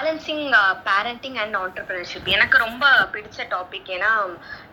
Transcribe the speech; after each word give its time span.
Balancing 0.00 0.44
parenting 0.86 1.38
and 1.42 1.56
entrepreneurship 1.60 2.28
எனக்கு 2.34 2.56
ரொம்ப 2.62 2.84
பிடிச்ச 3.14 3.44
டாபிக் 3.54 3.88
ஏன்னா 3.96 4.10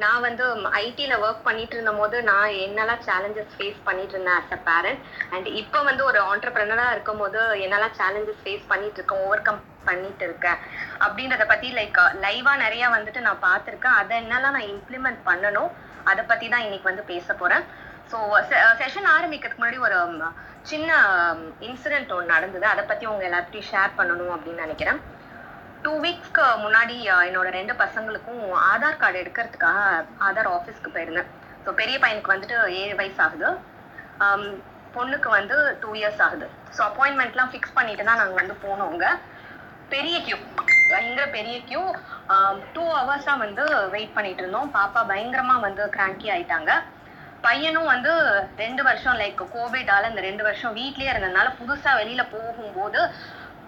நான் 0.03 0.23
வந்து 0.25 0.45
ஐடியில் 0.81 1.15
ஒர்க் 1.23 1.41
பண்ணிட்டு 1.47 1.75
இருந்த 1.77 1.93
போது 1.97 2.17
நான் 2.29 2.53
என்னெல்லாம் 2.65 3.01
சேலஞ்சஸ் 3.07 3.55
ஃபேஸ் 3.55 3.79
பண்ணிட்டு 3.87 4.13
இருந்தேன் 4.15 4.37
ஆஸ் 4.41 4.53
அ 4.57 4.59
பேரண்ட் 4.69 5.01
அண்ட் 5.33 5.47
இப்போ 5.61 5.79
வந்து 5.89 6.03
ஒரு 6.09 6.19
ஆண்டர்பிரினராக 6.31 6.93
இருக்கும் 6.95 7.21
போது 7.23 7.41
என்னெல்லாம் 7.65 7.97
சேலஞ்சஸ் 7.99 8.41
ஃபேஸ் 8.43 8.63
பண்ணிட்டு 8.71 8.99
இருக்கேன் 8.99 9.23
ஓவர் 9.25 9.43
கம் 9.47 9.59
பண்ணிட்டு 9.89 10.25
இருக்கேன் 10.29 10.61
அப்படின்றத 11.05 11.47
பற்றி 11.51 11.71
லைக் 11.79 11.99
லைவாக 12.25 12.63
நிறைய 12.65 12.85
வந்துட்டு 12.95 13.25
நான் 13.27 13.45
பார்த்துருக்கேன். 13.49 13.97
அதை 14.03 14.15
என்னெல்லாம் 14.23 14.57
நான் 14.57 14.71
இம்ப்ளிமெண்ட் 14.75 15.21
பண்ணணும் 15.29 15.69
அதை 16.11 16.23
பற்றி 16.31 16.47
தான் 16.55 16.65
இன்னைக்கு 16.67 16.91
வந்து 16.91 17.05
பேச 17.11 17.27
போகிறேன் 17.33 17.65
ஸோ 18.11 18.17
செஷன் 18.81 19.11
ஆரம்பிக்கிறதுக்கு 19.17 19.61
முன்னாடி 19.61 19.79
ஒரு 19.87 19.97
சின்ன 20.71 20.91
இன்சிடென்ட் 21.67 22.15
ஒன்று 22.15 22.33
நடந்தது. 22.35 22.65
அதை 22.73 22.83
பற்றி 22.89 23.05
உங்க 23.11 23.23
எல்லார்கிட்டையும் 23.29 23.69
ஷேர் 23.73 23.97
பண்ணணும் 23.99 24.33
அப்படின்னு 24.35 24.65
நினைக்கிறேன். 24.65 24.99
டூ 25.87 25.93
வீக்ஸ்க்கு 26.03 26.41
uh, 26.45 26.55
முன்னாடி 26.63 26.95
uh, 27.11 27.19
என்னோட 27.27 27.49
ரெண்டு 27.57 27.73
பசங்களுக்கும் 27.81 28.41
ஆதார் 28.69 28.97
கார்டு 29.01 29.17
எடுக்கிறதுக்காக 29.21 29.81
ஆதார் 30.27 30.49
ஆஃபீஸ்க்கு 30.55 30.89
போயிருந்தேன். 30.95 31.29
ஸோ 31.63 31.69
பெரிய 31.79 31.95
பையனுக்கு 32.03 32.33
வந்துட்டு 32.33 32.57
ஏழு 32.79 32.95
வயசு 33.01 33.21
ஆகுது. 33.25 33.49
Um, 34.25 34.43
பொண்ணுக்கு 34.95 35.29
வந்து 35.35 35.55
டூ 35.81 35.89
இயர்ஸ் 35.99 36.21
ஆகுது. 36.25 36.47
ஸோ 36.75 36.81
அப்பாயின்மெண்ட்லாம் 36.89 37.51
ஃபிக்ஸ் 37.53 37.75
பண்ணிட்டு 37.77 38.07
தான் 38.09 38.19
நாங்கள் 38.21 38.39
வந்து 38.41 38.55
போனோங்க 38.65 39.05
பெரிய 39.93 40.17
கியூ 40.27 40.37
பயங்கர 40.91 41.25
பெரிய 41.37 41.55
கியூ 41.69 41.83
டூ 42.75 42.83
ஹவர்ஸாக 42.97 43.43
வந்து 43.45 43.63
வெயிட் 43.95 44.15
பண்ணிட்டு 44.17 44.43
இருந்தோம். 44.43 44.69
பாப்பா 44.77 45.03
பயங்கரமாக 45.13 45.65
வந்து 45.67 45.85
கிராங்கி 45.97 46.29
ஆயிட்டாங்க. 46.35 46.71
பையனும் 47.47 47.91
வந்து 47.93 48.13
ரெண்டு 48.63 48.81
வருஷம் 48.87 49.19
லைக் 49.23 49.41
கோவிடால 49.55 50.09
இந்த 50.11 50.21
ரெண்டு 50.29 50.43
வருஷம் 50.47 50.77
வீட்லயே 50.79 51.11
இருந்ததுனால 51.13 51.49
புதுசா 51.59 51.91
வெளியில 52.01 52.23
போகும்போது 52.35 53.01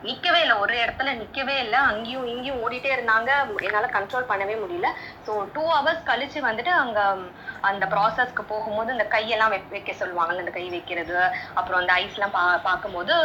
நிக்கவே 0.04 0.40
இல்லை. 0.44 0.56
ஒரு 0.64 0.74
இடத்துல 0.84 1.14
நிக்கவே 1.22 1.56
இல்லை. 1.64 1.80
அங்கேயும் 1.90 2.28
இங்கேயும் 2.34 2.62
ஓடிட்டே 2.64 2.92
இருந்தாங்க. 2.96 3.30
என்னால 3.68 3.88
கண்ட்ரோல் 3.96 4.30
பண்ணவே 4.32 4.56
முடியல. 4.62 4.90
ஸோ 5.26 5.32
டூ 5.56 5.64
ஹவர்ஸ் 5.74 6.08
கழிச்சு 6.10 6.42
வந்துட்டு 6.48 6.74
அங்க 6.84 7.00
அந்த 7.70 7.86
ப்ராசஸ்க்கு 7.94 8.46
போகும்போது 8.54 8.96
இந்த 8.96 9.08
கையெல்லாம் 9.16 9.54
வைக்க 9.56 9.70
வைக்க 9.70 9.94
சொல்லுவாங்கல்ல 10.02 10.44
இந்த 10.46 10.56
கை 10.58 10.66
வைக்கிறது. 10.76 11.18
அப்புறம் 11.60 11.82
அந்த 11.82 11.94
ஐஸ்லாம் 12.04 12.36
பா 12.38 12.44
பார்க்கும்போது 12.70 13.16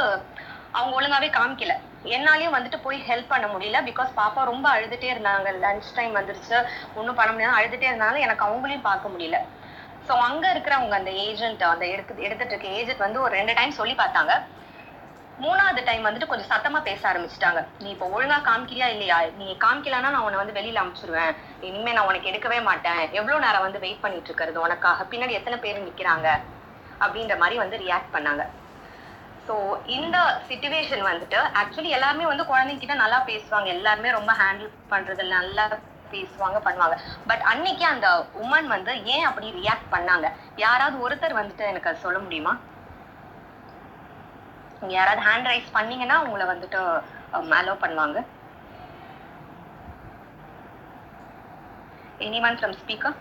அவங்க 0.74 0.92
ஒழுங்காவே 0.98 1.28
காமிக்கல. 1.30 1.74
என்னாலையும் 2.14 2.56
வந்துட்டு 2.56 2.78
போய் 2.86 2.98
ஹெல்ப் 3.08 3.32
பண்ண 3.32 3.46
முடியல. 3.46 3.78
பிகாஸ் 3.90 4.10
பாப்பா 4.20 4.40
ரொம்ப 4.44 4.66
அழுதுட்டே 4.74 5.08
இருந்தாங்க. 5.14 5.50
லஞ்ச் 5.64 5.94
டைம் 5.98 6.18
வந்துருச்சு. 6.18 6.56
ஒன்றும் 6.98 7.18
பண்ண 7.20 7.30
முடியாது 7.32 7.58
அழுதுட்டே 7.58 7.88
இருந்தாலும் 7.90 8.24
எனக்கு 8.26 8.46
அவங்களையும் 8.48 8.88
பார்க்க 8.90 9.12
முடியல. 9.14 9.38
ஸோ 10.08 10.14
அங்கே 10.26 10.48
இருக்கிறவங்க 10.54 10.96
அந்த 11.00 11.12
ஏஜென்ட் 11.26 11.62
அந்த 11.70 11.84
எடுத்து 11.92 12.24
எடுத்துட்டு 12.26 12.54
இருக்க 12.54 12.78
ஏஜென்ட் 12.80 13.06
வந்து 13.06 13.20
ஒரு 13.26 13.32
ரெண்டு 13.38 13.52
டைம் 13.54 13.78
சொல்லி 13.80 13.94
பார்த்தாங்க. 14.02 14.34
மூணாவது 15.42 15.80
டைம் 15.84 16.04
வந்துட்டு 16.06 16.28
கொஞ்சம் 16.30 16.50
சத்தமா 16.52 16.80
பேச 16.88 17.00
ஆரம்பிச்சிட்டாங்க. 17.10 17.60
நீ 17.82 17.88
இப்போ 17.90 18.06
ஒழுங்கா 18.06 18.36
காமிக்கிறியா 18.48 18.88
இல்லையா? 18.94 19.16
நீ 19.36 19.56
காமிக்கலன்னா 19.64 20.10
நான் 20.14 20.26
உன்னை 20.26 20.38
வந்து 20.40 20.56
வெளியில 20.58 20.80
அனுப்பிச்சிருவேன். 20.82 21.32
இனிமே 21.60 21.92
நான் 21.92 22.08
உனக்கு 22.10 22.30
எடுக்கவே 22.30 22.62
மாட்டேன். 22.62 23.00
எவ்வளவு 23.12 23.44
நேரம் 23.46 23.62
வந்து 23.62 23.78
வெயிட் 23.78 24.00
பண்ணிட்டு 24.00 24.26
இருக்கிறது 24.26 24.60
உனக்காக? 24.60 25.04
பின்னாடி 25.04 25.30
எத்தனை 25.30 25.58
பேர் 25.58 25.86
நிக்கிறாங்க? 25.88 26.28
அப்படின்ற 27.00 27.36
மாதிரி 27.38 27.58
வந்து 27.58 27.76
ரியாக்ட் 27.76 28.14
பண்ணாங்க. 28.16 28.44
ஸோ 29.46 29.54
இந்த 29.86 30.18
சுச்சுவேஷன் 30.50 31.02
வந்துட்டு 31.10 31.38
ஆக்சுவலி 31.62 31.90
எல்லாருமே 31.96 32.26
வந்து 32.26 32.44
குழந்தைங்கிட்ட 32.44 32.94
நல்லா 32.94 33.18
பேசுவாங்க. 33.30 33.66
எல்லாருமே 33.66 34.10
ரொம்ப 34.10 34.32
ஹேண்டில் 34.42 34.70
பண்றது 34.92 35.24
நல்லா 35.36 35.64
பேசுவாங்க 36.12 36.58
பண்ணுவாங்க. 36.68 36.96
பட் 37.26 37.42
அன்னைக்கு 37.52 37.84
அந்த 37.84 38.08
உமன் 38.42 38.66
வந்து 38.66 39.04
ஏன் 39.14 39.24
அப்படி 39.24 39.50
ரியாக்ட் 39.60 39.92
பண்ணாங்க? 39.94 40.28
யாராவது 40.56 40.96
ஒருத்தர் 41.06 41.40
வந்துட்டு 41.40 41.66
எனக்கு 41.72 41.88
அது 41.88 42.04
சொல்ல 42.06 42.18
முடியுமா? 42.18 42.54
நீங்க 44.78 44.94
யாராவது 44.94 45.22
ஹேண்ட் 45.28 45.50
ரைஸ் 45.52 45.74
பண்ணீங்கன்னா 45.76 46.16
உங்களை 46.24 46.46
வந்துட்டு 46.46 46.80
அலோ 47.58 47.74
பண்ணுவாங்க. 47.84 48.18
Anyone 52.26 52.58
from 52.58 52.76
speaker 52.80 53.16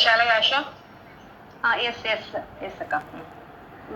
shall I 0.00 0.26
Asha 0.36 0.58
yes 1.88 2.04
yes 2.14 2.32
yes 2.66 2.80
அக்கா 2.84 2.98
ம். 3.18 3.28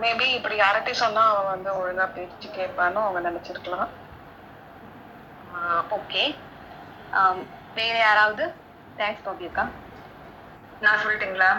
மேபி 0.01 0.27
இப்படி 0.37 0.55
யார்கிட்டயும் 0.61 1.03
சொன்னா 1.03 1.23
அவன் 1.31 1.51
வந்து 1.53 1.69
ஒழுங்கா 1.79 2.05
பேச்சு 2.15 2.47
கேட்பான்னு 2.57 3.03
அவங்க 3.05 3.21
நினைச்சிருக்கலாம். 3.29 3.89
ஓகே 5.97 6.23
வேற 7.75 7.95
யாராவது? 7.99 8.43
தேங்க்ஸ் 8.97 9.25
பாபி 9.25 9.45
அக்கா. 9.49 9.65
நான் 10.81 11.01
சொல்லட்டுங்களா? 11.03 11.51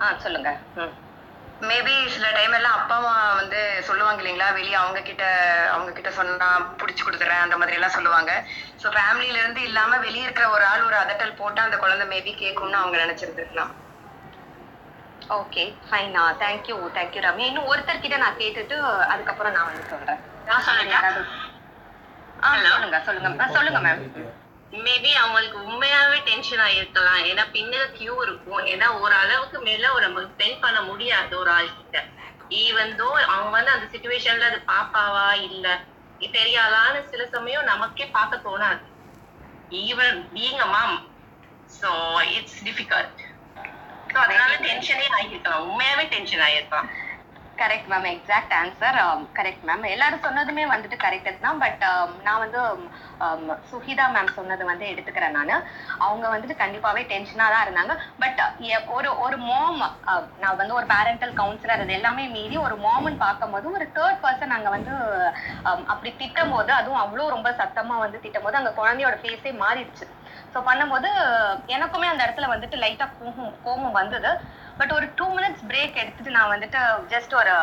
ஆ 0.00 0.14
சொல்லுங்க. 0.24 0.50
ம் 0.80 0.94
மேபி 1.60 1.94
சில 2.14 2.26
டைம் 2.34 2.52
எல்லாம் 2.56 2.76
அப்பா 2.78 2.96
அம்மா 2.96 3.14
வந்து 3.38 3.60
சொல்லுவாங்க 3.86 4.20
இல்லைங்களா? 4.22 4.48
வெளியே 4.58 4.76
அவங்க 4.80 5.00
கிட்ட 5.08 5.24
அவங்க 5.72 5.90
கிட்ட 5.92 6.10
சொன்னா 6.18 6.48
புடிச்சு 6.80 7.02
கொடுத்துறேன் 7.04 7.44
அந்த 7.44 7.56
மாதிரி 7.60 7.76
எல்லாம் 7.78 7.94
சொல்லுவாங்க. 7.96 8.32
ஸோ 8.82 8.86
ஃபேமிலியில 8.96 9.40
இருந்து 9.42 9.62
இல்லாம 9.68 9.98
வெளியே 10.06 10.24
இருக்கிற 10.26 10.46
ஒரு 10.50 10.64
ஆள் 10.64 10.86
ஒரு 10.88 10.96
அதட்டல் 11.02 11.38
போட்டா 11.40 11.62
அந்த 11.62 11.76
குழந்தை 11.76 12.06
மேபி 12.14 12.34
கேட்கும்னு 12.42 12.80
அவங்க 12.82 12.96
நினைச்சிருந்துருக்கலாம். 13.04 13.72
Okay 15.40 15.64
fine 15.88 16.14
thank you 16.44 16.76
thank you 16.98 17.22
Ramya. 17.28 17.48
இன்னும் 17.52 17.70
ஒருத்தர் 17.72 18.04
கிட்ட 18.04 18.18
நான் 18.24 18.40
கேட்டுட்டு 18.42 18.76
அதுக்கப்புறம் 19.12 19.56
நான் 19.56 19.70
வந்து 19.70 19.90
சொல்றேன். 19.94 20.20
நான் 20.50 20.66
சொல்லுங்க. 20.68 20.96
சொல்லுங்க 23.08 23.48
சொல்லுங்க. 23.56 23.80
மேம் 23.88 24.04
மேபி 24.72 25.10
அவங்களுக்கு 25.20 25.58
உண்மையாவே 25.68 26.18
டென்ஷன் 26.28 26.62
ஆயிருக்கலாம். 26.64 27.20
ஏன்னா 27.30 27.44
பின்னாடி 27.54 27.92
கியூ 27.98 28.14
இருக்கும். 28.26 28.62
ஏன்னா 28.72 28.88
ஒரு 29.00 29.14
அளவுக்கு 29.22 29.58
மேல 29.68 29.92
ஒரு 29.92 30.02
நம்ம 30.06 30.24
ஸ்பெண்ட் 30.30 30.58
பண்ண 30.64 30.78
முடியாது 30.88 31.32
ஒரு 31.42 31.50
ஆள் 31.50 31.76
கிட்ட 31.78 32.04
ஈவன் 32.64 32.92
தோ 33.00 33.08
அவங்க 33.32 33.50
வந்து 33.56 33.72
அந்த 33.76 33.86
சுச்சுவேஷன்ல 33.94 34.50
அது 34.50 34.60
பாப்பாவா 34.72 35.28
இல்ல 35.48 35.66
ஆளான்னு 36.64 37.00
சில 37.10 37.22
சமயம் 37.34 37.68
நமக்கே 37.72 38.06
பார்க்க 38.16 38.46
தோணாது. 38.46 38.84
Even 39.86 40.18
being 40.34 40.62
mom 40.74 40.96
so 41.80 41.90
it's 42.36 42.60
difficult 42.68 43.20
so 44.12 44.16
அதனால 44.24 44.52
டென்ஷனே 44.68 45.06
ஆகியிருக்கலாம் 45.18 45.66
உண்மையாவே 45.68 46.04
tension 46.14 46.44
ஆகிருக்கலாம். 46.46 46.88
Correct 47.62 47.88
ma'am 47.92 48.06
exact 48.12 48.54
answer 48.58 48.96
correct 49.38 49.64
ma'am 49.68 49.84
எல்லாரும் 49.94 50.22
சொன்னதுமே 50.26 50.64
வந்துட்டு 50.72 50.96
கரெக்ட் 51.04 51.44
தான். 51.46 51.58
பட் 51.62 51.82
um, 51.90 52.10
நான் 52.26 52.42
வந்து 52.44 52.60
um, 53.26 53.42
சுஹிதா 53.70 54.06
மேம் 54.14 54.30
சொன்னது 54.38 54.62
வந்து 54.70 54.84
எடுத்துக்கிறேன் 54.92 55.36
நான். 55.38 55.54
அவங்க 56.06 56.26
வந்துட்டு 56.34 56.56
கண்டிப்பாவே 56.62 57.02
டென்ஷனாக 57.12 57.52
தான் 57.54 57.64
இருந்தாங்க. 57.66 57.96
பட் 58.22 58.40
ஒரு 58.96 59.10
ஒரு 59.24 59.38
மோம் 59.48 59.80
நான் 60.42 60.58
வந்து 60.60 60.76
ஒரு 60.78 60.86
பேரண்டல் 60.94 61.34
கவுன்சிலர் 61.40 61.84
அது 61.84 61.96
எல்லாமே 61.98 62.26
மீறி 62.36 62.58
ஒரு 62.66 62.78
மோமன் 62.86 63.22
பார்க்கும்போது 63.24 63.66
ஒரு 63.78 63.88
தேர்ட் 63.98 64.22
பர்சன் 64.26 64.56
அங்கே 64.58 64.72
வந்து 64.76 64.94
um, 65.68 65.82
அப்படி 65.92 66.12
திட்டும் 66.22 66.54
போது 66.56 66.72
அதுவும் 66.80 67.02
அவ்வளோ 67.04 67.28
ரொம்ப 67.36 67.50
சத்தமா 67.62 67.98
வந்து 68.04 68.22
திட்டும் 68.26 68.46
போது 68.46 68.60
அங்கே 68.60 68.74
குழந்தையோட 68.80 69.18
ஃபேஸே 69.24 69.54
மாறிடுச்சு. 69.64 70.06
ஸோ 70.52 70.58
பண்ணும்போது 70.68 71.08
எனக்குமே 71.76 72.06
அந்த 72.10 72.22
இடத்துல 72.26 72.48
வந்துட்டு 72.52 72.76
லைட்டாக 72.84 73.10
கோபம் 73.18 73.54
கோபம் 73.66 73.98
வந்தது. 74.00 74.30
பட் 74.80 74.92
ஒரு 74.96 75.06
டூ 75.18 75.26
மினிட்ஸ் 75.36 75.64
பிரேக் 75.70 76.00
எடுத்துட்டு 76.02 76.34
நான் 76.36 76.52
வந்துட்டு 76.52 76.80
ஜஸ்ட் 77.12 77.32
ஒரு 77.40 77.54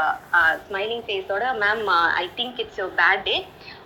smiling 0.65 1.03
ஃபேஸோட 1.05 1.45
ma'am 1.61 1.83
I 2.21 2.25
think 2.39 2.57
it's 2.63 2.79
your 2.81 2.95
bad 3.01 3.23
day 3.27 3.35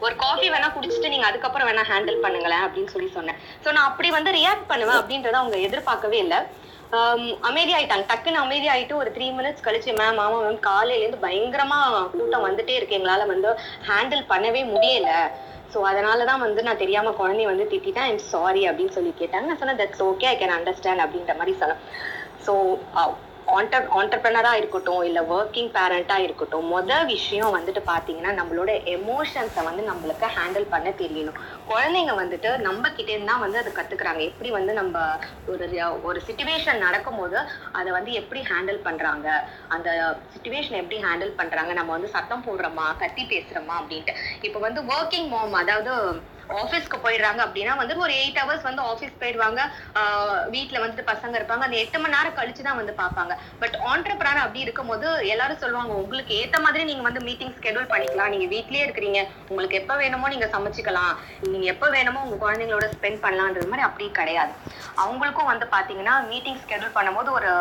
ஒரு 0.06 0.14
காஃபி 0.24 0.48
வேணா 0.54 0.70
குடிச்சிட்டு 0.78 1.12
நீங்க 1.14 1.28
அதுக்கப்புறம் 1.30 1.70
வேணா 1.70 1.84
ஹேண்டில் 1.92 2.24
பண்ணுங்களேன் 2.26 2.66
அப்படின்னு 2.68 2.94
சொல்லி 2.96 3.10
சொன்னேன். 3.18 3.40
ஸோ 3.66 3.72
நான் 3.76 3.90
அப்படி 3.92 4.10
வந்து 4.18 4.34
ரியாக்ட் 4.40 4.72
பண்ணுவேன் 4.72 5.00
அப்படின்றத 5.02 5.40
அவங்க 5.42 5.60
எதிர்பார்க்கவே 5.68 6.20
இல்லை. 6.26 6.40
அமைதியாயிட்டாங்க. 7.50 8.06
டக்குன்னு 8.12 8.44
அமைதியாயிட்டு 8.44 8.96
ஒரு 9.02 9.10
த்ரீ 9.16 9.28
மினிட்ஸ் 9.40 9.66
கழிச்சு 9.66 9.92
மேம் 10.00 10.22
ஆமா 10.24 10.38
மேம் 10.46 10.64
காலையிலேருந்து 10.70 11.24
பயங்கரமா 11.26 11.78
கூட்டம் 12.16 12.46
வந்துட்டே 12.48 12.76
இருக்கு. 12.78 12.98
எங்களால 13.00 13.28
வந்து 13.34 13.50
ஹேண்டில் 13.90 14.24
பண்ணவே 14.32 14.64
முடியல. 14.74 15.12
ஸோ 15.74 15.80
அதனால 15.82 16.26
தான் 16.26 16.44
வந்து 16.46 16.62
நான் 16.64 16.82
தெரியாம 16.84 17.14
குழந்தைய 17.20 17.48
வந்து 17.48 17.66
திட்டிட்டேன். 17.72 18.08
ஐம் 18.10 18.24
சாரி 18.34 18.62
அப்படின்னு 18.70 18.96
சொல்லி 18.98 19.12
கேட்டாங்க. 19.20 19.48
நான் 19.50 19.62
சொன்னேன் 19.64 19.82
that's 19.82 20.06
okay 20.12 20.28
I 20.34 20.36
can 20.38 20.56
understand 20.58 21.04
அப்படின்ற 21.06 21.36
மாதிரி 21.38 21.56
சொன்னேன். 21.64 21.82
ஸோ 22.46 22.54
uh, 23.02 23.10
ஆண்டர் 23.58 23.86
ஆண்டர்பிரனராக 24.00 24.60
இருக்கட்டும் 24.62 25.04
இல்லை 25.04 25.22
ஒர்க்கிங் 25.36 25.72
பேரண்ட்டாக 25.78 26.26
இருக்கட்டும் 26.26 26.68
மொதல் 26.74 27.06
விஷயம் 27.06 27.56
வந்துட்டு 27.58 27.82
பார்த்தீங்கன்னா 27.92 28.32
நம்மளோட 28.40 28.72
எமோஷன்ஸை 28.96 29.64
வந்து 29.70 29.84
நம்மளுக்கு 29.90 30.28
ஹேண்டில் 30.38 30.68
பண்ண 30.70 30.90
தெரியணும். 31.02 31.40
குழந்தைங்க 31.70 32.16
வந்துட்டு 32.22 32.58
நம்ம 32.68 32.90
கிட்டேருந்து 32.90 33.32
தான் 33.32 33.44
வந்து 33.46 33.62
அதை 33.62 33.72
கற்றுக்குறாங்க 33.76 34.22
எப்படி 34.30 34.50
வந்து 34.50 34.74
நம்ம 34.74 35.06
ஒரு 35.48 35.68
ஒரு 36.10 36.22
சுச்சுவேஷன் 36.28 36.84
நடக்கும்போது 36.88 37.38
அதை 37.72 37.92
வந்து 37.92 38.12
எப்படி 38.14 38.42
ஹேண்டில் 38.52 38.82
பண்ணுறாங்க 38.88 39.28
அந்த 39.68 39.90
சுச்சுவேஷன் 40.36 40.82
எப்படி 40.82 41.00
ஹேண்டில் 41.04 41.38
பண்ணுறாங்க 41.42 41.74
நம்ம 41.74 41.92
வந்து 41.92 42.16
சத்தம் 42.16 42.46
போடுறோமா? 42.48 42.88
கத்தி 43.04 43.24
பேசுகிறோமா 43.34 43.76
அப்படின்ட்டு. 43.82 44.16
இப்போ 44.42 44.60
வந்து 44.60 44.82
ஒர்க்கிங் 44.82 45.30
மோம் 45.36 45.54
அதாவது 45.54 45.94
ஆஃபீஸ்க்கு 46.62 46.98
போயிடுறாங்க 47.06 47.42
அப்படின்னா 47.46 47.74
வந்து 47.80 47.96
ஒரு 48.06 48.14
எயிட் 48.22 48.40
ஹவர்ஸ் 48.42 48.66
வந்து 48.68 48.82
ஆஃபீஸ் 48.92 49.20
போயிடுவாங்க. 49.22 49.60
வீட்டில் 50.56 50.82
வந்துட்டு 50.84 51.06
பசங்க 51.12 51.34
இருப்பாங்க. 51.40 51.64
அந்த 51.68 51.78
எட்டு 51.84 51.98
மணி 52.02 52.16
நேரம் 52.16 52.38
கழிச்சு 52.40 52.64
தான் 52.68 52.80
வந்து 52.80 52.94
பார்ப்பாங்க. 53.02 53.34
பட் 53.62 53.76
ஆண்டர்பிரான் 53.92 54.42
அப்படி 54.44 54.66
இருக்கும்போது 54.66 55.08
எல்லாரும் 55.34 55.62
சொல்லுவாங்க 55.64 55.94
உங்களுக்கு 56.02 56.34
ஏற்ற 56.42 56.60
மாதிரி 56.66 56.84
நீங்க 56.90 57.04
வந்து 57.08 57.24
மீட்டிங் 57.28 57.54
ஸ்கெடியூல் 57.58 57.92
பண்ணிக்கலாம். 57.94 58.32
நீங்க 58.36 58.48
வீட்லயே 58.56 58.86
இருக்கிறீங்க. 58.88 59.22
உங்களுக்கு 59.50 59.80
எப்போ 59.82 59.96
வேணுமோ 60.04 60.32
நீங்க 60.36 60.50
சமைச்சிக்கலாம். 60.56 61.14
நீங்க 61.52 61.68
எப்போ 61.74 61.90
வேணுமோ 61.98 62.24
உங்க 62.28 62.40
குழந்தைங்களோட 62.46 62.88
ஸ்பெண்ட் 62.96 63.24
பண்ணலான்றது 63.26 63.72
மாதிரி 63.74 63.88
அப்படி 63.90 64.08
கிடையாது. 64.22 64.54
அவங்களுக்கும் 65.04 65.52
வந்து 65.52 65.68
பாத்தீங்கன்னா 65.76 66.16
மீட்டிங் 66.32 66.60
ஸ்கெடியூல் 66.64 66.98
பண்ணும்போது 66.98 67.32
ஒரு 67.38 67.52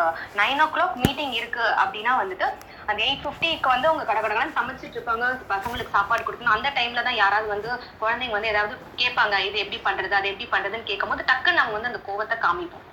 நைன் 0.41 0.63
ஓ 0.65 0.67
கிளாக் 0.75 0.97
மீட்டிங் 1.05 1.35
இருக்கு 1.41 1.65
அப்படின்னா 1.83 2.13
வந்துட்டு 2.21 2.47
அந்த 2.89 2.99
எயிட் 3.07 3.23
ஃபிஃப்டிக்கு 3.23 3.69
வந்து 3.73 3.89
அவங்க 3.89 4.03
கடகடகன்னு 4.09 4.57
சமைச்சிட்டு 4.59 4.97
இருப்பாங்க. 4.97 5.25
பசங்களுக்கு 5.53 5.95
சாப்பாடு 5.97 6.25
கொடுக்கணும். 6.27 6.55
அந்த 6.57 6.69
டைம்ல 6.77 7.03
தான் 7.07 7.19
யாராவது 7.23 7.47
வந்து 7.55 7.69
குழந்தைங்க 8.01 8.37
வந்து 8.37 8.51
ஏதாவது 8.53 8.75
கேட்பாங்க 8.97 9.35
இது 9.39 9.57
எப்படி 9.63 9.79
பண்றது 9.87 10.13
அது 10.19 10.29
எப்படி 10.31 10.47
பண்றதுன்னு 10.55 10.89
கேட்கும்போது 10.91 11.23
டக்குன்னு 11.31 11.59
நம்ம 11.61 11.75
வந்து 11.77 11.91
அந்த 11.91 12.01
கோவத்தை 12.07 12.37
காமிப்போம். 12.45 12.85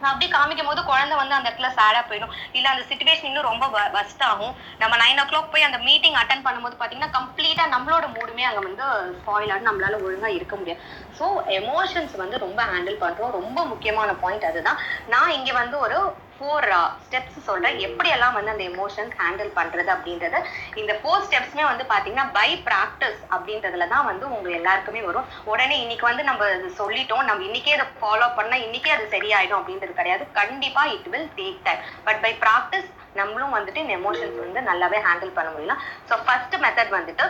அப்படி 0.00 0.26
காமிக்கும் 0.30 0.68
போது 0.68 0.80
குழந்தை 0.84 1.14
வந்து 1.16 1.36
அந்த 1.36 1.48
இடத்துல 1.50 1.68
சேடா 1.76 2.00
போயிடும். 2.08 2.32
இல்ல 2.52 2.66
அந்த 2.70 2.82
சுச்சுவேஷன் 2.88 3.28
இன்னும் 3.28 3.48
ரொம்ப 3.50 3.66
வஸ்ட் 3.96 4.22
ஆகும். 4.22 4.54
நம்ம 4.78 4.94
நைன் 4.96 5.20
ஓ 5.22 5.24
கிளாக் 5.30 5.52
போய் 5.52 5.66
அந்த 5.68 5.78
மீட்டிங் 5.78 6.18
அட்டன் 6.22 6.44
பண்ணும்போது 6.46 6.76
பாத்தீங்கன்னா 6.80 7.14
கம்ப்ளீட்டா 7.18 7.64
நம்மளோட 7.66 8.06
மூடுமே 8.16 8.44
அங்க 8.48 8.60
வந்து 8.60 8.84
ஸ்பாயில் 9.20 9.52
ஆகும் 9.54 9.68
நம்மளால 9.70 10.00
ஒழுங்கா 10.06 10.30
இருக்க 10.38 10.56
முடியாது. 10.56 10.82
ஸோ 11.18 11.26
எமோஷன்ஸ் 11.60 12.16
வந்து 12.16 12.38
ரொம்ப 12.38 12.62
ஹேண்டில் 12.72 13.02
பண்றோம். 13.04 13.30
ரொம்ப 13.30 13.64
முக்கியமான 13.64 14.12
பாயிண்ட் 14.24 14.44
அதுதான். 14.44 14.80
நான் 15.06 15.34
இங்க 15.38 15.52
வந்து 15.52 15.78
ஒரு 15.78 15.98
ஃபோர் 16.44 16.66
ஸ்டெப்ஸ் 17.04 17.36
uh, 17.38 17.44
சொல்றேன் 17.46 17.76
எப்படி 17.86 18.08
எல்லாம் 18.14 18.34
வந்து 18.36 18.52
அந்த 18.52 18.64
எமோஷன்ஸ் 18.72 19.14
ஹேண்டில் 19.20 19.50
பண்றது 19.58 19.90
அப்படின்றது 19.94 20.38
இந்த 20.80 20.92
ஃபோர் 21.00 21.24
ஸ்டெப்ஸ்மே 21.26 21.64
வந்து 21.68 21.84
பாத்தீங்கன்னா 21.92 22.26
பை 22.36 22.48
ப்ராக்டிஸ் 22.66 23.20
அப்படின்றதுல 23.34 23.86
தான் 23.92 24.08
வந்து 24.10 24.24
உங்க 24.36 24.48
எல்லாருக்குமே 24.58 25.02
வரும். 25.08 25.28
உடனே 25.52 25.76
இன்னைக்கு 25.84 26.06
வந்து 26.10 26.24
நம்ம 26.30 26.48
சொல்லிட்டோம் 26.80 27.24
நம்ம 27.28 27.46
இன்னைக்கே 27.48 27.76
அதை 27.76 27.86
ஃபாலோ 28.02 28.28
பண்ணா 28.38 28.58
இன்னைக்கே 28.66 28.92
அது 28.96 29.06
சரியாயிடும் 29.16 29.60
அப்படின்றது 29.60 29.98
கிடையாது. 30.00 30.26
கண்டிப்பா 30.40 30.84
it 30.96 31.08
will 31.14 31.30
take 31.40 31.64
time 31.68 31.82
but 32.08 32.20
by 32.26 32.32
practice 32.44 32.90
நம்மளும் 33.20 33.56
வந்துட்டு 33.56 33.82
இந்த 33.82 33.94
எமோஷன்ஸ் 34.00 34.38
வந்து 34.44 34.62
நல்லாவே 34.70 35.00
ஹேண்டில் 35.08 35.36
பண்ண 35.38 35.50
முடியலாம். 35.54 35.82
ஸோ 36.10 36.16
ஃபர்ஸ்ட் 36.26 36.56
மெத்தட் 36.66 36.96
வந்துட்டு 36.98 37.26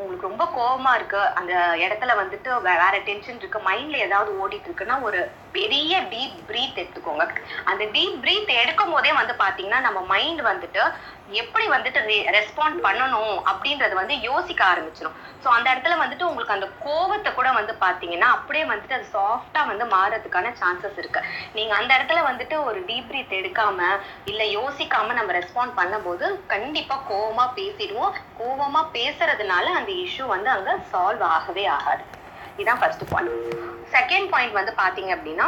உங்களுக்கு 0.00 0.28
ரொம்ப 0.28 0.44
கோபமா 0.56 0.92
இருக்கு. 0.98 1.20
அந்த 1.40 1.52
இடத்துல 1.84 2.12
வந்துட்டு 2.20 2.50
வேற 2.68 2.94
டென்ஷன் 3.08 3.40
இருக்கு. 3.40 3.58
மைண்ட்ல 3.68 4.04
ஏதாவது 4.06 4.30
ஓடிட்டு 4.42 4.68
இருக்குன்னா 4.68 4.96
ஒரு 5.08 5.20
பெரிய 5.56 5.92
டீப் 6.12 6.38
பிரீத் 6.48 6.80
எடுத்துக்கோங்க. 6.82 7.24
அந்த 7.70 7.82
டீப் 7.96 8.16
பிரீத் 8.22 8.50
எடுக்கும் 8.62 8.94
போதே 8.94 9.12
வந்து 9.18 9.34
பாத்தீங்கன்னா 9.42 9.80
நம்ம 9.86 10.00
மைண்ட் 10.12 10.42
வந்துட்டு 10.48 10.82
எப்படி 11.40 11.66
வந்துட்டு 11.74 12.00
ரெஸ்பாண்ட் 12.36 12.78
பண்ணணும் 12.86 13.36
அப்படின்றது 13.50 13.94
வந்து 14.00 14.14
யோசிக்க 14.28 14.62
ஆரம்பிச்சிடும் 14.70 15.14
ஸோ 15.42 15.48
அந்த 15.56 15.66
இடத்துல 15.72 15.94
வந்துட்டு 16.00 16.26
உங்களுக்கு 16.30 16.56
அந்த 16.56 16.66
கோவத்தை 16.86 17.30
கூட 17.38 17.48
வந்து 17.58 17.72
பாத்தீங்கன்னா 17.84 18.28
அப்படியே 18.36 18.64
வந்துட்டு 18.72 18.96
அது 18.98 19.06
சாஃப்டா 19.14 19.62
வந்து 19.70 19.84
மாறதுக்கான 19.94 20.52
சான்சஸ் 20.62 20.98
இருக்கு. 21.02 21.20
நீங்க 21.56 21.72
அந்த 21.78 21.90
இடத்துல 21.96 22.22
வந்துட்டு 22.30 22.58
ஒரு 22.68 22.80
டீப் 22.88 23.08
பிரீத் 23.10 23.38
எடுக்காம 23.40 23.88
இல்ல 24.32 24.42
யோசிக்காம 24.58 25.16
நம்ம 25.20 25.32
ரெஸ்பாண்ட் 25.40 25.78
பண்ணும்போது 25.80 26.26
கண்டிப்பா 26.54 26.98
கோவமாக 27.12 27.56
பேசிடுவோம். 27.60 28.12
கோவமாக 28.40 28.92
பேசுறதுனால 28.98 29.66
அந்த 29.84 29.94
இஷ்யூ 30.06 30.24
வந்து 30.34 30.50
அங்க 30.56 30.70
சால்வ் 30.90 31.22
ஆகவே 31.36 31.64
ஆகாது. 31.76 32.02
இதுதான் 32.58 32.80
ஃபர்ஸ்ட் 32.80 33.04
பாயிண்ட் 33.12 33.32
செகண்ட் 33.94 34.28
பாயிண்ட் 34.32 34.58
வந்து 34.58 34.72
பாத்தீங்க 34.82 35.12
அப்படின்னா 35.16 35.46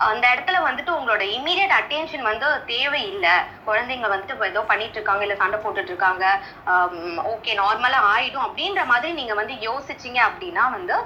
அந்த 0.00 0.24
இடத்துல 0.32 0.58
வந்துட்டு 0.66 0.92
உங்களோட 0.96 1.24
இமீடியட் 1.36 1.74
அட்டென்ஷன் 1.76 2.24
வந்து 2.28 2.46
தேவையில்லை. 2.70 3.34
குழந்தைங்க 3.66 4.08
வந்துட்டு 4.12 4.48
ஏதோ 4.50 4.62
பண்ணிட்டு 4.70 4.96
இருக்காங்க 4.98 5.24
இல்ல 5.26 5.36
சண்டை 5.42 5.58
போட்டுட்டு 5.64 5.92
இருக்காங்க 5.92 6.24
ஓகே 7.34 7.52
நார்மலா 7.60 8.00
ஆயிடும் 8.14 8.46
அப்படின்ற 8.46 8.84
மாதிரி 8.92 9.12
நீங்க 9.20 9.34
வந்து 9.40 9.56
யோசிச்சீங்க 9.68 10.20
அப்படின்னா 10.30 10.64
வந்து 10.76 10.96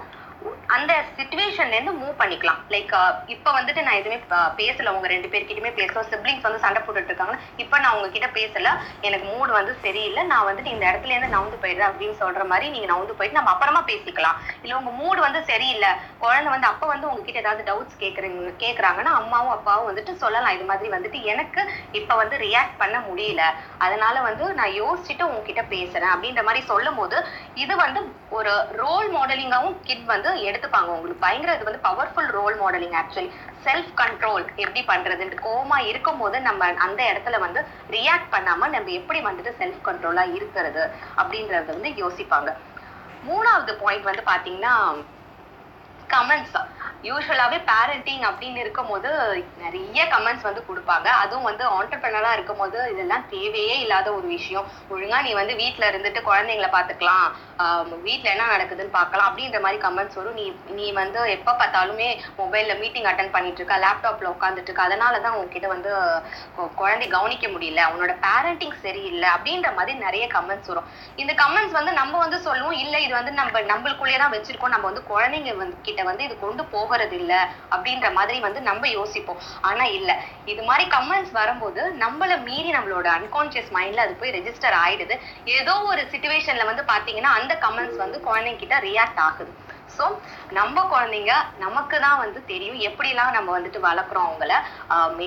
அந்த 0.66 1.04
சுச்சுவேஷன்ல 1.16 1.76
இருந்து 1.76 1.92
மூவ் 1.92 2.18
பண்ணிக்கலாம். 2.18 2.58
லைக் 2.72 2.92
uh, 2.98 3.12
இப்ப 3.26 3.52
வந்துட்டு 3.52 3.82
நான் 3.82 3.98
எதுவுமே 4.00 4.18
uh, 4.30 4.50
பேசல. 4.56 4.88
உங்க 4.88 5.06
ரெண்டு 5.06 5.28
பேர்கிட்டயுமே 5.28 5.70
பேசல 5.78 6.02
சிப்ளிங்ஸ் 6.10 6.40
வந்து 6.40 6.58
சண்டை 6.58 6.82
போட்டுட்டு 6.82 7.10
இருக்காங்க. 7.12 7.38
இப்ப 7.56 7.78
நான் 7.78 7.94
உங்ககிட்ட 7.94 8.26
பேசல. 8.26 8.68
எனக்கு 9.00 9.26
மூடு 9.26 9.52
வந்து 9.52 9.78
சரியில்லை. 9.82 10.22
நான் 10.22 10.46
வந்துட்டு 10.48 10.66
இந்த 10.66 10.86
இடத்துல 10.90 11.14
இருந்து 11.14 11.36
நவுந்து 11.36 11.58
போயிடுறேன் 11.62 11.88
அப்படின்னு 11.90 12.16
சொல்ற 12.20 12.46
மாதிரி 12.46 12.70
நீங்க 12.70 12.94
நவுந்து 12.94 13.16
போயிட்டு 13.18 13.38
நம்ம 13.38 13.50
அப்புறமா 13.50 13.84
பேசிக்கலாம். 13.86 14.36
இல்ல 14.62 14.76
உங்க 14.76 14.90
மூடு 14.90 15.20
வந்து 15.20 15.44
சரியில்லை. 15.44 15.88
குழந்தை 16.18 16.52
வந்து 16.52 16.66
அப்ப 16.66 16.86
வந்து 16.86 17.10
உங்ககிட்ட 17.10 17.38
ஏதாவது 17.38 17.64
டவுட்ஸ் 17.70 18.00
கேக்குறீங்க 18.04 18.54
கேக்குறாங்கன்னா 18.64 19.14
அம்மாவும் 19.22 19.50
அப்பாவும் 19.50 19.88
வந்துட்டு 19.90 20.14
சொல்லலாம். 20.14 20.54
இது 20.54 20.64
மாதிரி 20.64 20.92
வந்துட்டு 20.96 21.22
எனக்கு 21.22 21.70
இப்ப 21.92 22.14
வந்து 22.14 22.36
ரியாக்ட் 22.36 22.78
பண்ண 22.78 22.98
முடியல. 22.98 23.42
அதனால 23.78 24.20
வந்து 24.20 24.54
நான் 24.54 24.78
யோசிச்சுட்டு 24.82 25.22
உங்ககிட்ட 25.22 25.62
பேசுறேன் 25.74 26.14
அப்படின்ற 26.14 26.42
மாதிரி 26.42 26.66
சொல்லும் 26.66 26.94
போது 26.94 27.26
இது 27.54 27.76
வந்து 27.76 28.00
ஒரு 28.28 28.54
ரோல் 28.72 29.10
மாடலிங்காவும் 29.14 29.76
கிட் 29.82 30.04
வந்து 30.04 30.37
எடுத்துப்பாங்க. 30.48 30.90
உங்களுக்கு 30.96 31.24
பயங்கர 31.26 31.54
இது 31.54 31.68
வந்து 31.70 31.84
powerful 31.88 32.30
role 32.30 32.56
modeling 32.60 32.96
actually 33.00 33.30
self 33.64 33.92
control 34.00 34.44
எப்படி 34.56 34.82
பண்றதுன்னு 34.86 35.44
கோவமா 35.46 35.78
இருக்கும் 35.90 36.18
போது 36.18 36.36
நம்ம 36.40 36.70
அந்த 36.86 37.00
இடத்துல 37.10 37.38
வந்து 37.38 37.60
ரியாக்ட் 37.90 38.32
பண்ணாம 38.34 38.68
நம்ம 38.68 38.94
எப்படி 39.00 39.20
வந்துட்டு 39.20 39.52
செல்ஃப் 39.60 39.82
கண்ட்ரோலா 39.88 40.24
இருக்கிறது 40.34 40.82
அப்படின்றத 41.16 41.70
வந்து 41.72 41.92
யோசிப்பாங்க. 42.02 42.50
மூணாவது 43.22 43.72
பாயிண்ட் 43.76 44.10
வந்து 44.10 44.24
பாத்தீங்கன்னா 44.26 44.74
கமெண்ட்ஸ் 46.16 46.58
யூஸ்வலாகவே 47.06 47.58
பேரண்டிங் 47.68 48.24
அப்படின்னு 48.28 48.58
இருக்கும்போது 48.62 49.10
நிறைய 49.64 50.04
கமெண்ட்ஸ் 50.12 50.46
வந்து 50.46 50.62
கொடுப்பாங்க. 50.68 51.08
அதுவும் 51.22 51.46
வந்து 51.48 51.64
ஆண்டர்பிரினரா 51.74 52.30
இருக்கும்போது 52.36 52.78
இதெல்லாம் 52.92 53.26
தேவையே 53.34 53.76
இல்லாத 53.82 54.08
ஒரு 54.18 54.26
விஷயம். 54.36 54.66
ஒழுங்காக 54.92 55.20
நீ 55.26 55.32
வந்து 55.40 55.54
வீட்டில் 55.60 55.88
இருந்துட்டு 55.90 56.20
குழந்தைங்களை 56.28 56.70
பார்த்துக்கலாம். 56.72 57.26
வீட்டில் 58.06 58.32
என்ன 58.32 58.48
நடக்குதுன்னு 58.54 58.96
பார்க்கலாம். 58.96 59.28
அப்படின்ற 59.28 59.60
மாதிரி 59.66 59.78
கமெண்ட்ஸ் 59.84 60.18
வரும். 60.20 60.38
நீ 60.40 60.46
நீ 60.78 60.86
வந்து 61.00 61.20
எப்போ 61.36 61.54
பார்த்தாலுமே 61.60 62.08
மொபைலில் 62.40 62.80
மீட்டிங் 62.82 63.08
அட்டன் 63.10 63.32
பண்ணிட்டு 63.36 63.62
இருக்க 63.62 63.78
லேப்டாப்பில் 63.84 64.32
உட்காந்துட்டு 64.34 64.68
இருக்க. 64.70 64.88
அதனால 64.88 65.20
தான் 65.26 65.36
உங்ககிட்ட 65.38 65.70
வந்து 65.74 65.92
குழந்தை 66.80 67.08
கவனிக்க 67.16 67.46
முடியல. 67.54 67.86
உன்னோட 67.94 68.14
பேரண்டிங் 68.26 68.76
சரியில்லை 68.86 69.30
அப்படின்ற 69.36 69.70
மாதிரி 69.78 69.96
நிறைய 70.06 70.26
கமெண்ட்ஸ் 70.36 70.72
வரும். 70.72 70.90
இந்த 71.22 71.34
கமெண்ட்ஸ் 71.44 71.78
வந்து 71.78 71.94
நம்ம 72.00 72.18
வந்து 72.24 72.40
சொல்லுவோம். 72.48 72.78
இல்லை 72.82 73.00
இது 73.06 73.14
வந்து 73.20 73.34
நம்ம 73.40 73.64
நம்மளுக்குள்ளேயே 73.72 74.20
தான் 74.24 74.36
வச்சிருக்கோம். 74.36 74.76
நம்ம 74.76 74.86
வந்து 74.92 75.08
குழந்தைங்க 75.14 75.56
வந்து 75.62 75.78
கிட்ட 75.88 75.97
வந்து 76.02 76.24
இது 76.24 76.38
கொண்டு 76.38 76.64
போகிறது 76.66 77.16
இல்லை 77.16 77.40
அப்படின்ற 77.70 78.12
மாதிரி 78.12 78.40
வந்து 78.40 78.60
நம்ம 78.60 78.88
யோசிப்போம். 78.88 79.40
ஆனா 79.60 79.84
இல்ல. 79.84 80.10
இது 80.44 80.62
மாதிரி 80.62 80.90
கமெண்ட்ஸ் 80.90 81.30
வரும்போது 81.30 81.94
நம்மள 81.98 82.42
மீறி 82.42 82.72
நம்மளோட 82.72 83.06
அன்கான்சியஸ் 83.18 83.72
மைண்ட்ல 83.72 83.96
அது 83.98 84.14
போய் 84.14 84.30
ரெஜிஸ்டர் 84.30 84.76
ஆயிடுது. 84.84 85.16
ஏதோ 85.44 85.74
ஒரு 85.82 86.02
சுச்சுவேஷன்ல 86.12 86.64
வந்து 86.64 86.82
பாத்தீங்கன்னா 86.82 87.32
அந்த 87.38 87.58
கமெண்ட்ஸ் 87.60 87.96
வந்து 87.96 88.20
குழந்தைங்க 88.24 88.56
கிட்ட 88.56 88.78
ரியாக்ட் 88.80 89.20
ஆகுது. 89.20 89.52
ஸோ 89.96 90.04
நம்ம 90.58 90.84
குழந்தைங்க 90.92 91.32
நமக்கு 91.64 91.96
தான் 92.06 92.20
வந்து 92.24 92.40
தெரியும் 92.52 92.78
எப்படிலாம் 92.88 93.34
நம்ம 93.36 93.48
வந்துட்டு 93.56 93.80
வளர்க்குறோம் 93.88 94.28
அவங்கள. 94.28 94.52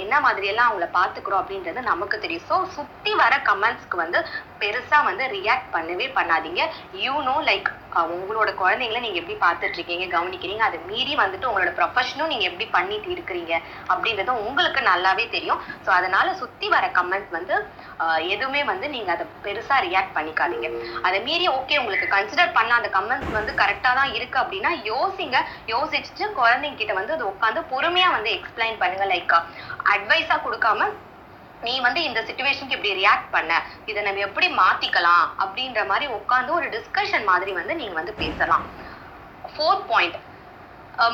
என்ன 0.03 0.15
மாதிரியெல்லாம் 0.25 0.69
அவங்கள 0.69 0.87
பார்த்துக்குறோம் 0.99 1.41
அப்படின்றது 1.43 1.81
நமக்கு 1.91 2.17
தெரியும். 2.23 2.47
ஸோ 2.51 2.57
சுற்றி 2.77 3.13
வர 3.23 3.33
கமெண்ட்ஸ்க்கு 3.49 4.03
வந்து 4.03 4.21
பெருசாக 4.61 5.07
வந்து 5.09 5.23
ரியாக்ட் 5.37 5.69
பண்ணவே 5.75 6.07
பண்ணாதீங்க. 6.17 6.63
யூ 7.03 7.13
நோ 7.29 7.35
லைக் 7.49 7.69
உங்களோட 8.17 8.49
குழந்தைங்கள 8.59 8.99
நீங்க 9.05 9.19
எப்படி 9.21 9.37
பார்த்துட்டு 9.45 9.77
இருக்கீங்க 9.77 10.05
கவனிக்கிறீங்க 10.13 10.63
அதை 10.67 10.77
மீறி 10.89 11.13
வந்துட்டு 11.21 11.49
உங்களோட 11.49 11.71
ப்ரொஃபஷனும் 11.79 12.31
நீங்க 12.33 12.45
எப்படி 12.49 12.67
பண்ணிட்டு 12.75 13.09
இருக்கிறீங்க 13.15 13.53
அப்படின்றது 13.91 14.33
உங்களுக்கு 14.47 14.81
நல்லாவே 14.89 15.25
தெரியும். 15.35 15.61
ஸோ 15.85 15.89
அதனால 15.97 16.27
சுத்தி 16.41 16.67
வர 16.75 16.85
கமெண்ட்ஸ் 16.99 17.33
வந்து 17.37 17.55
எதுவுமே 18.33 18.61
வந்து 18.71 18.87
நீங்க 18.95 19.09
அதை 19.15 19.25
பெருசா 19.47 19.75
ரியாக்ட் 19.87 20.15
பண்ணிக்காதீங்க. 20.17 20.69
அதை 21.07 21.17
மீறி 21.27 21.47
ஓகே 21.57 21.79
உங்களுக்கு 21.81 22.07
கன்சிடர் 22.15 22.55
பண்ண 22.59 22.71
அந்த 22.79 22.91
கமெண்ட்ஸ் 22.97 23.37
வந்து 23.39 23.53
கரெக்டா 23.61 23.91
தான் 23.99 24.13
இருக்கு 24.17 24.39
அப்படின்னா 24.51 24.71
யோசிங்க. 24.91 25.37
யோசிச்சுட்டு 25.73 26.25
குழந்தைங்க 26.39 26.79
கிட்ட 26.79 26.93
வந்து 26.97 27.13
அது 27.17 27.25
உட்காந்து 27.33 27.61
பொறுமையா 27.71 28.07
வந்து 28.15 28.29
எக்ஸ்பிளைன் 28.37 28.79
பண்ணுங்க. 28.81 29.05
லைக் 29.13 29.35
அட்வைஸா 29.93 30.35
கொடுக்காம 30.45 30.89
நீ 31.61 31.73
வந்து 31.85 31.99
இந்த 32.07 32.19
சுச்சுவேஷனுக்கு 32.27 32.77
இப்படி 32.77 32.93
ரியாக்ட் 33.01 33.29
பண்ண. 33.35 33.51
இதை 33.89 33.99
நம்ம 34.03 34.21
எப்படி 34.27 34.47
மாத்திக்கலாம் 34.61 35.25
அப்படின்ற 35.43 35.81
மாதிரி 35.91 36.05
உட்காந்து 36.19 36.51
ஒரு 36.59 36.67
டிஸ்கஷன் 36.75 37.25
மாதிரி 37.31 37.51
வந்து 37.59 37.73
நீங்க 37.81 37.95
வந்து 37.99 38.13
பேசலாம். 38.23 38.65
ஃபோர்த் 39.53 39.85
பாயிண்ட் 39.91 40.17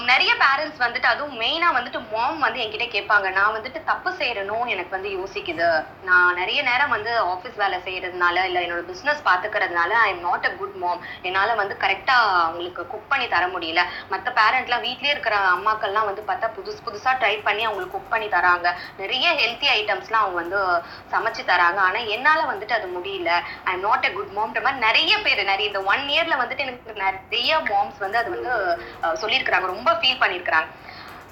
நிறைய 0.08 0.32
பேரண்ட்ஸ் 0.40 0.82
வந்துட்டு 0.82 1.08
அதுவும் 1.08 1.36
மெயினா 1.40 1.68
வந்துட்டு 1.76 2.00
மாம் 2.10 2.40
வந்து 2.44 2.60
என்கிட்ட 2.64 2.86
கேட்பாங்க 2.94 3.28
நான் 3.36 3.54
வந்துட்டு 3.56 3.80
தப்பு 3.88 4.10
செய்யறனும் 4.18 4.66
எனக்கு 4.74 4.92
வந்து 4.96 5.10
யோசிக்குது. 5.14 5.68
நான் 6.08 6.38
நிறைய 6.40 6.60
நேரம் 6.64 6.94
வந்து 6.96 7.12
ஆஃபீஸ் 7.32 7.58
வேலை 7.58 7.78
செய்யறதுனால 7.86 8.44
இல்ல 8.48 8.60
என்னோட 8.62 8.84
business 8.90 9.22
பாத்துக்கிறதுனால 9.28 9.66
I 10.02 10.10
am 10.10 10.24
not 10.26 10.48
a 10.48 10.54
good 10.58 10.76
mom 10.76 11.00
என்னால 11.24 11.56
வந்து 11.62 11.76
கரெக்டா 11.84 12.16
அவங்களுக்கு 12.40 12.84
குக் 12.94 13.08
பண்ணி 13.10 13.28
தர 13.28 13.46
முடியல. 13.54 13.84
மத்த 14.14 14.34
பேரண்ட்லாம் 14.38 14.86
வீட்லயே 14.88 15.14
இருக்கிற 15.14 15.38
அம்மாக்கள்லாம் 15.54 16.10
வந்து 16.10 16.24
பார்த்தா 16.28 16.50
புதுசு 16.58 16.82
புதுசா 16.88 17.14
ட்ரை 17.20 17.34
பண்ணி 17.42 17.64
அவங்களுக்கு 17.66 17.96
குக் 17.98 18.12
பண்ணி 18.12 18.30
தராங்க. 18.30 18.68
நிறைய 19.02 19.26
ஹெல்த்தி 19.40 19.70
ஐட்டம்ஸ்லாம் 19.78 20.24
அவங்க 20.24 20.40
வந்து 20.44 20.60
சமைச்சு 21.14 21.44
தராங்க. 21.48 21.80
ஆனா 21.84 22.02
என்னால 22.16 22.40
வந்துட்டு 22.52 22.78
அது 22.78 22.90
முடியல. 22.94 23.32
I 23.66 23.74
am 23.74 23.86
not 23.88 24.06
a 24.06 24.14
good 24.14 24.36
மாம்ன்ற 24.36 24.62
மாதிரி 24.62 24.86
நிறைய 24.88 25.14
பேர் 25.26 25.44
நிறைய 25.46 25.72
இந்த 25.72 25.84
ஒன் 25.92 26.06
இயர்ல 26.12 26.36
வந்துட்டு 26.42 26.66
எனக்கு 26.68 26.94
நிறைய 27.04 27.34
மாம்ஸ் 27.68 28.00
வந்து 28.00 28.20
அது 28.20 28.30
வந்து 28.32 28.52
அஹ், 29.04 29.18
சொல்லியிருக்கிறாங்க. 29.22 29.68
ரொம்ப 29.78 29.92
ஃபீல் 30.00 30.22
பண்ணியிருக்கிறாங்க 30.22 30.70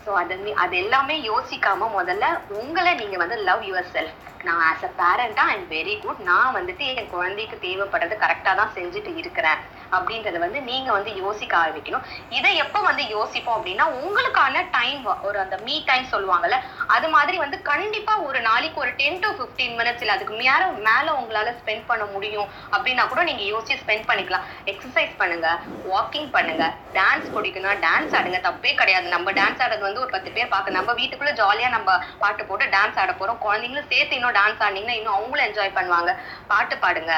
ஸோ 0.05 0.11
அது 0.21 0.33
அது 0.63 0.75
எல்லாமே 0.77 1.15
யோசிக்காம 1.27 1.87
முதல்ல 1.95 2.25
உங்களை 2.59 2.91
நீங்க 2.95 3.17
வந்து 3.17 3.37
லவ் 3.47 3.63
யுவர் 3.69 3.91
செல்ஃப் 3.93 4.15
நான் 4.47 4.61
ஆஸ் 4.69 4.85
அ 4.87 4.91
பேரண்டா 4.99 5.43
ஐம் 5.53 5.67
வெரி 5.73 5.95
குட் 6.01 6.21
நான் 6.29 6.55
வந்துட்டு 6.57 6.85
என் 6.93 7.13
குழந்தைக்கு 7.13 7.57
தேவைப்படுறது 7.65 8.15
கரெக்டாக 8.23 8.55
தான் 8.59 8.75
செஞ்சுட்டு 8.77 9.11
இருக்கிறேன். 9.21 9.61
அப்படின்றத 9.91 10.37
வந்து 10.43 10.59
நீங்க 10.69 10.89
வந்து 10.91 11.11
யோசிக்க 11.21 11.53
ஆரம்பிக்கணும். 11.57 12.05
இதை 12.37 12.51
எப்ப 12.63 12.77
வந்து 12.87 13.03
யோசிப்போம் 13.15 13.57
அப்படின்னா 13.57 13.85
உங்களுக்கான 13.99 14.63
டைம் 14.77 14.99
ஒரு 15.27 15.37
அந்த 15.43 15.57
மீ 15.65 15.75
டைம் 15.89 16.05
சொல்லுவாங்கல்ல 16.13 16.57
அது 16.95 17.07
மாதிரி 17.15 17.37
வந்து 17.43 17.57
கண்டிப்பா 17.71 18.13
ஒரு 18.27 18.39
நாளைக்கு 18.41 18.81
ஒரு 18.83 18.91
டென் 19.01 19.21
டு 19.23 19.29
ஃபிஃப்டீன் 19.37 19.75
மினிட்ஸ் 19.79 20.03
இல்ல 20.03 20.15
அதுக்கு 20.17 20.35
மேல 20.43 20.59
மேல 20.87 21.07
உங்களால 21.19 21.53
ஸ்பெண்ட் 21.59 21.85
பண்ண 21.91 22.05
முடியும் 22.15 22.47
அப்படின்னா 22.73 23.05
கூட 23.11 23.23
நீங்க 23.29 23.43
யோசிச்சு 23.53 23.81
ஸ்பெண்ட் 23.83 24.07
பண்ணிக்கலாம். 24.09 24.45
எக்ஸசைஸ் 24.71 25.13
பண்ணுங்க 25.21 25.47
வாக்கிங் 25.89 26.29
பண்ணுங்க 26.35 26.63
டான்ஸ் 26.97 27.27
பிடிக்குன்னா 27.35 27.71
டான்ஸ் 27.85 28.15
ஆடுங்க. 28.17 28.39
தப்பே 28.47 28.71
கிடையாது. 28.81 29.07
நம்ம 29.15 29.31
டான்ஸ் 29.39 29.61
ஆடுறது 29.63 29.87
வந்து 29.87 30.03
ஒரு 30.03 30.11
பத்து 30.15 30.29
பேர் 30.31 30.53
பார்க்க 30.53 30.77
நம்ம 30.77 30.93
வீட்டுக்குள்ள 30.99 31.33
ஜாலியா 31.41 31.69
நம்ம 31.77 31.89
பாட்டு 32.23 32.43
போட்டு 32.45 32.67
டான்ஸ் 32.75 32.99
ஆட 33.03 33.11
போறோம். 33.13 33.41
குழந்தைங்களும் 33.45 33.91
சேர்த்து 33.93 34.17
இன்னும் 34.19 34.34
டான்ஸ் 34.37 34.63
ஆடினீங்கன்னா 34.65 34.97
இன்னும் 34.99 35.15
அவங்களும் 35.17 35.47
என்ஜாய் 35.47 35.75
பண்ணுவாங்க. 35.77 36.11
பாட்டு 36.51 36.77
பாடுங்க. 36.83 37.13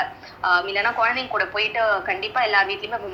இல்லைன்னா 0.69 0.91
குழந்தைங்க 0.99 1.33
கூட 1.35 1.45
போயிட்டு 1.55 1.81
கண்டிப்பா 2.09 2.41
எல்லா 2.47 2.61
வீட்லயுமே 2.69 2.99
இப்ப 3.01 3.11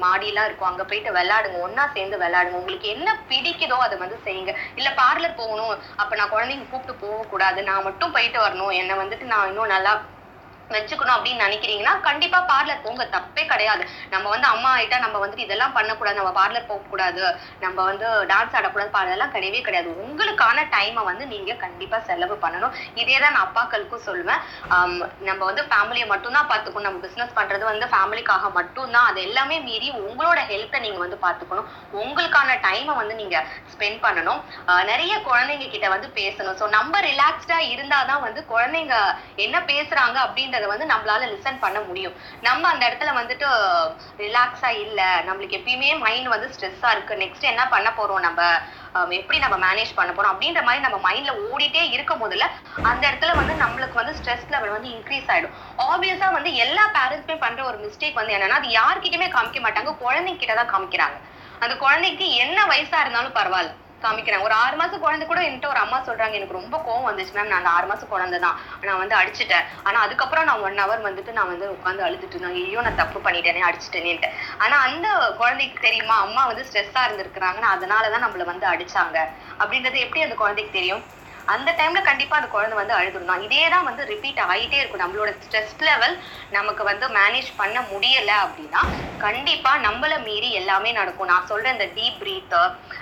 இருக்கும். 0.47 0.69
அங்க 0.71 0.83
போயிட்டு 0.91 1.11
விளையாடுங்க. 1.19 1.59
ஒன்னா 1.67 1.85
சேர்ந்து 1.97 2.17
விளையாடுங்க. 2.23 2.61
உங்களுக்கு 2.61 2.87
என்ன 2.95 3.09
பிடிக்குதோ 3.31 3.77
அதை 3.87 3.97
வந்து 4.05 4.19
செய்யுங்க. 4.27 4.53
இல்ல 4.79 4.89
பார்லர் 5.01 5.39
போகணும். 5.41 5.75
அப்ப 6.03 6.15
நான் 6.21 6.33
குழந்தைங்க 6.35 6.67
கூப்பிட்டு 6.73 7.01
போக 7.05 7.21
கூடாது 7.33 7.59
நான் 7.69 7.87
மட்டும் 7.89 8.15
போயிட்டு 8.17 8.39
வரணும். 8.45 8.73
என்னை 8.81 8.95
வந்துட்டு 9.03 9.27
நான் 9.33 9.49
இன்னும் 9.51 9.73
நல்லா 9.75 9.93
வச்சுக்கணும் 10.75 11.15
அப்படின்னு 11.15 11.45
நினைக்கிறீங்கன்னா 11.45 11.93
கண்டிப்பா 12.07 12.39
பார்லர் 12.51 12.83
போங்க. 12.85 13.03
தப்பே 13.15 13.43
கிடையாது. 13.53 13.83
நம்ம 14.13 14.25
வந்து 14.35 14.47
அம்மா 14.53 14.69
ஆயிட்டா 14.77 14.99
நம்ம 15.05 15.17
வந்துட்டு 15.23 15.45
இதெல்லாம் 15.47 15.75
பண்ணக்கூடாது. 15.77 16.19
நம்ம 16.21 16.33
பார்லர் 16.39 16.69
போக 16.71 16.81
கூடாது 16.91 17.23
நம்ம 17.65 17.77
வந்து 17.89 18.07
டான்ஸ் 18.31 18.55
ஆடக்கூடாது. 18.59 18.91
பாடலாம் 18.97 19.33
கிடையவே 19.35 19.61
கிடையாது. 19.67 19.89
உங்களுக்கான 20.05 20.65
டைமை 20.75 21.03
வந்து 21.11 21.25
நீங்க 21.33 21.51
கண்டிப்பா 21.65 21.99
செலவு 22.09 22.37
பண்ணணும். 22.45 22.75
இதே 23.01 23.17
தான் 23.23 23.35
நான் 23.35 23.45
அப்பாக்களுக்கும் 23.47 24.05
சொல்லுவேன். 24.07 24.41
நம்ம 25.29 25.41
வந்து 25.49 25.63
ஃபேமிலியை 25.71 26.07
மட்டும்தான் 26.13 26.49
பார்த்துக்கணும். 26.51 26.87
நம்ம 26.89 27.01
பிசினஸ் 27.07 27.37
பண்றது 27.39 27.63
வந்து 27.71 27.87
ஃபேமிலிக்காக 27.93 28.51
மட்டும்தான். 28.59 29.07
அது 29.11 29.19
எல்லாமே 29.27 29.57
மீறி 29.67 29.89
உங்களோட 30.05 30.39
ஹெல்த்தை 30.51 30.79
நீங்க 30.85 30.99
வந்து 31.05 31.19
பார்த்துக்கணும். 31.25 31.69
உங்களுக்கான 32.03 32.57
டைமை 32.67 32.95
வந்து 33.01 33.15
நீங்க 33.21 33.37
ஸ்பெண்ட் 33.73 33.99
பண்ணணும். 34.05 34.41
நிறைய 34.91 35.13
குழந்தைங்க 35.29 35.67
கிட்ட 35.75 35.87
வந்து 35.95 36.07
பேசணும். 36.19 36.57
ஸோ 36.61 36.65
நம்ம 36.77 37.01
ரிலாக்ஸ்டா 37.09 37.59
இருந்தாதான் 37.73 38.23
வந்து 38.27 38.41
குழந்தைங்க 38.53 38.95
என்ன 39.45 39.57
பேசுறாங்க 39.71 40.17
அப்படின்றத 40.25 40.62
வந்து 40.65 40.85
நம்மளால 40.85 41.27
லிசன் 41.33 41.59
பண்ண 41.59 41.79
முடியும். 41.81 42.15
நம்ம 42.41 42.63
அந்த 42.67 42.83
இடத்துல 42.89 43.13
வந்துட்டு 43.19 43.47
ரிலாக்ஸா 44.17 44.71
இல்ல. 44.85 45.01
நம்மளுக்கு 45.27 45.57
எப்பயுமே 45.59 45.89
மைண்ட் 46.05 46.27
வந்து 46.27 46.47
ஸ்ட்ரெஸ்ஸா 46.53 46.91
இருக்கு. 46.91 47.15
நெக்ஸ்ட் 47.15 47.49
என்ன 47.51 47.63
பண்ண 47.67 47.89
போறோம் 47.99 48.25
நம்ம? 48.27 48.41
எப்படி 49.17 49.37
நம்ம 49.39 49.55
மேனேஜ் 49.65 49.91
பண்ண 49.95 50.11
போறோம்? 50.11 50.33
அப்படின்ற 50.33 50.61
மாதிரி 50.63 50.83
நம்ம 50.85 50.97
மைண்ட்ல 51.05 51.33
ஓடிட்டே 51.47 51.83
இருக்கும் 51.95 52.21
போதுல 52.23 52.47
அந்த 52.83 53.03
இடத்துல 53.09 53.35
வந்து 53.35 53.53
நம்மளுக்கு 53.63 53.99
வந்து 54.01 54.15
ஸ்ட்ரெஸ் 54.19 54.51
லெவல் 54.55 54.75
வந்து 54.75 54.89
இன்க்ரீஸ் 54.89 55.29
ஆயிடும். 55.33 55.55
ஆப்வியஸா 55.87 56.29
வந்து 56.37 56.51
எல்லா 56.65 56.85
பேரண்ட்ஸுமே 56.97 57.37
பண்ற 57.37 57.63
ஒரு 57.69 57.77
மிஸ்டேக் 57.85 58.19
வந்து 58.21 58.35
என்னன்னா 58.37 58.59
அது 58.61 58.69
யார்கிட்டயுமே 58.79 59.29
காமிக்க 59.35 59.59
மாட்டாங்க. 59.65 59.93
குழந்தைங்க 60.03 60.41
கிட்ட 60.43 60.55
தான் 60.61 60.73
காமிக்கிறாங்க. 60.73 61.17
அந்த 61.61 61.73
குழந்தைக்கு 61.75 62.25
என்ன 62.43 62.59
வயசா 62.71 62.99
இருந்தாலும் 63.03 63.37
பரவாயில்ல. 63.39 63.73
காமிக்கிறாங்க. 64.05 64.47
ஒரு 64.49 64.55
ஆறு 64.63 64.75
மாசம் 64.81 65.03
குழந்தை 65.03 65.25
கூட 65.27 65.39
என்கிட்ட 65.47 65.69
ஒரு 65.73 65.81
அம்மா 65.85 65.97
சொல்றாங்க 66.07 66.37
எனக்கு 66.39 66.59
ரொம்ப 66.59 66.75
கோவம் 66.87 67.07
வந்துச்சு 67.09 67.33
மேம் 67.35 67.51
நான் 67.51 67.61
அந்த 67.61 67.73
ஆறு 67.77 67.87
மாசம் 67.91 68.11
குழந்தை 68.13 68.39
தான். 68.45 68.57
நான் 68.87 69.01
வந்து 69.03 69.15
அடிச்சிட்டேன். 69.21 69.65
ஆனா 69.87 69.97
அதுக்கப்புறம் 70.05 70.47
நான் 70.49 70.63
ஒன் 70.67 70.81
ஹவர் 70.83 71.07
வந்துட்டு 71.07 71.31
நான் 71.37 71.51
வந்து 71.53 71.67
உட்காந்து 71.75 72.05
அழுதுட்டு 72.07 72.35
இருந்தேன் 72.35 72.59
ஐயோ 72.63 72.81
நான் 72.81 73.01
தப்பு 73.03 73.19
பண்ணிட்டேனே 73.27 73.63
அடிச்சிட்டேனேன்ட்டு 73.69 74.29
ஆனா 74.59 74.75
அந்த 74.87 75.07
குழந்தைக்கு 75.41 75.79
தெரியுமா? 75.87 76.17
அம்மா 76.25 76.43
வந்து 76.51 76.65
ஸ்ட்ரெஸ்ஸா 76.69 77.03
இருந்திருக்கிறாங்கன்னு 77.07 77.73
அதனாலதான் 77.75 78.25
நம்மள 78.25 78.45
வந்து 78.45 78.67
அடிச்சாங்க. 78.73 79.17
அப்படின்றது 79.59 79.99
எப்படி 80.05 80.23
அந்த 80.27 80.35
குழந்தைக்கு 80.35 80.77
தெரியும்? 80.79 81.03
அந்த 81.53 81.69
டைம்ல 81.79 82.01
கண்டிப்பா 82.09 82.35
அந்த 82.39 82.49
குழந்தை 82.55 82.75
வந்து 82.79 82.97
அழுதுருந்தான் 82.97 83.45
இதே 83.47 83.63
தான் 83.73 83.87
வந்து 83.89 84.03
ரிப்பீட் 84.11 84.41
ஆகிட்டே 84.49 84.77
இருக்கும். 84.79 85.03
நம்மளோட 85.03 85.31
ஸ்ட்ரெஸ் 85.45 85.77
லெவல் 85.87 86.15
நமக்கு 86.57 86.83
வந்து 86.91 87.05
மேனேஜ் 87.19 87.49
பண்ண 87.61 87.77
முடியல 87.91 88.31
அப்படின்னா 88.45 88.83
கண்டிப்பா 89.25 89.71
நம்மள 89.87 90.13
மீறி 90.27 90.49
எல்லாமே 90.61 90.89
நடக்கும். 90.99 91.31
நான் 91.33 91.49
சொல்ற 91.51 91.67
இந்த 91.75 91.87
டீப் 91.97 92.19
பிரீத் 92.21 92.57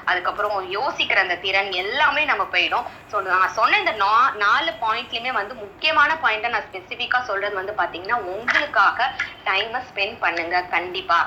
அதுக்கப்புறம் 0.10 0.56
யோசிக்கிற 0.78 1.20
அந்த 1.26 1.38
திறன் 1.46 1.72
எல்லாமே 1.84 2.24
நம்ம 2.32 2.44
போயிடும். 2.56 2.88
ஸோ 3.12 3.22
நான் 3.28 3.56
சொன்ன 3.60 3.80
இந்த 3.84 3.94
நா 4.04 4.14
நாலு 4.46 4.72
பாயிண்ட்லயுமே 4.84 5.32
வந்து 5.40 5.54
முக்கியமான 5.64 6.12
பாயிண்ட்டை 6.24 6.52
நான் 6.56 6.68
ஸ்பெசிஃபிக்கா 6.70 7.22
சொல்றது 7.30 7.56
வந்து 7.62 7.76
பாத்தீங்கன்னா 7.82 8.20
உங்களுக்காக 8.34 9.10
டைமை 9.48 9.82
ஸ்பெண்ட் 9.90 10.18
பண்ணுங்க. 10.26 10.58
கண்டிப்பா. 10.76 11.20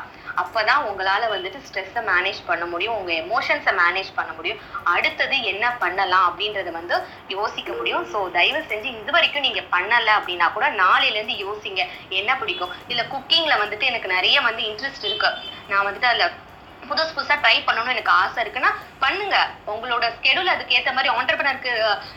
அப்பதான் 0.43 0.85
உங்களால 0.91 1.25
வந்துட்டு 1.33 1.59
ஸ்ட்ரெஸ்ஸை 1.67 2.03
மேனேஜ் 2.13 2.41
பண்ண 2.47 2.65
முடியும். 2.67 2.97
உங்க 3.01 3.13
எமோஷன்ஸை 3.25 3.73
மேனேஜ் 3.83 4.11
பண்ண 4.17 4.31
முடியும். 4.39 4.63
அடுத்தது 4.95 5.37
என்ன 5.53 5.65
பண்ணலாம் 5.83 6.27
அப்படின்றத 6.29 6.71
வந்து 6.81 6.97
யோசிக்க 7.29 7.73
முடியும். 7.73 8.07
ஸோ 8.13 8.31
தயவு 8.31 8.63
செஞ்சு 8.71 8.89
இது 9.01 9.13
வரைக்கும் 9.13 9.47
நீங்க 9.49 9.61
பண்ணல 9.75 10.09
அப்படின்னா 10.19 10.53
கூட 10.53 10.69
நாளையிலேருந்து 10.83 11.37
யோசிங்க. 11.45 11.83
என்ன 12.09 12.37
பிடிக்கும்? 12.37 12.75
இல்ல 12.89 13.05
குக்கிங்ல 13.15 13.57
வந்துட்டு 13.65 13.91
எனக்கு 13.93 14.15
நிறைய 14.17 14.41
வந்து 14.41 14.63
இன்ட்ரெஸ்ட் 14.71 15.07
இருக்கு. 15.11 15.31
நான் 15.69 15.87
வந்துட்டு 15.87 16.11
அதுல 16.13 16.27
புதுசு 16.89 17.13
புதுசாக 17.17 17.39
ட்ரை 17.43 17.57
பண்ணணும்னு 17.67 17.95
எனக்கு 17.95 18.13
ஆசை 18.23 18.39
இருக்குன்னா 18.45 18.71
பண்ணுங்க. 18.99 19.37
உங்களோட 19.67 20.05
ஸ்கெடியூல் 20.17 20.53
அதுக்கு 20.55 20.75
மாதிரி 20.95 21.13
ஆண்டர்பனருக்கு 21.19 21.73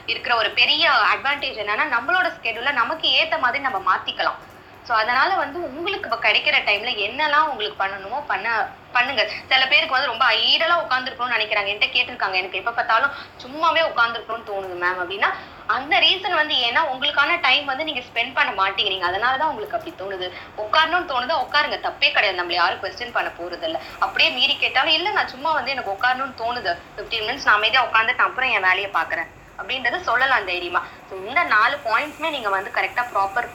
இருக்கிற 0.06 0.36
ஒரு 0.36 0.50
பெரிய 0.52 0.90
அட்வான்டேஜ் 1.14 1.62
என்னன்னா 1.64 1.86
நம்மளோட 1.96 2.28
ஸ்கெடியூல 2.38 2.72
நமக்கு 2.72 3.08
ஏற்ற 3.20 3.38
மாதிரி 3.38 3.64
நம்ம 3.64 3.80
மாத்திக்கலாம். 3.90 4.40
ஸோ 4.88 4.92
அதனால 5.02 5.30
வந்து 5.44 5.58
உங்களுக்கு 5.70 6.08
இப்போ 6.10 6.20
கிடைக்கிற 6.26 6.58
டைம்ல 6.68 6.92
என்னெல்லாம் 7.06 7.50
உங்களுக்கு 7.52 7.80
பண்ணணுமோ 7.84 8.20
பண்ண 8.32 8.48
பண்ணுங்க. 8.96 9.22
சில 9.50 9.64
பேருக்கு 9.72 9.96
வந்து 9.96 10.12
ரொம்ப 10.12 10.26
ஐடலா 10.42 10.76
உட்காந்துருக்கணும்னு 10.84 11.36
நினைக்கிறாங்க. 11.36 11.72
என்கிட்ட 11.72 11.90
கேட்டிருக்காங்க 11.96 12.38
எனக்கு. 12.42 12.60
எப்ப 12.62 12.72
பார்த்தாலும் 12.72 13.14
சும்மாவே 13.44 13.82
உட்காந்துருக்கணும்னு 13.90 14.50
தோணுது 14.50 14.76
மேம் 14.84 15.02
அப்படின்னா 15.04 15.30
அந்த 15.76 15.96
ரீசன் 16.06 16.38
வந்து 16.40 16.56
ஏன்னா 16.68 16.82
உங்களுக்கான 16.92 17.32
டைம் 17.46 17.66
வந்து 17.72 17.88
நீங்க 17.90 18.02
ஸ்பெண்ட் 18.08 18.36
பண்ண 18.38 18.52
மாட்டேங்கிறீங்க. 18.60 19.06
அதனாலதான் 19.10 19.52
உங்களுக்கு 19.52 19.78
அப்படி 19.78 19.94
தோணுது. 20.02 20.28
உட்காரணும்னு 20.64 21.12
தோணுது? 21.14 21.34
உட்காருங்க. 21.46 21.80
தப்பே 21.88 22.10
கிடையாது. 22.12 22.40
நம்மள 22.40 22.58
யாரும் 22.60 22.82
கொஸ்டின் 22.84 23.16
பண்ண 23.18 23.32
போறது 23.40 23.68
இல்ல 23.70 23.78
அப்படியே 24.06 24.30
மீறி 24.38 24.56
கேட்டாலும் 24.64 24.98
இல்ல 25.00 25.12
நான் 25.18 25.34
சும்மா 25.36 25.52
வந்து 25.60 25.74
எனக்கு 25.76 25.96
உட்காரணும்னு 25.96 26.42
தோணுது. 26.44 26.74
பிப்டீன் 26.98 27.26
மினிட்ஸ் 27.28 27.48
நான் 27.50 27.60
அமைதியா 27.60 27.84
உட்காந்துட்டு 27.90 28.28
அப்புறம் 28.28 28.54
என் 28.56 28.68
வேலையை 28.70 28.92
பாக்குறேன் 29.00 29.30
அப்படின்றத 29.60 30.00
சொல்லலாம் 30.10 30.50
தைரியமா. 30.52 30.82
ஸோ 31.10 31.14
இந்த 31.24 31.42
நாலு 31.56 31.78
பாயிண்ட்ஸ்மே 31.88 32.30
நீங்க 32.36 32.52
வந்து 32.58 32.72
கரெக்டா 32.78 33.06
ப்ராப்பர் 33.14 33.48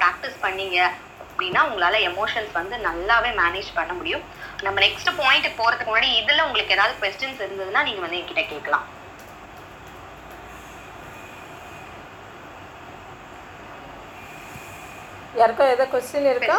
ப்ராக்டிஸ் 0.00 0.42
பண்ணீங்க 0.44 0.78
அப்படின்னா 1.22 1.60
உங்களால 1.68 1.96
எமோஷன்ஸ் 2.10 2.52
வந்து 2.60 2.76
நல்லாவே 2.88 3.30
மேனேஜ் 3.40 3.70
பண்ண 3.78 3.92
முடியும். 3.98 4.24
நம்ம 4.66 4.76
நெக்ஸ்ட் 4.84 5.10
பாயிண்ட் 5.20 5.48
போறதுக்கு 5.58 5.90
முன்னாடி 5.90 6.10
இதுல 6.20 6.46
உங்களுக்கு 6.46 6.76
ஏதாவது 6.76 6.94
கொஸ்டின்ஸ் 7.02 7.42
இருந்ததுன்னா 7.44 7.82
நீங்க 7.88 8.02
வந்து 8.04 8.20
என்கிட்ட 8.20 8.44
கேட்கலாம். 8.52 8.86
யாருக்கா 15.40 15.64
ஏதாவது 15.74 15.92
கொஸ்டின் 15.94 16.30
இருக்கா? 16.34 16.58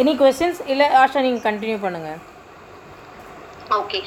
எனி 0.00 0.12
கொஸ்டின்ஸ் 0.20 0.60
இல்லை 0.72 0.86
ஆஷா 1.02 1.20
நீங்கள் 1.26 1.46
கண்டினியூ 1.46 1.78
பண்ணுங்கள் 1.84 2.20
ஓகே 3.78 3.98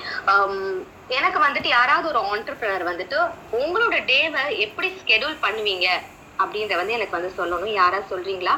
எனக்கு 1.08 1.40
வந்துட்டு 1.44 1.68
யாராவது 1.68 2.08
ஒரு 2.12 2.20
ஆண்டர்பிரினர் 2.32 2.90
வந்துட்டு 2.90 3.18
உங்களோட 3.62 3.96
டேவை 4.12 4.44
எப்படி 4.66 4.90
ஸ்கெடியூல் 5.02 5.44
பண்ணுவீங்க? 5.46 5.88
அப்படின்றத 6.44 6.78
வந்து 6.82 6.98
எனக்கு 6.98 7.18
வந்து 7.18 7.32
சொல்லணும். 7.40 7.74
யாராவது 7.82 8.12
சொல்றீங்களா? 8.14 8.56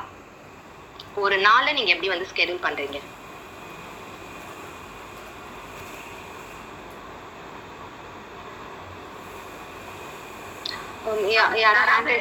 ஒரு 1.23 1.35
நாள்ல 1.47 1.73
நீங்க 1.77 1.91
எப்படி 1.95 2.11
வந்து 2.13 2.31
ஸ்கெடியூல் 2.31 2.65
பண்றீங்க? 2.67 2.99
யாராவது 11.63 12.13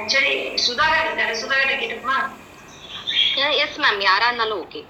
ஆக்சுவலி 0.00 0.32
சுதாகர் 0.66 1.36
சுதாகர் 1.42 1.80
கேட்டுக்குமா? 1.82 2.18
எஸ் 3.62 3.78
மேம் 3.78 4.00
யாரா 4.02 4.26
இருந்தாலும் 4.28 4.60
ஓகே 4.62 4.80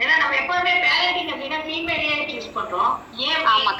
ஏன்னா 0.00 0.14
நம்ம 0.16 0.34
எப்பவுமே 0.40 0.72
பேரண்டிங் 0.84 1.30
அப்படின்னா 1.32 1.58
ஃபீமேலையே 1.64 2.16
சூஸ் 2.30 2.54
பண்றோம் 2.56 2.92
ஏன் 3.26 3.44
ஆமா. 3.46 3.70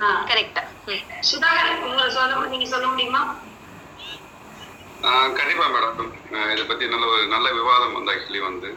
ஆ. 0.00 0.06
கரெக்ட் 0.28 0.60
சுதாகர் 1.24 1.82
உங்களை 1.84 2.06
சொல்ல 2.10 2.46
நீங்க 2.46 2.66
சொல்ல 2.66 2.86
முடியுமா? 2.86 3.20
ஆஹ் 5.02 5.30
கண்டிப்பா 5.34 5.66
மேடம் 5.68 6.10
இதை 6.52 6.64
பத்தி 6.64 6.84
நல்ல 6.88 7.06
ஒரு 7.08 7.24
நல்ல 7.28 7.46
விவாதம் 7.52 7.96
வந்து 7.96 8.12
ஆக்சுவலி 8.12 8.42
வந்து 8.44 8.68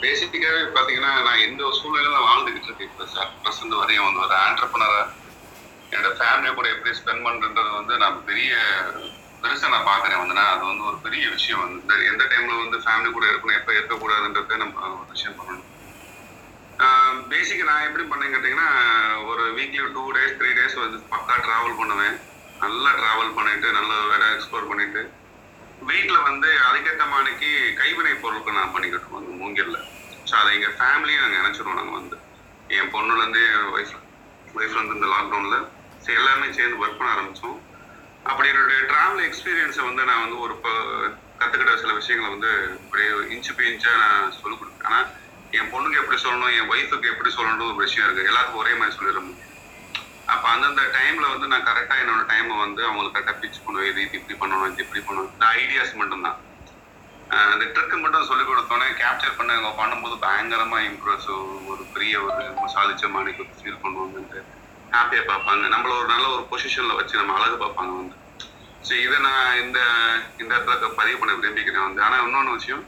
பேசிக்காவே 0.00 0.62
பாத்தீங்கன்னா 0.76 1.12
நான் 1.26 1.44
எந்த 1.44 1.60
ஒரு 1.64 1.76
சூழ்நிலையில 1.78 2.14
நான் 2.14 2.28
வாழ்ந்துகிட்டு 2.28 2.68
இருக்கேன். 2.68 2.90
இப்போ 2.90 3.04
சார் 3.12 3.30
ப்ரெசன்ட் 3.42 3.80
வரையும் 3.80 4.06
வந்து 4.06 4.24
ஒரு 4.24 4.36
ஆண்டர்பனரா 4.40 5.02
என்னோட 5.92 6.10
ஃபேமிலி 6.18 6.50
கூட 6.54 6.68
எப்படி 6.68 6.96
ஸ்பெண்ட் 6.98 7.24
பண்றது 7.26 7.70
வந்து 7.76 7.94
நான் 7.98 8.18
பெரிய 8.26 8.52
பெருசா 9.42 9.68
நான் 9.74 9.88
பாக்குறேன். 9.90 10.20
வந்து 10.22 10.36
நான் 10.38 10.52
அது 10.54 10.64
வந்து 10.70 10.84
ஒரு 10.90 10.98
பெரிய 11.04 11.24
விஷயம். 11.36 11.60
வந்து 11.64 11.94
எந்த 12.10 12.22
டைம்ல 12.32 12.56
வந்து 12.62 12.78
ஃபேமிலி 12.84 13.10
கூட 13.16 13.24
இருக்கணும் 13.30 13.58
எப்ப 13.60 13.70
இருக்கக்கூடாதுன்றத 13.78 14.58
நம்ம 14.64 14.82
ஒரு 14.96 15.12
விஷயம் 15.14 15.38
பண்ணணும். 15.40 15.66
பேசிக்காக 17.30 17.68
நான் 17.70 17.86
எப்படி 17.86 18.04
பண்ணேன்னு 18.10 18.34
கேட்டிங்கன்னா 18.34 18.68
ஒரு 19.30 19.42
weekly 19.56 19.80
two 19.96 20.04
days 20.16 20.36
three 20.40 20.50
days 20.58 20.76
வந்து 20.84 20.98
பக்கா 21.14 21.34
ட்ராவல் 21.46 21.78
பண்ணுவேன். 21.80 22.14
நல்லா 22.64 22.90
ட்ராவல் 23.00 23.34
பண்ணிட்டு 23.38 23.68
நல்லா 23.78 23.96
வேற 24.12 24.22
எக்ஸ்ப்ளோர் 24.36 24.70
பண்ணிட்டு 24.70 25.02
வீட்டில் 25.90 26.26
வந்து 26.28 26.48
அதுக்கேற்ற 26.68 27.04
மாதிரிக்கு 27.12 27.50
கைவினை 27.80 28.14
பொருட்கள் 28.24 28.58
நான் 28.58 28.74
பண்ணிக்கிட்டோம் 28.74 29.18
வந்து 29.18 29.38
மூங்கில்ல. 29.40 29.78
ஸோ 30.28 30.34
அதை 30.40 30.50
எங்கள் 30.56 30.76
ஃபேமிலியும் 30.78 31.22
நாங்கள் 31.24 31.40
நினச்சிருவோம் 31.40 31.78
நாங்கள் 31.80 31.98
வந்து. 32.00 32.16
என் 32.76 32.92
பொண்ணுலேருந்து 32.94 33.42
என் 33.52 33.70
ஒய்ஃப் 33.76 33.94
ஒய்ஃப் 34.54 34.78
வந்து 34.80 34.96
இந்த 34.98 35.08
லாக்டவுனில் 35.14 35.64
சரி 36.04 36.18
எல்லாமே 36.20 36.46
சேர்ந்து 36.58 36.80
ஒர்க் 36.82 36.98
பண்ண 36.98 37.10
ஆரம்பித்தோம் 37.14 37.58
அப்படி 38.30 38.48
என்னுடைய 38.52 38.80
ட்ராவல் 38.90 39.22
எக்ஸ்பீரியன்ஸை 39.28 39.82
வந்து 39.88 40.02
நான் 40.10 40.22
வந்து 40.24 40.38
ஒரு 40.44 40.54
இப்போ 40.58 40.72
கற்றுக்கிட்ட 41.40 41.74
சில 41.82 41.92
விஷயங்களை 42.00 42.28
வந்து 42.34 42.50
அப்படியே 42.84 43.10
இன்ச்சு 43.34 43.52
பை 43.58 43.66
இன்ச்சாக 43.70 44.00
நான் 44.02 44.34
சொல்லிக் 44.40 44.60
கொடுப்பேன். 44.60 44.86
ஆனால் 44.88 45.06
என் 45.58 45.70
பொண்ணுக்கு 45.72 46.00
எப்படி 46.02 46.18
சொல்லணும் 46.24 46.54
என் 46.58 46.70
ஒய்ஃபுக்கு 46.72 47.12
எப்படி 47.12 47.30
சொல்லணும்னு 47.36 47.68
ஒரு 47.70 47.78
விஷயம் 47.86 48.06
இருக்குது 48.06 48.30
எல்லாத்துக்கும் 48.32 48.62
ஒரே 48.64 48.74
மாதிரி 48.80 48.96
சொல்லிட 48.98 49.20
முடியும் 49.26 49.46
அப்போ 50.32 50.46
அந்தந்த 50.54 50.82
டைமில் 50.96 51.32
வந்து 51.32 51.46
நான் 51.52 51.66
கரெக்டாக 51.68 52.02
என்னோட 52.02 52.22
டைமை 52.32 52.56
வந்து 52.64 52.82
அவங்களுக்கு 52.88 53.16
கரெக்டாக 53.16 53.38
பிச் 53.42 53.64
பண்ணுவேன். 53.64 53.88
இது 53.90 54.00
இது 54.04 54.18
இப்படி 54.18 54.36
பண்ணணும் 54.42 54.68
இது 54.72 54.84
இப்படி 54.84 55.02
பண்ணணும். 55.08 55.32
இந்த 55.34 55.46
ஐடியாஸ் 55.62 55.98
மட்டும்தான். 56.00 56.38
அந்த 57.52 57.64
ட்ரிக்கு 57.74 57.96
மட்டும் 58.04 58.28
சொல்லிக் 58.28 58.50
கொடுத்தோன்னே 58.50 58.86
கேப்சர் 59.00 59.36
பண்ண 59.38 59.56
அவங்க 59.56 59.72
பண்ணும்போது 59.80 60.16
பயங்கரமாக 60.26 60.86
இம்ப்ரெஸ் 60.90 61.28
ஒரு 61.72 61.82
பெரிய 61.96 62.14
ஒரு 62.28 62.44
சாதிச்ச 62.76 63.10
மாதிரி 63.16 63.32
ஃபீல் 63.58 63.82
பண்ணுவாங்கன்ட்டு. 63.84 64.40
ஹாப்பியாக 64.94 65.26
பார்ப்பாங்க. 65.32 65.64
நம்மள 65.74 65.92
ஒரு 66.00 66.08
நல்ல 66.14 66.26
ஒரு 66.36 66.44
பொசிஷனில் 66.52 66.98
வச்சு 67.00 67.20
நம்ம 67.20 67.36
அழகு 67.38 67.58
பார்ப்பாங்க 67.64 67.92
வந்து. 68.00 68.16
ஸோ 68.86 68.92
இதை 69.06 69.16
நான் 69.26 69.58
இந்த 69.64 69.78
இந்த 70.42 70.52
இடத்துல 70.56 70.88
பதிவு 71.00 71.18
பண்ண 71.20 71.32
விரும்பிக்கிறேன் 71.40 71.86
வந்து. 71.86 72.00
ஆனால் 72.06 72.22
இன்னொன்று 72.26 72.56
விஷயம் 72.58 72.84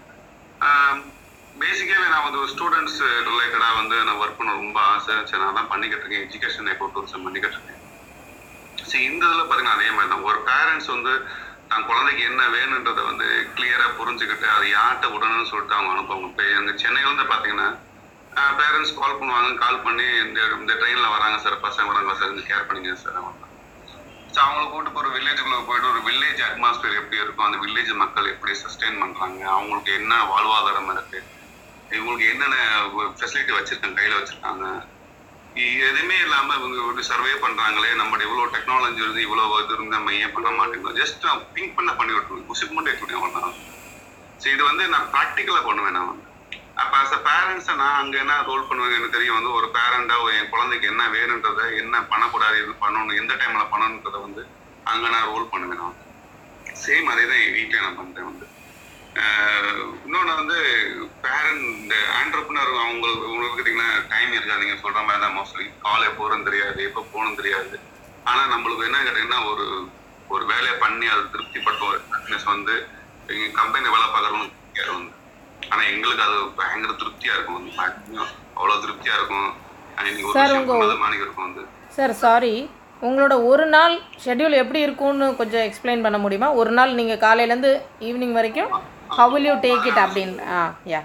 பேசிக்காகவே 1.62 2.06
நான் 2.12 2.24
வந்து 2.26 2.40
ஒரு 2.42 2.50
ஸ்டூடெண்ட்ஸ் 2.52 3.00
ரிலேட்டடாக 3.28 3.78
வந்து 3.80 3.96
நான் 4.06 4.20
ஒர்க் 4.22 4.38
பண்ண 4.38 4.52
ரொம்ப 4.62 4.78
ஆசை. 4.92 5.14
சரி 5.30 5.42
நான் 5.42 5.58
தான் 5.58 5.70
பண்ணிக்கிட்டு 5.72 6.04
இருக்கேன். 6.04 6.24
எஜுகேஷன் 6.26 6.70
எக்கோ 6.72 6.88
டூரிசம் 6.94 7.24
பண்ணிக்கிட்டு 7.26 7.58
இருக்கேன். 7.58 7.80
சரி 8.90 9.04
இந்த 9.10 9.24
இதில் 9.28 9.50
பாருங்க 9.50 9.70
அதே 9.76 9.88
மாதிரி 9.96 10.10
தான். 10.12 10.26
ஒரு 10.30 10.38
பேரண்ட்ஸ் 10.48 10.90
வந்து 10.94 11.12
தன் 11.70 11.86
குழந்தைக்கு 11.90 12.22
என்ன 12.30 12.42
வேணுன்றதை 12.56 13.02
வந்து 13.10 13.26
கிளியராக 13.56 13.92
புரிஞ்சுக்கிட்டு 13.98 14.48
அது 14.56 14.66
யார்கிட்ட 14.76 15.06
விடணும்னு 15.12 15.50
சொல்லிட்டு 15.52 15.76
அவங்க 15.76 15.92
அனுப்புவாங்க. 15.94 16.28
இப்போ 16.32 16.44
எங்கள் 16.58 16.80
சென்னையிலேருந்து 16.82 17.26
பார்த்தீங்கன்னா 17.32 17.68
பேரண்ட்ஸ் 18.60 18.98
கால் 18.98 19.18
பண்ணுவாங்க. 19.20 19.52
கால் 19.62 19.84
பண்ணி 19.86 20.06
இந்த 20.26 20.40
இந்த 20.62 20.72
ட்ரெயினில் 20.80 21.14
வராங்க 21.16 21.38
சார் 21.44 21.64
பசங்க 21.66 21.88
வராங்க 21.92 22.14
சார் 22.20 22.46
கேர் 22.50 22.68
பண்ணிங்க 22.70 22.94
சார் 23.04 23.18
அவங்க 23.22 23.50
ஸோ 24.34 24.38
அவங்கள 24.44 24.64
கூட்டு 24.72 25.00
ஒரு 25.00 25.08
வில்லேஜுக்குள்ளே 25.14 25.58
போயிட்டு 25.68 25.90
ஒரு 25.92 26.00
வில்லேஜ் 26.06 26.40
அட்மாஸ்பியர் 26.46 26.98
எப்படி 27.00 27.18
இருக்கும்? 27.22 27.46
அந்த 27.46 27.58
வில்லேஜ் 27.64 27.90
மக்கள் 28.02 28.30
எப்படி 28.34 28.52
சஸ்டெயின் 28.62 29.00
பண்ணுறாங்க 29.02 29.40
அவங்களுக்கு 29.56 29.92
என்ன 30.00 30.14
வாழ்வாதாரம் 30.30 30.90
இருக்குது 30.94 31.28
இவங்களுக்கு 31.90 32.30
என்னென்ன 32.32 32.56
ஃபெசிலிட்டி 33.18 33.52
வச்சுருக்காங்க? 33.56 33.98
கையில் 34.00 34.18
வச்சுருக்காங்க? 34.18 34.66
எதுவுமே 35.88 36.16
இல்லாமல் 36.26 36.58
இவங்க 36.58 36.76
இப்படி 36.82 37.04
சர்வே 37.12 37.34
பண்ணுறாங்களே 37.44 37.90
நம்மளோட 38.00 38.22
இவ்வளோ 38.28 38.46
டெக்னாலஜி 38.54 39.02
இருந்து 39.04 39.26
இவ்வளோ 39.26 39.44
இது 39.62 39.74
இருந்து 39.76 39.96
நம்ம 39.96 40.14
ஏன் 40.22 40.34
பண்ண 40.36 40.50
மாட்டேங்கிறோம்? 40.58 40.98
ஜஸ்ட் 41.02 41.24
திங்க் 41.56 41.76
பண்ண 41.78 41.90
பண்ணி 42.00 42.14
விட்டுருவோம் 42.14 42.48
குசிப் 42.50 42.76
மட்டும் 42.76 42.94
எப்படி 42.96 43.20
ஒன்றா 43.24 43.44
ஸோ 44.40 44.46
இது 44.54 44.62
வந்து 44.70 44.84
நான் 44.94 45.10
ப்ராக்டிக்கலாக 45.14 45.66
பண்ணுவேன் 45.68 45.96
நான் 45.98 46.10
வந்து. 46.12 46.31
அப்ப 46.82 46.94
அஸ் 47.02 47.14
அ 47.16 47.20
பேரண்ட்ஸை 47.28 47.74
நான் 47.80 47.98
அங்க 48.02 48.16
என்ன 48.22 48.36
ரோல் 48.48 48.68
பண்ணுவேன் 48.68 48.96
எனக்கு 48.98 49.16
தெரியும். 49.16 49.36
வந்து 49.38 49.52
ஒரு 49.58 49.66
பேரண்டா 49.76 50.16
என் 50.38 50.50
குழந்தைக்கு 50.54 50.86
என்ன 50.92 51.02
வேணுன்றதை 51.16 51.66
என்ன 51.82 52.00
பண்ணக்கூடாது 52.12 52.56
இது 52.62 52.72
பண்ணணும் 52.84 53.18
எந்த 53.20 53.32
டைம்ல 53.40 53.64
பண்ணணுன்றதை 53.74 54.20
வந்து 54.26 54.42
அங்க 54.92 55.04
நான் 55.14 55.30
ரோல் 55.32 55.50
பண்ணுவேன் 55.52 55.82
நான். 55.82 55.98
சேம் 56.82 57.10
அதே 57.12 57.24
தான் 57.30 57.42
என் 57.44 57.56
வீட்டில் 57.58 57.84
நான் 57.86 58.00
பண்ணுறேன் 58.00 58.28
வந்து. 58.30 58.46
இன்னொன்று 60.06 60.32
வந்து 60.40 60.58
பேரண்ட் 61.24 61.64
இந்த 61.80 61.94
ஆண்டர்பனர் 62.18 62.70
அவங்களுக்கு 62.84 63.30
உங்களுக்கு 63.32 63.56
பார்த்தீங்கன்னா 63.56 63.90
டைம் 64.12 64.36
இருக்காது 64.36 64.62
நீங்கள் 64.64 64.82
சொல்ற 64.84 65.00
மாதிரி 65.06 65.22
தான் 65.24 65.36
மோஸ்ட்லி 65.38 65.66
கால் 65.86 66.08
எப்போ 66.10 66.30
தெரியாது 66.50 66.80
எப்போ 66.88 67.00
போகணும் 67.12 67.40
தெரியாது. 67.40 67.76
ஆனால் 68.30 68.52
நம்மளுக்கு 68.54 68.88
என்ன 68.88 69.02
கேட்டிங்கன்னா 69.06 69.40
ஒரு 69.52 69.66
ஒரு 70.34 70.44
வேலையை 70.52 70.74
பண்ணி 70.84 71.06
அது 71.14 71.24
திருப்திப்பட்ட 71.32 71.82
ஒரு 71.90 71.98
happiness 72.12 72.44
வந்து 72.54 72.74
எங்கள் 73.32 73.58
கம்பெனி 73.60 73.88
வேலை 73.94 74.06
பார்க்குறவங்களுக்கு 74.14 74.94
வந்து. 74.98 75.12
ஆனால் 75.72 75.86
எங்களுக்கு 75.86 76.22
அது 76.22 76.36
பயங்கர 76.56 76.92
திருப்தியாக 76.92 77.38
இருக்கும். 77.38 77.70
அவ்வளோ 78.56 78.80
திருப்தியாக 78.80 79.18
இருக்கும். 79.18 79.48
அஹ் 79.96 80.06
இன்னைக்கு 80.06 80.28
ஒரு 80.28 80.38
Sir, 80.38 80.42
விஷயம் 80.42 80.68
உங்க- 80.68 80.84
பண்ணது 80.84 80.98
மாதிரி 80.98 81.20
இருக்கும் 81.20 81.44
வந்து. 81.44 81.68
சார் 81.88 82.12
சாரி 82.12 82.70
உங்களோட 83.02 83.46
ஒரு 83.46 83.66
நாள் 83.66 84.00
ஷெட்யூல் 84.24 84.50
எப்படி 84.50 84.80
இருக்கும்னு 84.80 85.36
கொஞ்சம் 85.36 85.60
எக்ஸ்பிளைன் 85.60 86.02
பண்ண 86.02 86.18
முடியுமா? 86.18 86.52
ஒரு 86.52 86.70
நாள் 86.70 86.94
நீங்கள் 86.94 87.18
காலையிலேருந்து 87.18 87.82
ஈவினிங் 88.00 88.32
வரைக்கும்? 88.32 88.70
how 89.08 89.38
will 89.38 89.40
you 89.40 89.54
take 89.56 89.84
it 89.84 89.98
அப்படின்னு? 89.98 90.48
ஆ 90.52 90.74
யா 90.86 91.00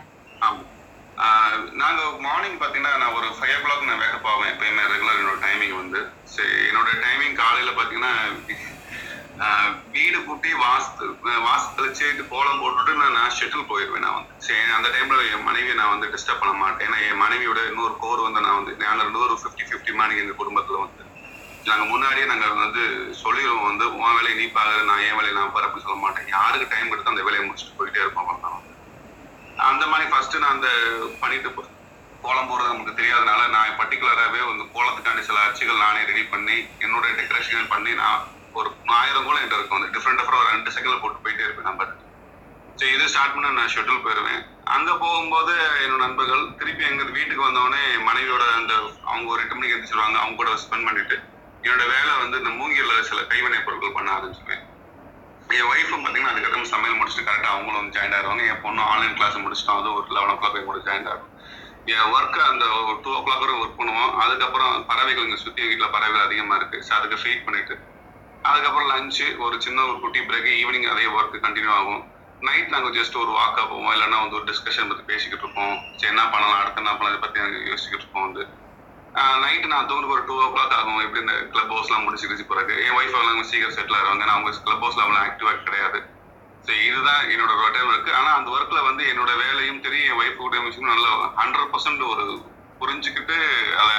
நாங்கள் 1.74 2.20
மார்னிங் 2.20 2.60
பார்த்தீங்கன்னா 2.60 2.98
நான் 2.98 3.14
ஒரு 3.14 3.28
ஃபைவ் 3.28 3.56
ஓ 3.56 3.66
கிளாக் 3.66 3.86
நான் 3.86 4.00
வேகப் 4.00 4.28
ஆவேன். 4.28 4.54
எப்பயுமே 4.54 4.84
ரெகுலர் 4.94 5.20
என்னோட 5.22 5.44
டைமிங் 5.46 5.76
வந்து. 5.76 6.08
சரி 6.24 6.50
என்னோட 6.50 6.90
டைமிங் 7.04 7.34
காலையில் 7.34 7.74
பார்த்தீங்கன்னா 7.74 8.14
வீடு 9.92 10.24
கூட்டி 10.24 10.50
வாஸ்து 10.54 11.06
வாஸ்து 11.24 11.78
தெளிச்சு 11.78 12.28
கோலம் 12.28 12.64
போட்டுட்டு 12.64 12.96
நான் 12.96 13.12
நான் 13.12 13.32
ஷெட்டில் 13.40 13.66
போயிடுவேன் 13.70 14.00
நான் 14.00 14.14
வந்து. 14.14 14.34
சரி 14.38 14.60
அந்த 14.60 14.90
டைமில் 14.90 15.32
என் 15.32 15.44
மனைவியை 15.44 15.76
நான் 15.76 16.00
வந்து 16.00 16.18
டிஸ்டர்ப் 16.18 16.40
பண்ண 16.40 16.56
மாட்டேன். 16.56 16.88
ஏன்னா 16.88 17.12
என் 17.12 17.22
மனைவியோட 17.22 17.68
இன்னொரு 17.68 17.98
கோர் 18.00 18.20
வந்து 18.20 18.42
நான் 18.42 18.64
வந்து 18.64 18.86
நாங்கள் 18.86 19.04
ரெண்டு 19.04 19.20
ஒரு 19.20 19.40
ஃபிஃப்டி 19.44 19.60
ஃபிஃப்டி 19.60 19.94
மாதிரி 19.94 20.20
எங்கள் 20.20 20.36
குடும்பத்தில் 20.36 20.76
வந்து. 20.76 21.04
நாங்கள் 21.64 21.88
முன்னாடியே 21.88 22.26
நாங்கள் 22.26 22.50
வந்து 22.50 23.14
சொல்லிடுவோம் 23.14 23.64
வந்து 23.64 23.98
உன் 23.98 24.16
வேலையை 24.16 24.46
நீ 24.46 24.52
பாரு 24.52 24.84
நான் 24.84 25.00
என் 25.00 25.16
வேலையை 25.16 25.34
நான் 25.34 25.52
பாரு 25.52 25.70
சொல்ல 25.82 25.96
மாட்டேன். 25.96 26.28
யாருக்கு 26.28 26.76
டைம் 26.76 26.92
எடுத்து 26.92 27.10
அந்த 27.10 27.24
வேலையை 27.24 27.50
முடிச்சுட்டு 27.50 27.82
போயிட்டே 27.82 28.00
இருப்போம் 28.00 28.28
அவ்வளவுதான். 28.28 28.76
அந்த 29.58 29.88
மாதிரி 29.88 30.10
ஃபர்ஸ்ட் 30.10 30.38
நான் 30.38 30.52
அந்த 30.52 30.68
பண்ணிட்டு 31.20 31.50
போ- 31.50 31.70
கோலம் 32.22 32.50
போடுறது 32.50 32.78
நமக்கு 32.78 33.04
தெரியாதனால 33.04 33.50
நான் 33.50 33.70
பர்டிகுலராகவே 33.70 34.46
வந்து 34.48 34.64
கோலத்துக்காண்டி 34.64 35.20
சில 35.20 35.40
அச்சுகள் 35.40 35.78
நானே 35.78 36.04
ரெடி 36.04 36.24
பண்ணி 36.24 36.54
என்னோட 36.54 37.06
டெக்கரேஷன் 37.20 37.70
பண்ணி 37.70 37.94
நான் 37.94 38.36
ஒரு 38.60 38.70
ஆயிரம் 39.00 39.28
கூட 39.28 39.36
என்கிட்ட 39.40 39.58
இருக்கும். 39.60 39.80
வந்து 39.80 39.94
டிஃப்ரெண்ட் 39.96 40.20
டிஃப்ரெண்ட் 40.20 40.42
ஒரு 40.44 40.52
ரெண்டு 40.54 40.74
செகண்ட்ல 40.76 41.02
போட்டு 41.04 41.24
போயிட்டே 41.24 41.46
இருப்பேன் 41.48 41.70
நம்பர் 41.70 41.92
சரி 42.80 42.94
இது 42.96 43.12
ஸ்டார்ட் 43.12 43.36
பண்ண 43.36 43.52
நான் 43.58 43.74
ஷெட்யூல் 43.76 44.04
போயிடுவேன் 44.06 44.42
அங்கே 44.76 44.94
போகும்போது 45.04 45.54
என்னோட 45.84 46.02
நண்பர்கள் 46.06 46.44
திருப்பி 46.60 46.84
எங்கள் 46.92 47.14
வீட்டுக்கு 47.18 47.48
வந்தவொடனே 47.48 47.84
மனைவியோட 48.08 48.44
அந்த 48.60 48.74
அவங்க 49.12 49.28
ஒரு 49.34 49.42
எட்டு 49.44 49.56
மணிக்கு 49.56 49.76
எழுந்திரிச்சிருவாங்க 49.76 50.18
அவங்க 50.22 50.38
கூட 50.42 50.52
ஸ்பெண்ட் 50.64 50.88
பண்ணிட்டு 50.90 51.18
என்னோட 51.64 51.84
வேலை 51.94 52.12
வந்து 52.24 52.40
இந்த 52.42 52.52
மூங்கியில் 52.60 53.08
சில 53.10 53.22
கைவினை 53.32 53.60
பொருட்கள் 53.68 53.96
பண்ண 53.98 54.10
ஆரம்பிச்சுவேன் 54.18 54.64
என் 55.56 55.70
ஒய்ஃபும் 55.72 56.02
பார்த்தீங்கன்னா 56.04 56.34
அதுக்கப்புறம் 56.34 56.72
சமையல் 56.74 56.98
முடிச்சுட்டு 57.00 57.28
கரெக்டாக 57.28 57.56
அவங்களும் 57.56 57.82
வந்து 57.82 57.96
ஜாயின் 57.98 58.16
ஆயிருவாங்க. 58.16 58.44
என் 58.52 58.64
பொண்ணு 58.64 58.82
ஆன்லைன் 58.92 59.16
கிளாஸ் 59.18 59.44
முடிச்சிட்டோம் 59.44 59.80
அதுவும் 59.80 59.98
ஒரு 60.00 60.16
லெவன் 60.16 60.34
ஓ 60.34 60.38
கிளாக் 60.40 60.70
கூட 60.70 60.80
ஜாயின் 60.88 61.08
ஆகும். 61.12 61.30
என் 61.94 62.10
ஒர்க் 62.16 62.40
அந்த 62.52 62.66
ஒரு 62.78 62.98
டூ 63.04 63.12
ஓ 63.18 63.22
கிளாக் 63.26 63.44
வரை 63.44 63.54
ஒர்க் 63.62 63.78
பண்ணுவோம். 63.80 64.12
அதுக்கப்புறம் 64.24 64.74
பறவைகள் 64.90 65.26
இங்கே 65.28 65.40
சுற்றி 65.44 65.62
வீட்டில் 65.70 65.94
பறவைகள் 65.96 66.26
அதிகமாக 66.28 66.60
இருக்குது 66.60 66.86
ஸோ 66.88 66.94
அதுக்கு 66.98 67.20
ஃபீட் 67.22 67.46
பண்ணிட்டு 67.48 67.76
அதுக்கப்புறம் 68.50 68.90
லஞ்சு 68.92 69.26
ஒரு 69.46 69.56
சின்ன 69.66 69.86
ஒரு 69.90 69.98
குட்டி 70.04 70.20
பிரேக் 70.28 70.50
ஈவினிங் 70.62 70.88
அதே 70.92 71.06
ஒர்க் 71.18 71.44
கண்டினியூ 71.46 71.72
ஆகும். 71.80 72.02
நைட் 72.42 72.74
நாங்கள் 72.74 72.96
ஜஸ்ட் 72.98 73.16
ஒரு 73.22 73.32
வாக்கா 73.40 73.62
போவோம். 73.70 73.92
இல்லைன்னா 73.96 74.18
வந்து 74.24 74.38
ஒரு 74.40 74.46
டிஸ்கஷன் 74.50 74.90
பற்றி 74.90 75.04
பேசிக்கிட்டு 75.12 75.46
இருப்போம். 75.46 75.76
சரி 76.00 76.12
என்ன 76.14 76.24
பண்ணலாம்? 76.34 76.60
அடுத்து 76.62 76.82
என்ன 76.84 76.92
பண்ணலாம்? 76.98 77.14
இதை 77.14 77.22
பற்றி 77.24 77.42
நாங்கள் 77.44 77.68
யோசிச்சுக்கிட்டு 77.70 78.06
இருப்போம் 78.06 78.28
வந்து. 78.28 78.44
நைட்டு 79.44 79.72
நான் 79.72 79.88
தூங்க 79.90 80.14
ஒரு 80.16 80.24
டூ 80.30 80.36
ஓ 80.44 80.48
கிளாக் 80.56 80.76
ஆகும். 80.80 81.00
எப்படி 81.06 81.22
இந்த 81.24 81.36
கிளப் 81.54 81.72
ஹவுஸ்லாம் 81.76 82.06
முடிச்சுக்கிச்சு 82.08 82.46
பிறகு 82.52 82.74
என் 82.86 82.98
ஒய்ஃப் 82.98 83.16
அவங்க 83.20 83.46
சீக்கிரம் 83.52 83.76
செட்டில் 83.78 83.98
ஆகிறாங்க 84.00 84.24
நான் 84.28 84.36
அவங்க 84.36 84.52
கிளப் 84.68 84.84
ஹவுஸில் 84.86 85.04
அவ்வளோ 85.06 85.20
ஆக்டிவாக 85.24 85.64
கிடையாது. 85.68 86.00
ஸோ 86.66 86.74
இதுதான் 86.88 87.24
என்னோட 87.34 87.52
ரொட்டேன் 87.62 87.88
ஒர்க் 87.90 88.12
ஆனால் 88.20 88.38
அந்த 88.40 88.50
ஒர்க்கில் 88.56 88.88
வந்து 88.90 89.04
என்னோட 89.12 89.32
வேலையும் 89.44 89.84
தெரியும் 89.86 90.08
என் 90.10 90.20
ஒய்ஃப் 90.22 90.42
கூட 90.44 90.60
மிஷினும் 90.66 90.94
நல்லா 90.94 91.12
ஹண்ட்ரட் 91.40 91.72
பர்சன்ட் 91.74 92.04
ஒரு 92.12 92.26
புரிஞ்சுக்கிட்டு 92.82 93.38
அதை 93.82 93.96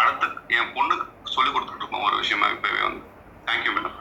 அடுத்து 0.00 0.26
என் 0.58 0.72
பொண்ணுக்கு 0.76 1.06
சொல்லி 1.36 1.50
கொடுத்துட்டு 1.50 1.82
இருப்போம். 1.82 2.06
ஒரு 2.08 2.16
விஷயமா 2.22 2.46
இப்போவே 2.54 2.80
வந்து. 2.88 3.02
தேங்க்யூ 3.48 3.72
மேடம் 3.76 3.96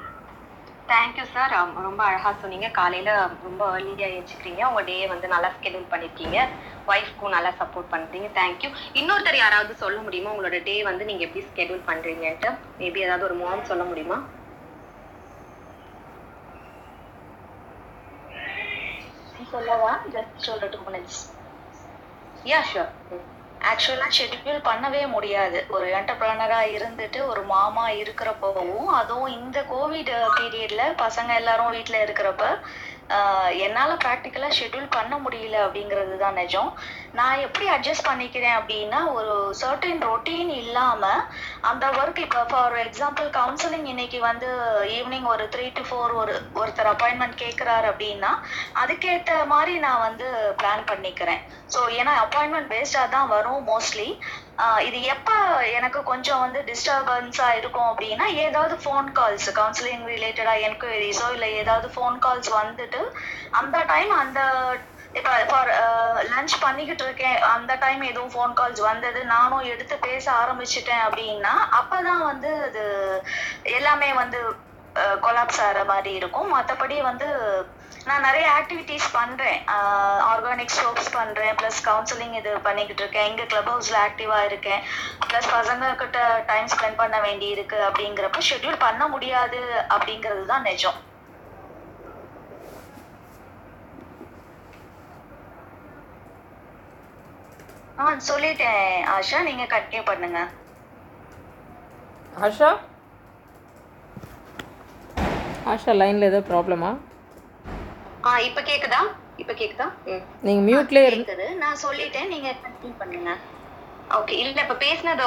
தேங்க்யூ 0.92 1.26
சார் 1.34 1.54
ரொம்ப 1.88 2.02
அழகா 2.08 2.32
சொன்னீங்க. 2.42 2.68
காலையில 2.78 3.12
ரொம்ப 3.46 3.62
ஏர்லியா 3.78 4.08
எழுச்சிக்கிறீங்க 4.16 4.62
உங்க 4.70 4.82
டே 4.90 4.96
வந்து 5.14 5.28
நல்லா 5.34 5.50
ஸ்கெடியூல் 5.56 5.92
பண்ணிருக்கீங்க. 5.94 6.38
ஒய்ஃப்க்கும் 6.92 7.36
நல்லா 7.36 7.52
சப்போர்ட் 7.62 7.92
பண்றீங்க. 7.94 8.30
தேங்க்யூ 8.40 8.70
இன்னொருத்தர் 9.00 9.42
யாராவது 9.44 9.76
சொல்ல 9.84 10.00
முடியுமா? 10.06 10.34
உங்களோட 10.36 10.60
டே 10.70 10.76
வந்து 10.90 11.08
நீங்க 11.10 11.26
எப்படி 11.28 11.46
ஸ்கெடியூல் 11.50 11.88
பண்றீங்கன்ட்டு? 11.90 12.52
மேபி 12.82 13.06
ஏதாவது 13.08 13.28
ஒரு 13.30 13.38
மாம் 13.44 13.70
சொல்ல 13.72 13.86
முடியுமா? 13.92 14.20
சொல்லவா? 19.54 19.92
Just 20.14 20.68
two 20.74 20.82
minutes 20.90 21.22
yeah 22.52 22.60
sure 22.72 22.92
ஆக்சுவலாக 23.64 24.16
ஷெட்யூல் 24.18 24.60
பண்ணவே 24.64 25.02
முடியாது. 25.08 25.60
ஒரு 25.70 25.86
என்டர்பிரனராக 26.00 26.72
இருந்துட்டு 26.78 27.20
ஒரு 27.26 27.42
மாமா 27.52 27.86
இருக்கிறப்பவும் 28.02 28.88
அதுவும் 29.00 29.32
இந்த 29.38 29.60
கோவிட் 29.72 30.12
பீரியட்ல 30.38 30.84
பசங்க 31.04 31.32
எல்லாரும் 31.36 31.70
வீட்டில் 31.70 32.04
இருக்கிறப்ப 32.06 32.46
என்னால் 33.66 33.94
ப்ராக்டிக்கலாக 34.04 34.58
ஷெட்யூல் 34.60 34.94
பண்ண 34.96 35.14
முடியல 35.24 35.58
அப்படிங்கிறது 35.66 36.16
தான் 36.18 36.38
நிஜம். 36.42 36.70
நான் 37.20 37.42
எப்படி 37.46 37.66
அட்ஜஸ்ட் 37.70 38.08
பண்ணிக்கிறேன் 38.10 38.58
அப்படின்னா 38.60 39.00
ஒரு 39.14 39.34
சர்டன் 39.62 40.02
ரொட்டீன் 40.10 40.52
இல்லாமல் 40.62 41.24
அந்த 41.62 41.88
ஒர்க் 42.00 42.22
இப்போ 42.26 42.44
ஃபார் 42.52 42.78
எக்ஸாம்பிள் 42.86 43.28
கவுன்சிலிங் 43.40 43.88
இன்னைக்கு 43.94 44.20
வந்து 44.30 44.50
ஈவினிங் 44.98 45.28
ஒரு 45.34 45.46
த்ரீ 45.56 45.68
டு 45.80 45.84
ஃபோர் 45.90 46.14
ஒரு 46.22 46.36
ஒருத்தர் 46.62 46.92
அப்பாயின்மெண்ட் 46.94 47.42
கேட்குறாரு 47.44 47.88
அப்படின்னா 47.92 48.32
அதுக்கேற்ற 48.84 49.36
மாதிரி 49.54 49.76
நான் 49.88 50.06
வந்து 50.08 50.30
பிளான் 50.62 50.90
பண்ணிக்கிறேன். 50.92 51.44
ஸோ 51.76 51.82
ஏன்னா 52.00 52.16
அப்பாயின்மெண்ட் 52.26 52.72
பேஸ்டாக 52.74 53.14
தான் 53.18 53.32
வரும் 53.36 53.62
மோஸ்ட்லி 53.72 54.10
இது 54.88 54.98
எப்போ 55.14 55.36
எனக்கு 55.78 56.00
கொஞ்சம் 56.04 56.42
வந்து 56.42 56.60
டிஸ்டர்பன்ஸாக 56.68 57.58
இருக்கும் 57.60 57.90
அப்படின்னா 57.92 58.26
ஏதாவது 58.44 58.76
ஃபோன் 58.84 59.08
கால்ஸ் 59.18 59.48
கவுன்சிலிங் 59.58 60.04
ரிலேட்டடாக 60.10 60.66
என்கொயரிஸோ 60.68 61.28
இல்லை 61.36 61.50
ஏதாவது 61.62 61.88
ஃபோன் 61.96 62.18
கால்ஸ் 62.26 62.52
வந்துட்டு 62.58 63.02
அந்த 63.60 63.78
டைம் 63.92 64.12
அந்த 64.20 64.42
இப்போ 65.16 65.32
ஃபார் 65.50 65.72
லஞ்ச் 66.30 66.54
பண்ணிக்கிட்டு 66.62 67.04
இருக்கேன் 67.06 67.40
அந்த 67.54 67.72
டைம் 67.82 68.04
எதுவும் 68.04 68.34
ஃபோன் 68.34 68.54
கால்ஸ் 68.60 68.82
வந்தது 68.88 69.20
நானும் 69.34 69.66
எடுத்து 69.74 69.96
பேச 70.06 70.26
ஆரம்பிச்சிட்டேன் 70.42 71.04
அப்படின்னா 71.08 71.54
அப்பதான் 71.80 72.24
வந்து 72.30 72.52
அது 72.68 72.84
எல்லாமே 73.76 74.10
வந்து 74.22 74.40
கொலாப்ஸ் 75.22 75.62
ஆகிற 75.66 75.80
மாதிரி 75.86 76.12
இருக்கும். 76.20 76.50
மற்றபடி 76.56 76.98
வந்து 77.04 77.28
நான் 78.08 78.26
நிறைய 78.28 78.46
ஆக்டிவிட்டீஸ் 78.60 79.06
பண்றேன். 79.18 79.60
ஆர்கானிக் 80.32 80.74
சோப்ஸ் 80.80 81.12
பண்றேன். 81.18 81.54
ப்ளஸ் 81.60 81.80
கவுன்சிலிங் 81.88 82.34
இது 82.40 82.52
பண்ணிக்கிட்டு 82.66 83.02
இருக்கேன். 83.04 83.28
எங்க 83.30 83.44
கிளப் 83.52 83.70
ஹவுஸ்ல 83.72 83.98
ஆக்டிவா 84.08 84.40
இருக்கேன். 84.50 84.82
ப்ளஸ் 85.30 85.48
பசங்க 85.54 85.92
கிட்ட 86.02 86.20
டைம் 86.50 86.68
ஸ்பெண்ட் 86.74 87.00
பண்ண 87.02 87.18
வேண்டி 87.26 87.48
இருக்கு 87.56 87.78
அப்படிங்கிறப்ப 87.88 88.42
ஷெட்யூல் 88.50 88.84
பண்ண 88.86 89.08
முடியாது 89.14 89.62
அப்படிங்கிறது 89.96 90.44
தான் 90.52 90.68
நிஜம். 90.70 91.00
ஆ 98.02 98.12
சொல்லிட்டேன் 98.32 98.86
ஆஷா. 99.16 99.40
நீங்க 99.50 99.66
கண்டினியூ 99.76 100.04
பண்ணுங்க. 100.12 100.40
ஆஷா? 102.46 102.70
ஆஷா 105.74 105.92
லைனில் 106.02 106.30
ஏதோ 106.32 106.42
ப்ராப்ளமா 106.54 106.92
இப்ப 108.40 108.62
கேக்குதா? 108.62 109.02
இப்ப 109.36 109.54
கேக்குதா? 109.54 109.88
ம். 110.04 110.24
நீங்கள் 110.40 110.66
மியூட்லேயே 110.68 111.06
இருந்து 111.06 111.34
கேக்குது. 111.34 111.56
நான் 111.56 111.82
சொல்லிட்டேன். 111.84 112.28
நீங்க 112.28 112.60
கண்டினியூ 112.64 112.98
பண்ணுங்க. 112.98 113.32
ஓகே 114.10 114.32
இல்ல 114.32 114.62
இப்ப 114.62 114.74
பேசினது 114.74 115.26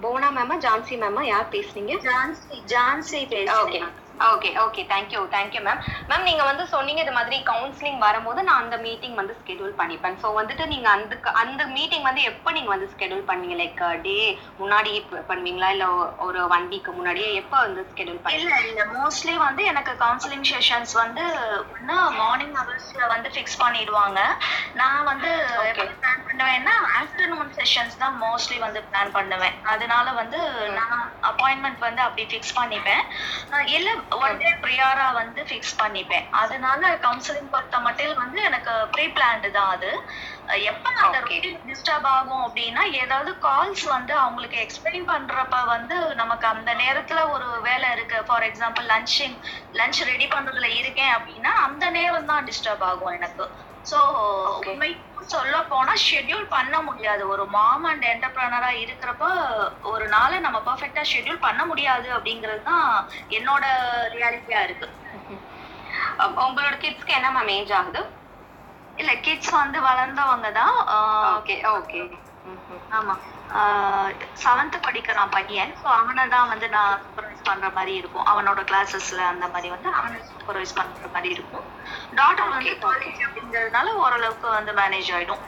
போனா 0.00 0.32
மேமா 0.32 0.56
ஜான்சி 0.58 0.96
மேமா 0.96 1.22
யார் 1.24 1.48
பேசுனீங்க? 1.50 1.94
ஜான்சி 2.02 2.56
ஜான்சி 2.66 3.20
பேசுறேன். 3.30 3.56
Okay. 3.56 3.80
Okay 4.24 4.82
thank you 4.90 5.20
thank you 5.34 5.60
ma'am 5.66 5.80
ma'am 6.10 6.26
நீங்க 6.28 6.42
வந்து 6.48 6.64
சொன்னீங்க 6.72 7.00
இது 7.04 7.14
மாதிரி 7.16 7.36
கவுன்சிலிங் 7.50 7.98
வரும்போது 8.04 8.40
நான் 8.48 8.62
அந்த 8.62 8.76
மீட்டிங் 8.84 9.16
வந்து 9.20 9.34
ஸ்கெடியூல் 9.40 9.74
பண்ணிப்பேன். 9.80 10.16
ஸோ 10.22 10.28
வந்துட்டு 10.38 10.64
நீங்க 10.72 10.88
அந்த 10.90 11.16
அந்த 11.42 11.62
மீட்டிங் 11.76 12.06
வந்து 12.08 12.22
எப்போ 12.30 12.50
நீங்க 12.56 12.70
வந்து 12.74 12.88
ஸ்கெடியூல் 12.92 13.26
பண்ணுவீங்க? 13.30 13.56
லைக் 13.62 13.82
டே 14.06 14.16
முன்னாடி 14.60 14.92
பண்ணுவீங்களா? 15.30 15.70
இல்ல 15.76 15.88
ஒரு 16.26 16.40
ஒன் 16.56 16.68
வீக் 16.72 16.90
முன்னாடியே 16.98 17.28
எப்போ 17.42 17.56
வந்து 17.66 17.84
ஸ்கெடியூல் 17.90 18.18
இல்ல 18.18 18.24
பண்ணுவீங்க? 18.26 18.60
இல்ல 18.70 18.84
மோஸ்ட்லி 18.96 19.34
வந்து 19.46 19.64
எனக்கு 19.72 19.94
கவுன்சிலிங் 20.04 20.46
செஷன்ஸ் 20.52 20.94
வந்து 21.02 21.24
ஒண்ணு 21.74 21.98
மார்னிங் 22.20 22.56
ஹவர்ஸ்ல 22.60 23.02
வந்து 23.14 23.30
ஃபிக்ஸ் 23.36 23.60
பண்ணிடுவாங்க. 23.64 24.20
நான் 24.80 25.06
வந்து 25.10 25.30
பிளான் 26.00 26.24
பண்ணுவேன்னா 26.28 26.74
ஆஃப்டர்நூன் 27.00 27.52
செஷன்ஸ் 27.60 28.00
தான் 28.04 28.16
மோஸ்ட்லி 28.24 28.58
வந்து 28.66 28.80
பிளான் 28.88 29.14
பண்ணுவேன். 29.18 29.56
அதனால 29.74 30.06
வந்து 30.22 30.40
நான் 30.80 30.98
அப்பாயின்மெண்ட் 31.30 31.86
வந்து 31.88 32.02
அப்படி 32.06 32.26
ஃபிக்ஸ் 32.32 32.56
பண்ணிப்பேன். 32.60 33.04
இல்ல 33.76 33.88
ஒன் 34.10 34.36
டே 34.40 34.50
ப்ரியாரா 34.62 35.06
வந்து 35.14 35.40
ஃபிக்ஸ் 35.46 35.72
பண்ணிப்பேன். 35.78 36.26
அதனால 36.40 36.82
கவுன்சிலிங் 37.04 37.50
பொறுத்த 37.52 37.76
மட்டும் 37.86 38.20
வந்து 38.20 38.38
எனக்கு 38.48 38.72
ப்ரீ 38.92 39.06
பிளான்டு 39.12 39.48
தான் 39.56 39.70
அது. 39.74 39.90
எப்ப 40.66 40.86
அந்த. 40.96 41.16
ரொட்டீன் 41.24 41.60
டிஸ்டர்ப் 41.64 42.08
ஆகும் 42.12 42.44
அப்படின்னா 42.46 42.82
ஏதாவது 43.00 43.32
கால்ஸ் 43.46 43.84
வந்து 43.94 44.14
அவங்களுக்கு 44.18 44.58
எக்ஸ்பிளைன் 44.64 45.08
பண்றப்ப 45.08 45.60
வந்து 45.74 45.96
நமக்கு 46.20 46.46
அந்த 46.52 46.72
நேரத்துல 46.82 47.22
ஒரு 47.34 47.48
வேலை 47.66 47.90
இருக்கு. 47.96 48.20
For 48.28 48.46
example 48.48 48.86
lunching 48.92 49.36
lunch 49.76 50.02
ready 50.10 50.28
பண்றதுல 50.28 50.68
இருக்கேன் 50.80 51.14
அப்படின்னா 51.16 51.52
அந்த 51.66 51.84
நேரம் 51.98 52.30
தான் 52.30 52.46
டிஸ்டர்ப் 52.48 52.86
ஆகும் 52.90 53.14
எனக்கு. 53.18 53.46
ஸோ 53.86 53.98
சொல்ல 55.32 55.56
போனா 55.70 55.92
ஷெட்யூல் 56.06 56.46
பண்ண 56.54 56.74
முடியாது. 56.88 57.22
ஒரு 57.32 57.44
மாம் 57.54 57.86
அண்ட் 57.90 58.04
என்டர்பிரனரா 58.12 58.70
இருக்கிறப்ப 58.82 59.24
ஒரு 59.92 60.06
நாளை 60.14 60.36
நம்ம 60.40 60.58
பர்ஃபெக்டா 60.68 61.02
ஷெட்யூல் 61.12 61.44
பண்ண 61.46 61.62
முடியாது 61.70 62.08
அப்படிங்கிறது 62.16 62.62
தான் 62.64 62.86
என்னோட 63.36 63.64
ரியாலிட்டியா 64.14 64.60
இருக்கு. 64.66 64.88
உங்களோட 66.44 66.74
கிட்ஸ்க்கு 66.84 67.16
என்ன 67.18 67.30
மேம் 67.36 67.52
ஏஜ் 67.56 67.72
ஆகுது? 67.78 68.02
இல்ல 68.98 69.12
கிட்ஸ் 69.26 69.52
வந்து 69.56 69.78
வளர்ந்தவங்க 69.88 70.48
தான் 70.54 70.76
ஓகே 71.32 71.56
ஓகே 71.74 72.00
ஆமா. 72.98 73.14
செவன்த் 74.36 74.76
படிக்கிறான் 74.82 75.34
பையன். 75.34 75.72
ஸோ 75.80 75.86
அவனை 75.98 76.24
தான் 76.26 76.48
வந்து 76.48 76.66
நான் 76.68 77.00
சூப்பர்வைஸ் 77.04 77.42
பண்ற 77.42 77.66
மாதிரி 77.70 77.92
இருக்கும். 77.94 78.26
அவனோட 78.26 78.60
கிளாஸஸ்ல 78.70 79.20
அந்த 79.32 79.46
மாதிரி 79.46 79.68
வந்து 79.74 79.88
அவனை 79.92 80.18
சூப்பர்வைஸ் 80.30 80.76
பண்ற 80.78 81.08
மாதிரி 81.14 81.30
இருக்கும். 81.34 81.66
டாட்டர் 82.12 82.54
வந்து 82.54 82.72
காலேஜ் 82.86 83.20
அப்படிங்கிறதுனால 83.26 83.94
ஓரளவுக்கு 84.04 84.48
வந்து 84.50 84.72
மேனேஜ் 84.72 85.10
ஆயிடும். 85.16 85.42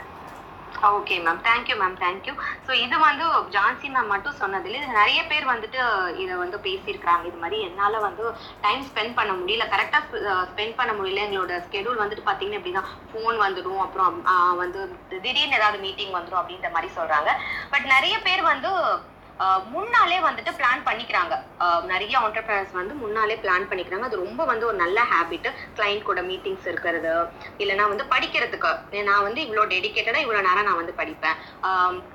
Okay 0.86 1.16
ma'am 1.26 1.40
thank you 1.46 1.76
ma'am 1.80 1.96
thank you 2.02 2.32
so 2.66 2.72
இது 2.84 2.96
வந்து 3.06 3.24
ஜான்சி 3.54 3.88
மேம் 3.94 4.12
மட்டும் 4.14 4.38
சொன்னதில்ல. 4.42 4.80
இது 4.80 4.98
நிறைய 5.00 5.20
பேர் 5.30 5.50
வந்துட்டு 5.52 5.80
இதை 6.22 6.34
வந்து 6.42 6.58
பேசியிருக்கிறாங்க. 6.66 7.24
இது 7.30 7.38
மாதிரி 7.42 7.58
என்னால் 7.68 8.04
வந்து 8.06 8.24
டைம் 8.64 8.84
ஸ்பெண்ட் 8.88 9.16
பண்ண 9.18 9.32
முடியல. 9.40 9.66
கரெக்டாக 9.74 10.22
ஸ்பெண்ட் 10.50 10.78
பண்ண 10.80 10.92
முடியல. 10.98 11.24
எங்களோட 11.26 11.54
ஸ்கெடியூல் 11.66 12.02
வந்துட்டு 12.02 12.26
பார்த்தீங்கன்னா 12.28 12.60
எப்படின்னா 12.60 12.84
ஃபோன் 13.10 13.38
வந்துடும் 13.44 13.84
அப்புறம் 13.86 14.18
வந்து 14.62 14.80
திடீர்னு 15.12 15.58
ஏதாவது 15.60 15.84
மீட்டிங் 15.86 16.16
வந்துடும் 16.16 16.42
அப்படின்ற 16.42 16.70
மாதிரி 16.76 16.90
சொல்கிறாங்க 16.98 17.30
பட் 17.74 17.88
நிறைய 17.94 18.16
பேர் 18.26 18.44
வந்து 18.52 18.72
முன்னாலே 19.74 20.18
வந்துட்டு 20.26 20.52
பிளான் 20.58 20.80
பண்ணிக்கிறாங்க. 20.88 21.34
நிறைய 21.90 22.14
ஆண்டர்பிரனர்ஸ் 22.24 22.74
வந்து 22.78 22.94
முன்னாலே 23.02 23.34
பிளான் 23.42 23.66
பண்ணிக்கிறாங்க. 23.70 24.06
அது 24.08 24.22
ரொம்ப 24.24 24.42
வந்து 24.50 24.64
ஒரு 24.70 24.78
நல்ல 24.82 24.98
ஹேபிட் 25.12 25.48
கிளைண்ட் 25.76 26.06
கூட 26.08 26.20
மீட்டிங்ஸ் 26.30 26.66
இருக்கிறது 26.72 27.12
இல்லைன்னா 27.62 27.84
வந்து 27.92 28.04
படிக்கிறதுக்கு. 28.12 28.70
நான் 29.08 29.24
வந்து 29.26 29.40
இவ்வளோ 29.46 29.64
டெடிக்கேட்டடாக 29.72 30.24
இவ்வளோ 30.24 30.40
நேரம் 30.48 30.68
நான் 30.68 30.80
வந்து 30.80 30.94
படிப்பேன். 31.00 31.36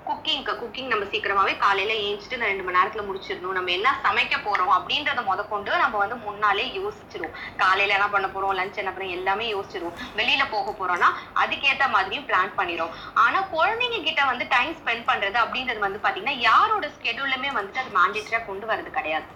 குக்கிங்க்கு 0.07 0.55
குக்கிங் 0.61 0.91
நம்ம 0.93 1.07
சீக்கிரமாவே 1.13 1.53
காலையில 1.65 1.95
ஏஞ்சிட்டு 2.07 2.39
நான் 2.41 2.51
ரெண்டு 2.53 2.65
மணி 2.67 2.77
நேரத்துல 2.79 3.05
முடிச்சிடணும். 3.09 3.55
நம்ம 3.59 3.71
என்ன 3.77 3.95
சமைக்க 4.05 4.37
போறோம் 4.47 4.73
அப்படின்றத 4.77 5.23
முத 5.29 5.47
கொண்டு 5.53 5.71
நம்ம 5.83 5.95
வந்து 6.03 6.17
முன்னாலே 6.27 6.67
யோசிச்சிருவோம். 6.79 7.35
காலையில 7.63 7.97
என்ன 7.97 8.09
பண்ண 8.15 8.27
போறோம் 8.35 8.55
லஞ்ச் 8.59 8.81
என்ன 8.83 8.93
பண்ண 8.97 9.09
எல்லாமே 9.19 9.47
யோசிச்சிருவோம். 9.55 9.97
வெளியில 10.19 10.43
போக 10.55 10.75
போறோம்னா 10.81 11.09
அதுக்கேற்ற 11.43 11.87
மாதிரியும் 11.95 12.27
பிளான் 12.29 12.53
பண்ணிடும் 12.59 12.93
ஆனா 13.25 13.39
குழந்தைங்க 13.55 13.99
கிட்ட 14.09 14.21
வந்து 14.31 14.45
டைம் 14.55 14.73
ஸ்பெண்ட் 14.81 15.07
பண்றது 15.11 15.37
அப்படின்றது 15.43 15.81
வந்து 15.87 16.03
பாத்தீங்கன்னா 16.05 16.37
யாரோட 16.49 16.85
ஷெடியூல்லுமே 17.13 17.49
வந்துட்டு 17.55 17.81
அது 17.81 17.91
மேண்டேட்டரியா 17.97 18.39
கொண்டு 18.49 18.65
வர்றது 18.69 18.91
கிடையாது. 18.97 19.27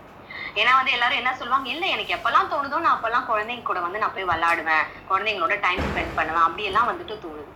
ஏன்னா 0.59 0.71
வந்து 0.77 0.93
எல்லாரும் 0.95 1.19
என்ன 1.21 1.31
சொல்லுவாங்க 1.39 1.67
இல்ல 1.73 1.85
எனக்கு 1.95 2.15
எப்பெல்லாம் 2.15 2.49
தோணுதோ 2.53 2.77
நான் 2.85 2.95
அப்பெல்லாம் 2.95 3.27
குழந்தைங்க 3.29 3.65
கூட 3.69 3.79
வந்து 3.85 4.01
நான் 4.03 4.15
போய் 4.15 4.29
விளையாடுவேன். 4.31 4.85
குழந்தைங்களோட 5.09 5.55
டைம் 5.65 5.83
ஸ்பெண்ட் 5.89 6.17
பண்ணுவேன் 6.19 6.45
அப்படியெல்லாம் 6.47 6.89
வந்துட்டு 6.91 7.15
தோணுது. 7.25 7.46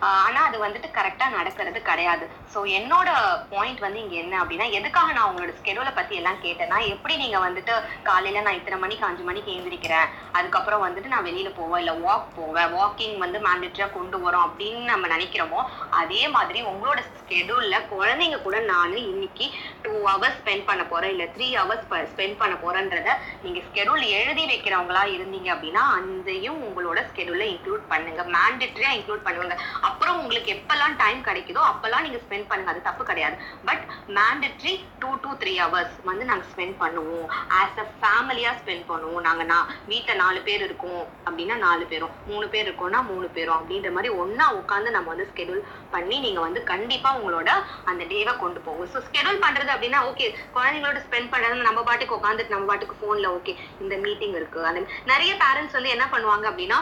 ஆனா 0.00 0.40
அது 0.48 0.58
வந்துட்டு 0.64 0.88
கரெக்டா 0.98 1.26
நடக்கிறது 1.36 1.82
கிடையாது. 1.82 2.24
ஸோ 2.54 2.58
என்னோட 2.78 3.08
பாயிண்ட் 3.52 3.80
வந்து 3.86 4.02
இங்க 4.02 4.16
என்ன 4.22 4.34
அப்படின்னா 4.42 4.66
எதுக்காக 4.78 5.12
நான் 5.12 5.28
உங்களோட 5.30 5.52
ஸ்கெடியூலை 5.58 5.92
பத்தி 5.94 6.14
எல்லாம் 6.20 6.42
கேட்டேன்னா 6.44 6.78
எப்படி 6.94 7.16
நீங்க 7.16 7.38
வந்துட்டு 7.46 7.74
காலையில 8.08 8.40
நான் 8.40 8.58
இத்தனை 8.58 8.78
மணிக்கு 8.84 9.06
அஞ்சு 9.08 9.24
மணிக்கு 9.28 9.52
எழுந்திரிக்கிறேன் 9.54 10.08
அதுக்கப்புறம் 10.32 10.84
வந்துட்டு 10.86 11.12
நான் 11.14 11.26
வெளியில 11.28 11.52
போவேன் 11.58 11.82
இல்ல 11.84 11.94
வாக் 12.06 12.28
போவேன். 12.38 12.72
வாக்கிங் 12.76 13.18
வந்து 13.24 13.38
மேண்டேட்டரியா 13.46 13.88
கொண்டு 13.92 14.18
வரோம் 14.24 14.46
அப்படின்னு 14.48 14.84
நம்ம 14.92 15.08
நினைக்கிறோமோ 15.16 15.62
அதே 16.02 16.22
மாதிரி 16.28 16.62
உங்களோட 16.62 17.00
ஸ்கெடியூல்ல 17.20 17.76
குழந்தைங்க 17.94 18.42
கூட 18.42 18.58
நான் 18.72 18.96
இன்னைக்கு 18.96 19.46
டூ 19.82 19.92
ஹவர்ஸ் 20.08 20.38
ஸ்பெண்ட் 20.40 20.64
பண்ண 20.68 20.82
போறேன் 20.84 21.12
இல்ல 21.14 21.24
த்ரீ 21.34 21.48
ஹவர்ஸ் 21.60 21.86
ஸ்பெண்ட் 22.12 22.38
பண்ண 22.42 22.54
போறேன்றத 22.64 23.16
நீங்க 23.42 23.60
ஸ்கெடியூல் 23.68 24.04
எழுதி 24.20 24.44
வைக்கிறவங்களா 24.52 25.04
இருந்தீங்க 25.16 25.50
அப்படின்னா 25.54 25.84
அதையும் 25.98 26.62
உங்களோட 26.68 26.98
ஸ்கெடியூல்ல 27.10 27.46
இன்க்ளூட் 27.54 27.84
பண்ணுங்க. 27.92 28.22
மேண்டேட்டரியா 28.36 28.92
இன்க்ளூட் 28.98 29.26
பண்ணுவாங்க 29.26 29.56
அப்புறம் 29.88 30.18
உங்களுக்கு 30.22 30.50
எப்பெல்லாம் 30.56 30.94
டைம் 31.02 31.20
கிடைக்குதோ 31.28 31.62
அப்பெல்லாம் 31.70 32.04
நீங்க 32.06 32.18
ஸ்பெண்ட் 32.24 32.48
பண்ணுங்க. 32.50 32.72
அது 32.74 32.80
தப்பு 32.88 33.02
கிடையாது. 33.10 33.36
But 33.68 33.84
mandatory 34.18 34.72
two 35.02 35.10
two 35.24 35.30
three 35.42 35.52
hours 35.62 35.96
வந்து 36.10 36.24
நாங்க 36.30 36.44
ஸ்பெண்ட் 36.52 36.76
பண்ணுவோம். 36.82 37.26
ஆஸ் 37.60 37.78
அ 37.84 37.86
ஃபேமிலியா 38.00 38.52
ஸ்பெண்ட் 38.60 38.86
பண்ணுவோம். 38.90 39.24
நாங்க 39.28 39.44
நான் 39.52 39.68
வீட்டுல 39.92 40.16
நாலு 40.22 40.40
பேர் 40.48 40.64
இருக்கோம் 40.68 41.02
அப்படின்னா 41.26 41.56
நாலு 41.66 41.84
பேரும். 41.92 42.14
மூணு 42.30 42.46
பேர் 42.54 42.66
இருக்கோம்னா 42.68 43.02
மூணு 43.12 43.28
பேரும் 43.36 43.56
அப்படின்ற 43.58 43.90
மாதிரி 43.96 44.12
ஒன்னா 44.24 44.46
உட்காந்து 44.60 44.96
நம்ம 44.96 45.10
வந்து 45.14 45.28
ஸ்கெடியூல் 45.32 45.62
பண்ணி 45.94 46.18
நீங்க 46.26 46.40
வந்து 46.46 46.62
கண்டிப்பா 46.72 47.12
உங்களோட 47.20 47.50
அந்த 47.92 48.02
டேவை 48.12 48.34
கொண்டு 48.44 48.60
போகும் 48.68 48.90
ஸோ 48.94 49.00
ஸ்கெடியூல் 49.08 49.42
பண்றது 49.46 49.70
அப்படின்னா 49.74 50.00
ஓகே 50.10 50.28
குழந்தைங்களோட 50.56 51.00
ஸ்பெண்ட் 51.06 51.32
பண்றது 51.34 51.68
நம்ம 51.70 51.82
பாட்டுக்கு 51.88 52.18
உட்காந்துட்டு 52.18 52.54
நம்ம 52.56 52.68
பாட்டுக்கு 52.72 52.96
போன்ல 53.04 53.28
ஓகே 53.38 53.54
இந்த 53.84 53.96
மீட்டிங் 54.06 54.36
இருக்கு. 54.40 54.60
அந்த 54.70 54.80
நிறைய 55.12 55.32
பேரண்ட்ஸ் 55.44 55.76
வந்து 55.78 55.94
என்ன 55.96 56.06
பண்ணுவாங்க 56.14 56.46
அப்படின்னா 56.52 56.80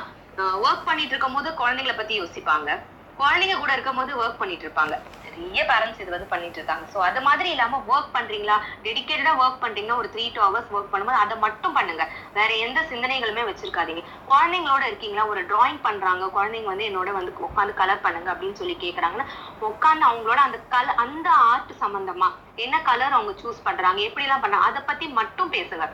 ஒர்க் 0.66 0.87
பண்ணிட்டு 0.88 1.12
இருக்கும் 1.14 1.37
போது 1.37 1.49
குழந்தைங்கள 1.61 1.95
பத்தி 1.99 2.14
யோசிப்பாங்க. 2.21 2.71
குழந்தைங்க 3.18 3.55
கூட 3.59 3.72
இருக்கும் 3.74 3.98
போது 3.98 4.12
ஒர்க் 4.22 4.40
பண்ணிட்டு 4.40 4.64
இருப்பாங்க 4.66 4.94
நிறைய 5.26 5.61
பேரண்ட்ஸ் 5.68 6.00
இது 6.02 6.11
வந்து 6.14 6.29
பண்ணிட்டு 6.33 6.59
இருக்காங்க 6.61 6.85
ஸோ 6.92 6.98
அது 7.07 7.20
மாதிரி 7.26 7.48
இல்லாம 7.55 7.79
ஒர்க் 7.92 8.12
பண்றீங்களா? 8.16 8.57
டெடிக்கேட்டடா 8.85 9.33
ஒர்க் 9.42 9.62
பண்றீங்கன்னா 9.62 9.98
ஒரு 10.02 10.09
த்ரீ 10.14 10.24
டூ 10.35 10.40
ஹவர்ஸ் 10.44 10.70
ஒர்க் 10.76 10.92
பண்ணும்போது 10.92 11.22
அதை 11.24 11.37
மட்டும் 11.44 11.76
பண்ணுங்க. 11.79 12.05
வேற 12.35 12.50
எந்த 12.66 12.81
சிந்தனைகளுமே 12.92 13.44
வச்சிருக்காதீங்க. 13.48 14.02
குழந்தைங்களோட 14.31 14.85
இருக்கீங்களா? 14.87 15.24
ஒரு 15.33 15.42
டிராயிங் 15.52 15.83
பண்றாங்க. 15.88 16.24
குழந்தைங்க 16.37 16.72
வந்து 16.72 16.88
என்னோட 16.90 17.12
வந்து 17.18 17.35
உட்காந்து 17.48 17.81
கலர் 17.83 18.05
பண்ணுங்க 18.07 18.31
அப்படின்னு 18.35 18.61
சொல்லி 18.62 18.76
கேட்கறாங்கன்னா 18.85 19.29
உட்காந்து 19.70 20.07
அவங்களோட 20.11 20.40
அந்த 20.46 20.61
கலர் 20.74 21.00
அந்த 21.07 21.29
ஆர்ட் 21.50 21.74
சம்பந்தமா 21.85 22.31
என்ன 22.59 22.76
கலர் 22.83 23.16
அவங்க 23.16 23.33
சூஸ் 23.42 23.66
பண்றாங்க 23.68 24.00
எப்படி 24.09 24.26
எல்லாம் 24.26 24.44
பண்றாங்க 24.44 24.68
அதை 24.70 24.83
பத்தி 24.85 25.07
மட்டும் 25.20 25.55
பேசுங்க. 25.57 25.87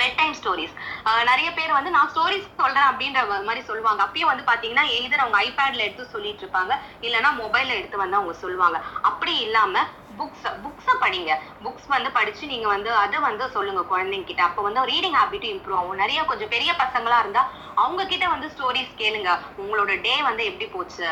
பெட் 0.00 0.16
டைம் 0.20 0.34
ஸ்டோரிஸ் 0.40 0.74
நிறைய 1.30 1.48
பேர் 1.58 1.76
வந்து 1.78 1.90
நான் 1.96 2.10
ஸ்டோரிஸ் 2.12 2.48
சொல்றேன் 2.62 2.88
அப்படின்ற 2.90 3.20
மாதிரி 3.48 3.62
சொல்லுவாங்க. 3.70 4.00
அப்பயும் 4.06 4.30
வந்து 4.32 4.44
பாத்தீங்கன்னா 4.50 4.84
எய்தர் 4.96 5.24
அவங்க 5.24 5.38
ஐபேட்ல 5.46 5.86
எடுத்து 5.88 6.12
சொல்லிட்டு 6.14 6.44
இருப்பாங்க 6.44 6.72
இல்லைன்னா 7.06 7.32
மொபைல்ல 7.42 7.78
எடுத்து 7.80 8.02
வந்து 8.04 8.18
அவங்க 8.20 8.36
சொல்லுவாங்க. 8.44 8.78
அப்படி 9.10 9.34
இல்லாம 9.46 9.84
புக்ஸ் 10.22 10.48
புக்ஸை 10.64 10.94
படிங்க. 11.04 11.32
புக்ஸ் 11.64 11.88
வந்து 11.94 12.10
படிச்சு 12.18 12.44
நீங்க 12.52 12.66
வந்து 12.74 12.90
அதை 13.04 13.18
வந்து 13.28 13.44
சொல்லுங்க 13.56 13.82
குழந்தைங்க 13.92 14.28
கிட்ட 14.30 14.42
அப்போ 14.48 14.62
வந்து 14.68 14.86
ரீடிங் 14.92 15.18
ஹாபிட்டும் 15.20 15.54
இம்ப்ரூவ் 15.54 15.78
ஆகும். 15.80 16.00
நிறைய 16.02 16.20
கொஞ்சம் 16.30 16.52
பெரிய 16.54 16.70
பசங்களா 16.82 17.18
இருந்தா 17.24 17.42
அவங்க 17.82 18.02
கிட்ட 18.12 18.24
வந்து 18.34 18.48
ஸ்டோரிஸ் 18.54 18.98
கேளுங்க. 19.02 19.30
உங்களோட 19.62 19.92
டே 20.06 20.14
வந்து 20.28 20.42
எப்படி 20.50 20.66
போச்சு? 20.76 21.08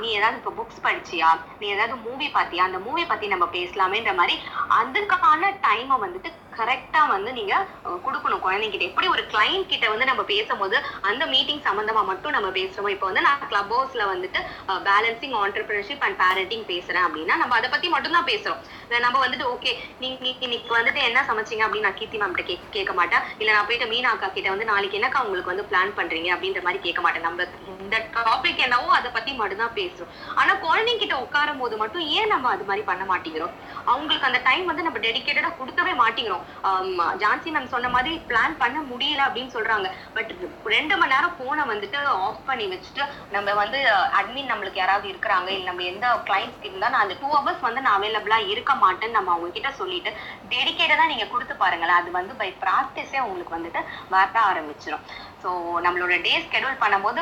நீ 0.00 0.08
ஏதாவது 0.18 0.40
இப்போ 0.40 0.52
புக்ஸ் 0.58 0.84
படிச்சியா? 0.88 1.30
நீ 1.60 1.66
ஏதாவது 1.74 1.96
மூவி 2.06 2.28
பார்த்தியா? 2.36 2.64
அந்த 2.68 2.80
மூவி 2.88 3.04
பத்தி 3.12 3.26
நம்ம 3.34 3.48
பேசலாமேன்ற 3.58 4.14
மாதிரி 4.20 4.36
அதுக்கான 4.80 5.52
டைமை 5.66 5.96
வந்துட்டு 6.06 6.30
கரெக்டா 6.58 7.00
வந்து 7.14 7.30
நீங்க 7.38 7.54
கொடுக்கணும் 8.04 8.44
குழந்தைங்கிட்ட 8.44 8.84
எப்படி 8.90 9.06
ஒரு 9.14 9.22
கிளைண்ட் 9.32 9.70
கிட்ட 9.72 9.86
வந்து 9.92 10.08
நம்ம 10.10 10.22
பேசும்போது 10.30 10.76
அந்த 11.08 11.24
மீட்டிங் 11.32 11.64
சம்பந்தமா 11.66 12.02
மட்டும் 12.10 12.34
நம்ம 12.36 12.48
பேசுறோமோ? 12.58 12.92
இப்போ 12.94 13.06
வந்து 13.08 13.24
நான் 13.26 13.42
கிளப் 13.50 13.72
ஹவுஸ்ல 13.74 14.04
வந்துட்டு 14.12 14.40
பேலன்சிங் 14.86 15.34
ஆண்டர்பிரினர்ஷிப் 15.42 16.04
அண்ட் 16.06 16.18
பேரண்டிங் 16.22 16.64
பேசுறேன் 16.72 17.04
அப்படின்னா 17.08 17.36
நம்ம 17.42 17.56
அதை 17.58 17.70
பத்தி 17.74 17.88
மட்டும் 17.94 18.16
தான் 18.18 18.28
பேசுறோம். 18.30 18.44
பேசுறோம். 18.46 18.60
நம்ம 19.06 19.20
வந்துட்டு 19.24 19.46
ஓகே 19.54 19.70
நீங்க 20.02 20.44
இன்னைக்கு 20.46 20.72
வந்துட்டு 20.78 21.00
என்ன 21.08 21.20
சமைச்சீங்க 21.30 21.64
அப்படின்னு 21.66 21.88
நான் 21.88 21.98
கீர்த்தி 22.00 22.18
மேம் 22.22 22.36
கிட்ட 22.38 22.54
கேட்க 22.76 22.92
மாட்டேன். 23.00 23.24
இல்ல 23.40 23.50
நான் 23.56 23.68
போயிட்டு 23.68 23.90
மீனா 23.92 24.12
அக்கா 24.14 24.28
கிட்ட 24.28 24.48
வந்து 24.54 24.70
நாளைக்கு 24.72 24.98
என்னக்கா 25.00 25.22
உங்களுக்கு 25.26 25.52
வந்து 25.52 25.68
பிளான் 25.70 25.96
பண்றீங்க 25.98 26.30
அப்படின்ற 26.34 26.62
மாதிரி 26.66 26.80
கேட்க 26.86 27.00
மாட்டேன். 27.06 27.26
நம்ம 27.28 27.46
இந்த 27.86 27.98
டாபிக் 28.28 28.62
என்னவோ 28.66 28.88
அதை 28.98 29.10
பத்தி 29.16 29.32
மட்டும்தான் 29.40 29.74
பேசுறோம். 29.80 30.12
ஆனா 30.40 30.52
குழந்தைங்க 30.66 31.02
கிட்ட 31.02 31.16
உட்காரும் 31.24 31.60
போது 31.62 31.74
மட்டும் 31.82 32.04
ஏன் 32.18 32.30
நம்ம 32.34 32.50
அது 32.54 32.64
மாதிரி 32.70 32.84
பண்ண 32.90 33.04
மாட்டேங்கிறோம்? 33.10 33.54
அவங்களுக்கு 33.92 34.28
அந்த 34.28 34.40
டைம் 34.48 34.64
வந்து 34.70 34.86
நம்ம 34.86 35.00
டெடிக்கேட்டடா 35.06 35.50
கொடுக்கவே 35.60 35.92
மாட்டேங்கிறோம். 36.02 36.44
ஜான்சி 37.22 37.50
மேம் 37.56 37.72
சொன்ன 37.74 37.90
மாதிரி 37.96 38.12
பிளான் 38.30 38.56
பண்ண 38.62 38.78
முடியல 38.90 39.24
அப்படின்னு 39.26 39.54
சொல்றாங்க. 39.56 39.88
பட் 40.16 40.32
ரெண்டு 40.74 40.94
மணி 41.00 41.12
நேரம் 41.14 41.36
போனை 41.40 41.64
வந்துட்டு 41.72 41.98
ஆஃப் 42.26 42.46
பண்ணி 42.48 42.66
வச்சுட்டு 42.72 43.04
நம்ம 43.34 43.54
வந்து 43.62 43.80
அட்மின் 44.20 44.50
நம்மளுக்கு 44.52 44.82
யாராவது 44.82 45.06
இருக்கிறாங்க 45.12 45.48
இல்லை 45.56 45.66
நம்ம 45.70 45.84
எந்த 45.92 46.06
கிளைண்ட்ஸ் 46.28 46.66
இருந்தா 46.68 46.90
நான் 46.94 47.04
அந்த 47.06 47.16
டூ 47.22 47.30
ஹவர்ஸ் 47.36 47.66
வந்து 47.68 47.84
நான் 47.86 47.98
அவைலபிளா 47.98 48.38
இருக்க 48.54 48.74
மாட்டேன்னு 48.84 49.18
நம்ம 49.18 49.32
அவங்க 49.34 49.50
கிட்ட 49.58 49.70
சொல்லிட்டு 49.80 50.12
டெடிக்கேட்டடா 50.54 51.06
நீங்க 51.12 51.26
கொடுத்து 51.34 51.56
பாருங்களேன். 51.62 52.00
அது 52.00 52.10
வந்து 52.18 52.34
பை 52.42 52.50
ப்ராக்டிஸே 52.64 53.20
உங்களுக்கு 53.26 53.56
வந்துட்டு 53.56 53.82
வர 54.14 54.24
ஆரம்பிச்சிடும் 54.50 55.04
ஸோ 55.46 55.52
நம்மளோட 55.84 56.14
டே 56.22 56.32
ஸ்கெடியூல் 56.44 56.80
பண்ணும்போது 56.82 57.20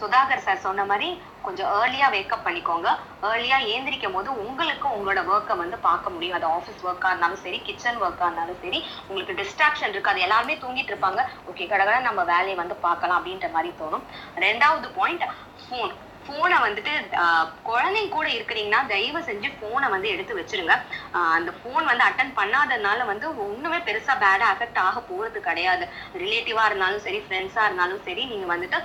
சுதாகர் 0.00 0.44
சார் 0.44 0.64
சொன்ன 0.66 0.82
மாதிரி 0.90 1.08
கொஞ்சம் 1.46 1.70
ஏர்லியாக 1.78 2.12
வேக்கப் 2.14 2.44
பண்ணிக்கோங்க. 2.46 2.88
ஏர்லியாக 3.28 3.68
ஏந்திரிக்கும் 3.74 4.16
போது 4.16 4.28
உங்களுக்கு 4.44 4.86
உங்களோட 4.96 5.20
ஒர்க்கை 5.32 5.54
வந்து 5.62 5.76
பார்க்க 5.88 6.12
முடியும். 6.14 6.36
அது 6.38 6.46
ஆஃபீஸ் 6.56 6.84
ஒர்க்காக 6.88 7.12
இருந்தாலும் 7.12 7.42
சரி 7.44 7.58
கிச்சன் 7.68 8.00
ஒர்க்காக 8.04 8.28
இருந்தாலும் 8.28 8.60
சரி 8.64 8.80
உங்களுக்கு 9.08 9.38
டிஸ்ட்ராக்ஷன் 9.40 9.92
இருக்குது 9.92 10.14
அது 10.14 10.26
எல்லாருமே 10.26 10.56
தூங்கிட்டு 10.64 10.92
இருப்பாங்க. 10.94 11.22
ஓகே 11.52 11.66
கடகட 11.72 11.98
நம்ம 12.08 12.24
வேலையை 12.34 12.58
வந்து 12.62 12.76
பார்க்கலாம் 12.86 13.18
அப்படின்ற 13.20 13.50
மாதிரி 13.56 13.72
தோணும். 13.80 14.06
ரெண்டாவது 14.46 14.88
பாயிண்ட் 15.00 15.26
ஃபோன் 15.64 15.94
ஃபோனை 16.28 16.58
வந்துட்டு 16.62 16.92
ஆஹ், 17.20 17.46
குழந்தைங்க 17.64 18.12
கூட 18.12 18.26
இருக்கிறீங்கன்னா 18.28 18.80
தயவு 18.86 19.22
செஞ்சு 19.22 19.50
ஃபோனை 19.54 19.88
வந்து 19.88 20.08
எடுத்து 20.08 20.38
வச்சிருங்க. 20.38 20.74
ஆஹ், 21.14 21.32
அந்த 21.36 21.52
ஃபோன் 21.58 21.84
வந்து 21.84 22.06
அட்டன் 22.06 22.36
பண்ணாதனால 22.38 23.06
வந்து 23.06 23.26
ஒண்ணுமே 23.44 23.80
பெருசா 23.86 24.16
பேடா 24.22 24.46
அஃபெக்ட் 24.52 24.84
ஆக 24.84 25.02
போறது 25.10 25.40
கிடையாது. 25.40 25.86
ரிலேட்டிவா 26.22 26.64
இருந்தாலும் 26.66 27.04
சரி 27.06 27.20
ஃப்ரெண்ட்ஸா 27.24 27.64
இருந்தாலும் 27.64 28.04
சரி 28.04 28.24
நீங்க 28.26 28.48
வந்துட்டு 28.54 28.80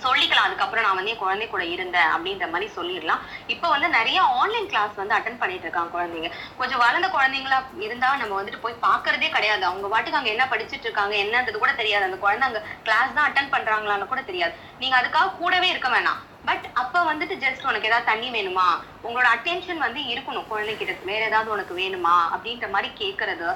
சொல்லிக்கலாம். 0.00 0.46
அதுக்கப்புறம் 0.46 0.84
நான் 0.84 0.96
வந்து 0.96 1.12
என் 1.12 1.20
குழந்தை 1.20 1.46
கூட 1.46 1.64
இருந்தேன் 1.66 2.10
அப்படின்ற 2.14 2.46
மாதிரி 2.50 2.66
சொல்லிடலாம். 2.74 3.20
இப்போ 3.48 3.66
வந்து 3.68 3.88
நிறைய 3.88 4.18
ஆன்லைன் 4.36 4.68
கிளாஸ் 4.68 4.94
வந்து 4.94 5.14
அட்டன் 5.14 5.38
பண்ணிட்டு 5.38 5.66
இருக்காங்க 5.66 5.94
குழந்தைங்க. 5.94 6.30
கொஞ்சம் 6.58 6.82
வளர்ந்த 6.82 7.08
குழந்தைங்களா 7.08 7.58
இருந்தா 7.80 8.10
நம்ம 8.16 8.34
வந்துட்டு 8.34 8.60
போய் 8.60 8.82
பார்க்கறதே 8.82 9.30
கிடையாது. 9.30 9.64
அவங்க 9.64 9.88
பாட்டுக்கு 9.88 10.20
அங்க 10.20 10.32
என்ன 10.34 10.46
படிச்சுட்டு 10.52 10.86
இருக்காங்க 10.88 11.16
என்னன்றது 11.16 11.58
கூட 11.58 11.74
தெரியாது. 11.74 12.04
அந்த 12.04 12.18
குழந்தை 12.18 12.46
அங்க 12.48 12.62
கிளாஸ் 12.82 13.16
தான் 13.16 13.28
அட்டன் 13.28 13.52
பண்றாங்களான்னு 13.54 14.12
கூட 14.12 14.22
தெரியாது. 14.22 14.54
நீங்க 14.78 14.96
அதுக்காக 14.96 15.36
கூடவே 15.38 15.68
இருக்க 15.68 15.90
வேணாம். 15.90 16.20
பட் 16.46 16.66
அப்ப 16.74 16.96
வந்துட்டு 17.04 17.34
ஜஸ்ட் 17.36 17.66
உனக்கு 17.66 17.88
ஏதாவது 17.88 18.06
தண்ணி 18.06 18.28
வேணுமா? 18.30 18.66
உங்களோட 19.04 19.26
அட்டென்ஷன் 19.36 19.80
வந்து 19.84 20.00
இருக்கணும் 20.12 20.48
குழந்தைகிட்ட 20.50 20.94
வேற 21.02 21.22
ஏதாவது 21.24 21.50
உனக்கு 21.50 21.74
வேணுமா? 21.76 22.14
அப்படின்ற 22.34 22.68
மாதிரி 22.70 22.90
கேக்குறது. 23.00 23.48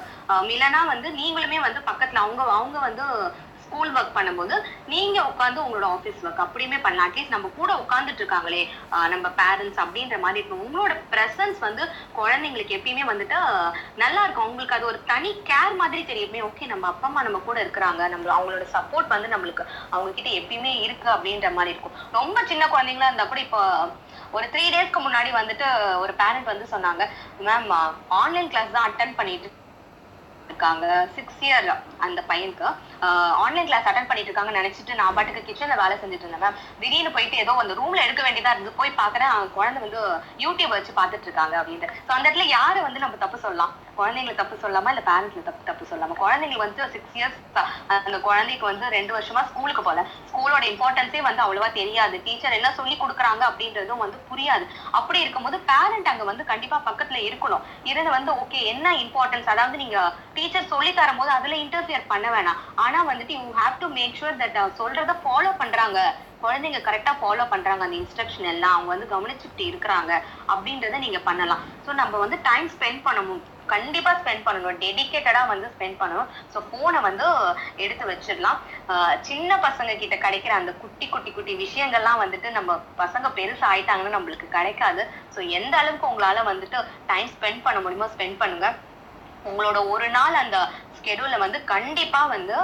இல்லைன்னா 0.51 0.81
வந்து 0.85 1.09
நீங்களுமே 1.11 1.59
வந்து 1.59 1.81
பக்கத்துல 1.89 2.23
அவங்க 2.23 2.43
அவங்க 2.51 2.79
வந்து 2.79 3.05
ஸ்கூல் 3.71 3.91
ஒர்க் 3.97 4.15
பண்ணும்போது 4.15 4.55
நீங்க 4.93 5.17
உட்காந்து 5.31 5.59
உங்களோட 5.63 5.85
ஆஃபீஸ் 5.95 6.23
ஒர்க் 6.27 6.41
அப்படியுமே 6.45 6.77
பண்ணலாம் 6.85 7.05
அட்லீஸ்ட் 7.07 7.33
நம்ம 7.35 7.49
கூட 7.59 7.71
உட்காந்துட்டு 7.83 8.21
இருக்காங்களே 8.21 8.63
நம்ம 9.13 9.27
பேரண்ட்ஸ் 9.41 9.79
அப்படின்ற 9.83 10.15
மாதிரி 10.23 10.39
இருக்கும். 10.39 10.63
உங்களோட 10.65 10.93
பிரசன்ஸ் 11.13 11.59
வந்து 11.67 11.83
குழந்தைங்களுக்கு 12.17 12.75
எப்பயுமே 12.77 13.03
வந்துட்டு 13.11 13.37
நல்லா 14.01 14.21
இருக்கும். 14.23 14.45
அவங்களுக்கு 14.47 14.75
அது 14.77 14.89
ஒரு 14.91 14.99
தனி 15.11 15.31
கேர் 15.51 15.79
மாதிரி 15.81 16.01
தெரியுமே 16.11 16.41
ஓகே 16.49 16.67
நம்ம 16.73 16.87
அப்பா 16.91 17.07
அம்மா 17.09 17.23
நம்ம 17.27 17.41
கூட 17.47 17.57
இருக்கிறாங்க. 17.65 18.01
நம்ம 18.15 18.33
அவங்களோட 18.37 18.67
சப்போர்ட் 18.75 19.13
வந்து 19.15 19.31
நம்மளுக்கு 19.35 19.63
அவங்க 19.93 20.11
கிட்ட 20.17 20.29
எப்பயுமே 20.41 20.73
இருக்கு 20.87 21.09
அப்படின்ற 21.15 21.49
மாதிரி 21.59 21.73
இருக்கும். 21.75 21.97
ரொம்ப 22.19 22.37
சின்ன 22.51 22.69
குழந்தைங்களா 22.75 23.09
இருந்தா 23.11 23.27
கூட 23.31 23.41
இப்போ 23.47 23.61
ஒரு 24.37 24.45
த்ரீ 24.53 24.65
டேஸ்க்கு 24.75 25.05
முன்னாடி 25.07 25.31
வந்துட்டு 25.39 25.69
ஒரு 26.03 26.15
பேரண்ட் 26.21 26.51
வந்து 26.53 26.67
சொன்னாங்க 26.75 27.03
மேம் 27.47 27.73
ஆன்லைன் 28.21 28.53
கிளாஸ் 28.53 28.77
தான் 28.77 28.87
அட்டன் 28.89 29.17
பண்ணிட்டு 29.21 29.59
இருக்காங்க 30.51 30.85
சிக்ஸ் 31.17 31.43
இயர் 31.47 31.69
அந்த 32.05 32.19
பையனுக்கு. 32.31 32.67
ஆன்லைன் 33.43 33.67
கிளாஸ் 33.69 33.87
அட்டன் 33.89 34.09
பண்ணிட்டு 34.09 34.29
இருக்காங்க 34.29 34.53
நினைச்சிட்டு 34.57 34.97
நான் 34.99 35.15
பாட்டுக்கு 35.17 35.45
கிச்சன்ல 35.47 35.75
வேலை 35.83 35.95
செஞ்சுட்டு 36.01 36.25
இருந்தேன் 36.25 36.43
மேம் 36.45 36.57
திடீர்னு 36.81 37.13
போயிட்டு 37.15 37.41
ஏதோ 37.43 37.53
அந்த 37.61 37.75
ரூம்ல 37.79 38.05
எடுக்க 38.07 38.21
வேண்டியதா 38.25 38.53
இருந்து 38.55 38.79
போய் 38.79 38.99
பாக்குறேன் 39.01 39.53
குழந்தை 39.57 39.79
வந்து 39.85 40.01
யூடியூப் 40.43 40.75
வச்சு 40.75 40.99
பாத்துட்டு 40.99 41.27
இருக்காங்க 41.29 41.55
அப்படின்ட்டு. 41.61 41.89
ஸோ 42.07 42.11
அந்த 42.17 42.25
இடத்துல 42.27 42.47
யாரு 42.57 42.81
வந்து 42.87 43.03
நம்ம 43.05 43.17
தப்பு 43.23 43.39
சொல்லலாம்? 43.45 43.73
குழந்தைங்களை 43.99 44.35
தப்பு 44.37 44.55
சொல்லாமா 44.61 44.89
இல்ல 44.93 45.01
பேரண்ட்ஸ்ல 45.07 45.41
தப்பு 45.47 45.63
தப்பு 45.69 45.85
சொல்லாமா 45.89 46.15
குழந்தைங்களுக்கு 46.21 46.65
வந்து 46.65 46.83
சிக்ஸ் 46.93 47.15
இயர்ஸ் 47.17 47.39
அந்த 47.95 48.17
குழந்தைக்கு 48.27 48.65
வந்து 48.69 48.85
ரெண்டு 48.95 49.11
வருஷமா 49.15 49.41
ஸ்கூலுக்கு 49.49 49.83
போல 49.87 50.05
ஸ்கூலோட 50.29 50.63
இம்பார்ட்டன்ஸே 50.71 51.21
வந்து 51.27 51.43
அவ்வளவா 51.45 51.69
தெரியாது. 51.79 52.15
டீச்சர் 52.27 52.57
என்ன 52.59 52.69
சொல்லி 52.79 52.95
கொடுக்குறாங்க 53.01 53.43
அப்படின்றதும் 53.49 54.03
வந்து 54.03 54.17
புரியாது. 54.29 54.65
அப்படி 54.99 55.19
இருக்கும்போது 55.23 55.59
பேரண்ட் 55.71 56.11
அங்க 56.11 56.25
வந்து 56.31 56.45
கண்டிப்பா 56.51 56.79
பக்கத்துல 56.89 57.19
இருக்கணும். 57.27 57.65
இருந்து 57.91 58.11
வந்து 58.17 58.33
ஓகே 58.43 58.61
என்ன 58.73 58.95
இம்பார்ட்டன்ஸ் 59.03 59.51
அதாவது 59.55 59.77
நீங்க 59.83 59.99
டீச்சர் 60.41 60.71
சொல்லி 60.73 60.91
தரும்போது 60.99 61.31
அதுல 61.37 61.55
இன்டர்ஃபியர் 61.63 62.11
பண்ண 62.11 62.27
வேணாம். 62.35 62.59
ஆனா 62.83 62.99
வந்துட்டு 63.11 63.33
you 63.37 63.47
have 63.61 63.75
to 63.83 63.87
make 63.99 64.19
sure 64.19 64.41
that 64.41 64.59
சொல்றத 64.81 65.15
ஃபாலோ 65.23 65.53
பண்றாங்க. 65.61 65.99
குழந்தைங்க 66.43 66.79
கரெக்டா 66.85 67.11
ஃபாலோ 67.21 67.43
பண்றாங்க 67.51 67.81
அந்த 67.85 67.97
இன்ஸ்ட்ரக்ஷன் 68.01 68.47
எல்லாம். 68.51 68.75
அவங்க 68.75 68.89
வந்து 68.93 69.07
கவனிச்சுட்டு 69.13 69.63
இருக்கிறாங்க 69.71 70.11
அப்படின்றத 70.53 70.99
நீங்க 71.03 71.19
பண்ணலாம். 71.27 71.63
ஸோ 71.85 71.89
நம்ம 72.01 72.13
வந்து 72.23 72.37
டைம் 72.47 72.67
ஸ்பெண்ட் 72.75 73.01
பண்ணணும். 73.07 73.41
கண்டிப்பா 73.73 74.11
ஸ்பெண்ட் 74.21 74.45
பண்ணணும். 74.47 74.79
டெடிகேட்டடா 74.83 75.41
வந்து 75.51 75.67
ஸ்பெண்ட் 75.75 75.99
பண்ணணும். 76.01 76.29
ஸோ 76.53 76.59
போனை 76.71 76.99
வந்து 77.07 77.25
எடுத்து 77.83 78.05
வச்சிடலாம். 78.11 78.59
சின்ன 79.29 79.59
பசங்க 79.67 79.91
கிட்ட 80.01 80.15
கிடைக்கிற 80.25 80.53
அந்த 80.59 80.73
குட்டி 80.83 81.07
குட்டி 81.13 81.33
குட்டி 81.37 81.55
விஷயங்கள்லாம் 81.63 82.21
வந்துட்டு 82.23 82.51
நம்ம 82.57 82.79
பசங்க 83.03 83.29
பெருசா 83.39 83.67
ஆயிட்டாங்கன்னா 83.73 84.17
நம்மளுக்கு 84.17 84.49
கிடைக்காது. 84.57 85.03
ஸோ 85.35 85.41
எந்த 85.59 85.75
அளவுக்கு 85.81 86.09
உங்களால 86.11 86.43
வந்துட்டு 86.51 86.79
டைம் 87.11 87.29
ஸ்பெண்ட் 87.35 87.65
பண்ண 87.67 87.81
முடியுமோ 87.85 88.09
ஸ்பெண்ட் 88.15 88.41
பண்ணுங்க. 88.43 88.69
உங்களோட 89.45 89.77
ஒரு 89.91 90.07
நாள் 90.09 90.35
அந்த 90.41 90.57
ஸ்கெடியூல்ல 90.97 91.37
வந்து 91.39 91.59
கண்டிப்பா 91.71 92.21
வந்து 92.27 92.57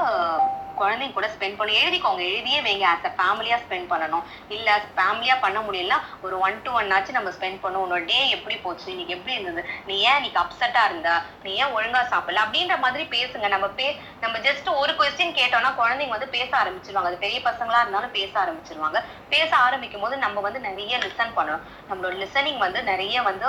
குழந்தைங்க 0.82 1.16
கூட 1.18 1.28
ஸ்பெண்ட் 1.36 1.58
பண்ணி. 1.60 1.74
எழுதிக்கோங்க 1.82 2.24
எழுதியே 2.32 2.60
வைங்க. 2.68 2.86
ஆஸ் 2.94 3.08
அ 3.10 3.13
ஃபேமிலியா 3.20 3.58
ஸ்பெண்ட் 3.63 3.90
பண்ணணும். 3.94 4.26
இல்ல 4.58 4.78
ஃபேமிலியா 4.98 5.36
பண்ண 5.46 5.60
முடியலன்னா 5.68 6.00
ஒரு 6.26 6.36
ஒன் 6.48 6.60
டு 6.68 6.72
ஒன் 6.80 6.92
ஆச்சு 6.98 7.18
நம்ம 7.18 7.32
ஸ்பெண்ட் 7.38 7.62
பண்ணுவோம். 7.63 7.86
உன்னோட 7.88 8.06
டே 8.12 8.20
எப்படி 8.38 8.58
போச்சு? 8.66 8.88
இன்னைக்கு 8.94 9.16
எப்படி 9.18 9.36
இருந்தது? 9.38 9.63
நீ 9.90 9.98
ஏன் 10.10 10.18
இன்னைக்கு 10.20 10.42
அப்செட்டா 10.44 10.84
இருந்த? 10.90 11.10
நீ 11.46 11.54
ஏன் 11.63 11.74
ஒழுங்கா 11.78 12.04
சாப்பிடல? 12.13 12.44
அப்படின்ற 12.46 12.78
மாதிரி 12.86 13.06
பேசுங்க. 13.16 13.48
நம்ம 13.56 13.70
பே 13.80 13.88
நம்ம 14.26 14.36
ஜஸ்ட் 14.48 14.70
ஒரு 14.84 14.94
கொஸ்டின் 15.00 15.38
கேட்டோம்னா 15.40 15.72
குழந்தைங்க 15.82 16.16
வந்து 16.18 16.34
பேச 16.38 16.50
ஆரம்பிச்சிருவாங்க. 16.62 17.12
அது 17.12 17.24
பெரிய 17.26 17.40
பசங்களா 17.50 17.82
இருந்தாலும் 17.84 18.16
பேச 18.18 18.32
ஆரம்பிச்சிருவாங்க. 18.44 19.00
பேச 19.34 19.50
ஆரம்பிக்கும் 19.66 20.04
போது 20.06 20.16
நம்ம 20.26 20.42
வந்து 20.48 20.60
நிறைய 20.68 20.98
லிசன் 21.06 21.36
பண்ணணும். 21.38 21.63
நம்மளோட 21.90 22.16
லிசனிங் 22.24 22.60
வந்து 22.66 22.80
நிறைய 22.92 23.22
வந்து 23.30 23.48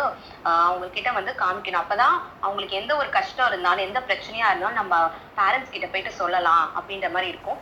அவங்க 0.67 0.87
கிட்ட 0.97 1.11
வந்து 1.19 1.33
காமிக்கணும். 1.43 1.83
அப்பதான் 1.83 2.17
அவங்களுக்கு 2.45 2.79
எந்த 2.81 2.93
ஒரு 3.01 3.09
கஷ்டம் 3.17 3.51
இருந்தாலும் 3.51 3.87
எந்த 3.89 4.01
பிரச்சனையா 4.09 4.47
இருந்தாலும் 4.51 4.79
நம்ம 4.81 4.95
பேரண்ட்ஸ் 5.39 5.73
கிட்ட 5.73 5.87
போயிட்டு 5.87 6.13
சொல்லலாம். 6.21 6.65
அப்படின்ற 6.79 7.09
மாதிரி 7.11 7.18
இருக்கும். 7.25 7.61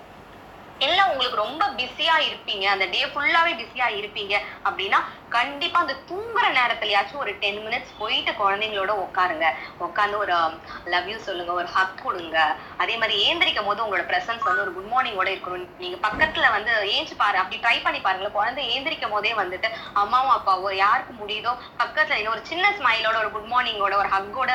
இல்லை 0.78 1.04
உங்களுக்கு 1.04 1.36
ரொம்ப 1.36 1.68
பிஸியா 1.68 2.16
இருப்பீங்க? 2.18 2.64
அந்த 2.64 2.86
டே 2.86 3.04
ஃபுல்லாவே 3.04 3.52
பிஸியா 3.52 3.86
இருப்பீங்க 3.96 4.40
அப்படின்னா 4.64 4.98
கண்டிப்பா 5.34 5.78
அந்த 5.82 5.94
தூங்குற 6.08 6.44
நேரத்துலயாச்சும் 6.56 7.20
ஒரு 7.22 7.32
டென் 7.42 7.60
மினிட்ஸ் 7.64 7.92
போயிட்டு 8.00 8.32
குழந்தைங்களோட 8.40 8.92
உட்காருங்க. 9.04 9.46
உட்காந்து 9.86 10.16
ஒரு 10.24 10.32
um, 10.40 10.52
லவ் 10.92 11.08
யூ 11.10 11.16
சொல்லுங்க 11.26 11.52
ஒரு 11.60 11.68
ஹக் 11.76 12.02
கொடுங்க. 12.04 12.36
அதே 12.82 12.94
மாதிரி 13.00 13.14
ஏந்திரிக்கும் 13.28 13.68
போது 13.68 13.82
உங்களோட 13.84 14.04
பிரசன்ஸ் 14.10 14.46
வந்து 14.48 14.62
ஒரு 14.64 14.72
குட் 14.76 14.90
மார்னிங்கோட 14.92 15.28
இருக்கணும். 15.32 15.66
நீங்க 15.82 15.98
பக்கத்துல 16.06 16.50
வந்து 16.56 16.72
ஏஞ்சி 16.96 17.16
பாரு 17.22 17.40
அப்படி 17.42 17.58
ட்ரை 17.64 17.76
பண்ணி 17.86 18.00
பாருங்களேன். 18.06 18.36
குழந்தை 18.38 18.64
ஏந்திரிக்கும் 18.74 19.14
போதே 19.16 19.32
வந்துட்டு 19.42 19.70
அம்மாவும் 20.02 20.34
அப்பாவோ 20.36 20.70
யாருக்கு 20.84 21.14
முடியுதோ 21.22 21.54
பக்கத்துல 21.82 22.32
ஒரு 22.34 22.42
சின்ன 22.50 22.70
ஸ்மைலோட 22.78 23.16
ஒரு 23.22 23.32
குட் 23.36 23.50
மார்னிங்கோட 23.54 23.96
ஒரு 24.02 24.10
ஹக்கோட 24.14 24.52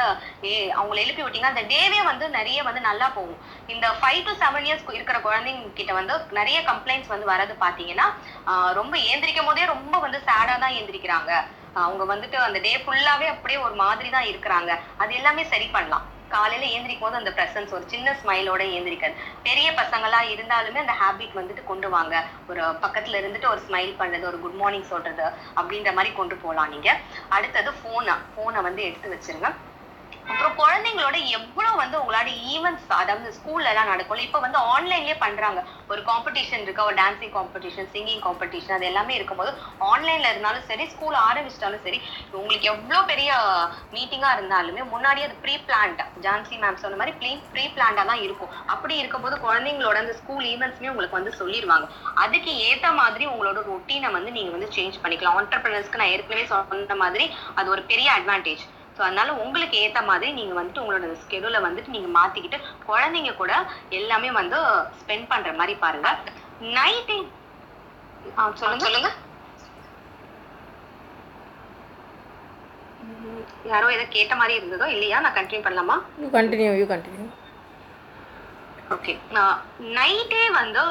ஏ 0.52 0.56
அவங்களை 0.80 1.00
எழுப்பி 1.06 1.24
விட்டீங்கன்னா 1.26 1.54
அந்த 1.56 1.66
டேவே 1.74 2.02
வந்து 2.12 2.26
நிறைய 2.38 2.60
வந்து 2.70 2.84
நல்லா 2.90 3.10
போகும். 3.18 3.40
இந்த 3.74 3.88
ஃபைவ் 4.00 4.22
டு 4.30 4.34
செவன் 4.46 4.66
இயர்ஸ் 4.70 4.88
இருக்கிற 4.98 5.20
குழந்தைங்க 5.28 5.76
கிட்ட 5.82 5.92
வந்து 6.00 6.14
நிறைய 6.40 6.58
கம்ப்ளைண்ட்ஸ் 6.72 7.14
வந்து 7.16 7.32
வரது 7.34 7.54
பாத்தீங்கன்னா 7.66 8.08
ரொம்ப 8.80 8.96
ஏந்திரிக்கும் 9.12 9.52
போதே 9.52 9.70
ரொம்ப 9.76 9.96
வந்து 10.08 10.20
சேடா 10.30 10.58
தான் 10.64 10.78
எந்திரிக்கிறாங்க. 10.80 11.34
அவங்க 11.84 12.04
வந்துட்டு 12.14 12.38
அந்த 12.48 12.60
டே 12.66 12.74
ஃபுல்லாவே 12.86 13.28
அப்படியே 13.34 13.60
ஒரு 13.68 13.76
மாதிரி 13.84 14.10
தான் 14.16 14.30
இருக்கிறாங்க. 14.32 14.72
அது 15.04 15.12
எல்லாமே 15.20 15.44
சரி 15.54 15.70
பண்ணலாம். 15.76 16.08
காலையில 16.34 16.66
ஏந்திரிக்கும் 16.74 17.06
போது 17.06 17.20
அந்த 17.20 17.32
பிரசன்ஸ் 17.38 17.74
ஒரு 17.78 17.86
சின்ன 17.94 18.12
ஸ்மைலோட 18.20 18.62
ஏந்திரிக்கிறது 18.76 19.24
பெரிய 19.48 19.68
பசங்களா 19.80 20.20
இருந்தாலுமே 20.34 20.80
அந்த 20.84 20.94
ஹாபிட் 21.02 21.34
வந்துட்டு 21.40 21.64
கொண்டு 21.72 21.88
வாங்க. 21.96 22.16
ஒரு 22.52 22.62
பக்கத்துல 22.84 23.20
இருந்துட்டு 23.22 23.52
ஒரு 23.54 23.62
ஸ்மைல் 23.66 23.92
பண்றது 24.02 24.30
ஒரு 24.32 24.40
குட் 24.44 24.60
மார்னிங் 24.62 24.88
சொல்றது 24.94 25.26
அப்படின்ற 25.60 25.92
மாதிரி 25.98 26.12
கொண்டு 26.20 26.38
போகலாம் 26.44 26.72
நீங்க. 26.76 26.92
அடுத்தது 27.38 27.72
போனை 27.84 28.16
போனை 28.38 28.62
வந்து 28.68 28.84
எடுத்து 28.90 29.14
வச்சிருங்க. 29.16 29.52
அப்புறம் 30.26 30.56
குழந்தைங்களோட 30.60 31.18
எவ்வளவு 31.38 31.80
வந்து 31.82 31.96
உங்களோட 32.02 32.30
ஈவெண்ட்ஸ் 32.54 32.90
அதாவது 33.00 33.30
ஸ்கூல்ல 33.38 33.72
எல்லாம் 33.72 33.90
நடக்கும் 33.92 34.26
இப்ப 34.26 34.40
வந்து 34.46 34.60
ஆன்லைன்லயே 34.74 35.16
பண்றாங்க. 35.24 35.60
ஒரு 35.92 36.02
காம்படிஷன் 36.10 36.64
இருக்கா 36.66 36.84
ஒரு 36.90 36.96
டான்சிங் 37.00 37.34
காம்படிஷன் 37.38 37.90
சிங்கிங் 37.94 38.22
காம்படிஷன் 38.26 38.76
அது 38.78 38.88
எல்லாமே 38.90 39.14
இருக்கும்போது 39.18 39.52
ஆன்லைன்ல 39.92 40.32
இருந்தாலும் 40.34 40.68
சரி 40.70 40.86
ஸ்கூல் 40.94 41.18
ஆரம்பிச்சிட்டாலும் 41.28 41.84
சரி 41.86 42.00
உங்களுக்கு 42.40 42.70
எவ்வளவு 42.74 43.10
பெரிய 43.12 43.32
மீட்டிங்கா 43.96 44.32
இருந்தாலுமே 44.38 44.84
முன்னாடியே 44.94 45.28
அது 45.30 45.38
ப்ரீ 45.44 45.56
பிளான்டா 45.68 46.06
ஜான்சி 46.26 46.58
மேம் 46.64 46.82
சொன்ன 46.84 47.00
மாதிரி 47.02 47.16
ப்ரீ 47.22 47.32
ப்ரீ 47.54 47.66
பிளான்டா 47.78 48.06
தான் 48.12 48.24
இருக்கும். 48.28 48.54
அப்படி 48.74 48.96
இருக்கும்போது 49.02 49.38
குழந்தைங்களோட 49.48 49.98
அந்த 50.04 50.16
ஸ்கூல் 50.22 50.46
ஈவெண்ட்ஸ்மே 50.54 50.92
உங்களுக்கு 50.94 51.20
வந்து 51.20 51.34
சொல்லிடுவாங்க 51.42 51.88
அதுக்கு 52.26 52.54
ஏத்த 52.70 52.94
மாதிரி 53.02 53.26
உங்களோட 53.34 53.60
ரொட்டீனை 53.72 54.12
வந்து 54.18 54.32
நீங்க 54.38 54.54
வந்து 54.58 54.70
சேஞ்ச் 54.78 55.02
பண்ணிக்கலாம். 55.04 55.40
ஆண்டர்பிரினர்ஸ்க்கு 55.40 56.02
நான் 56.02 56.14
ஏற்கனவே 56.16 56.46
சொன்ன 56.54 56.96
மாதிரி 57.04 57.28
அது 57.60 57.68
ஒரு 57.76 57.84
பெரிய 57.92 58.10
அட்வான்டேஜ் 58.20 58.64
ஸோ 58.96 59.02
அதனால 59.08 59.30
உங்களுக்கு 59.44 59.76
ஏத்த 59.86 60.00
மாதிரி 60.10 60.30
நீங்க 60.40 60.54
வந்துட்டு 60.58 60.82
உங்களோட 60.84 61.10
ஸ்கெடியூலை 61.24 61.60
வந்துட்டு 61.66 61.96
நீங்க 61.96 62.10
மாத்திக்கிட்டு 62.18 62.58
குழந்தைங்க 62.90 63.34
கூட 63.42 63.54
எல்லாமே 64.00 64.32
வந்து 64.40 64.58
ஸ்பெண்ட் 65.02 65.30
பண்ற 65.34 65.52
மாதிரி 65.60 65.76
பாருங்க. 65.86 66.10
நைட் 66.78 67.14
சொல்லுங்க. 68.62 68.86
சொல்லுங்க. 68.88 69.12
உம், 73.04 73.44
யாரோ 73.72 73.88
ஏதோ 73.96 74.04
கேட்ட 74.16 74.34
மாதிரி 74.40 74.54
இருந்ததோ 74.60 74.88
இல்லையா? 74.96 75.20
நான் 75.26 75.38
கண்டினியூ 75.38 75.66
பண்ணலாமா? 75.68 75.96
You 76.24 76.28
continue 76.38 76.74
you 76.82 76.88
continue 76.94 77.28
okay 78.96 79.14
நைட்டே 79.98 80.44
வந்து 80.60 80.82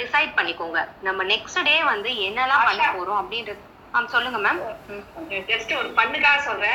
டிசைட் 0.00 0.36
பண்ணிக்கோங்க. 0.38 0.78
நம்ம 1.06 1.24
நெக்ஸ்ட் 1.32 1.64
டே 1.68 1.76
வந்து 1.92 2.10
என்னெல்லாம் 2.26 2.66
பண்ண 2.68 2.84
போறோம் 2.96 3.20
அப்படின்றது 3.22 3.62
ஆ 3.94 4.00
சொல்லுங்க 4.14 4.38
மேம் 4.46 4.58
ஜஸ்ட் 5.50 5.72
ஒரு 5.78 5.88
பண்ணுக்காக 5.98 6.40
சொல்றேன். 6.48 6.74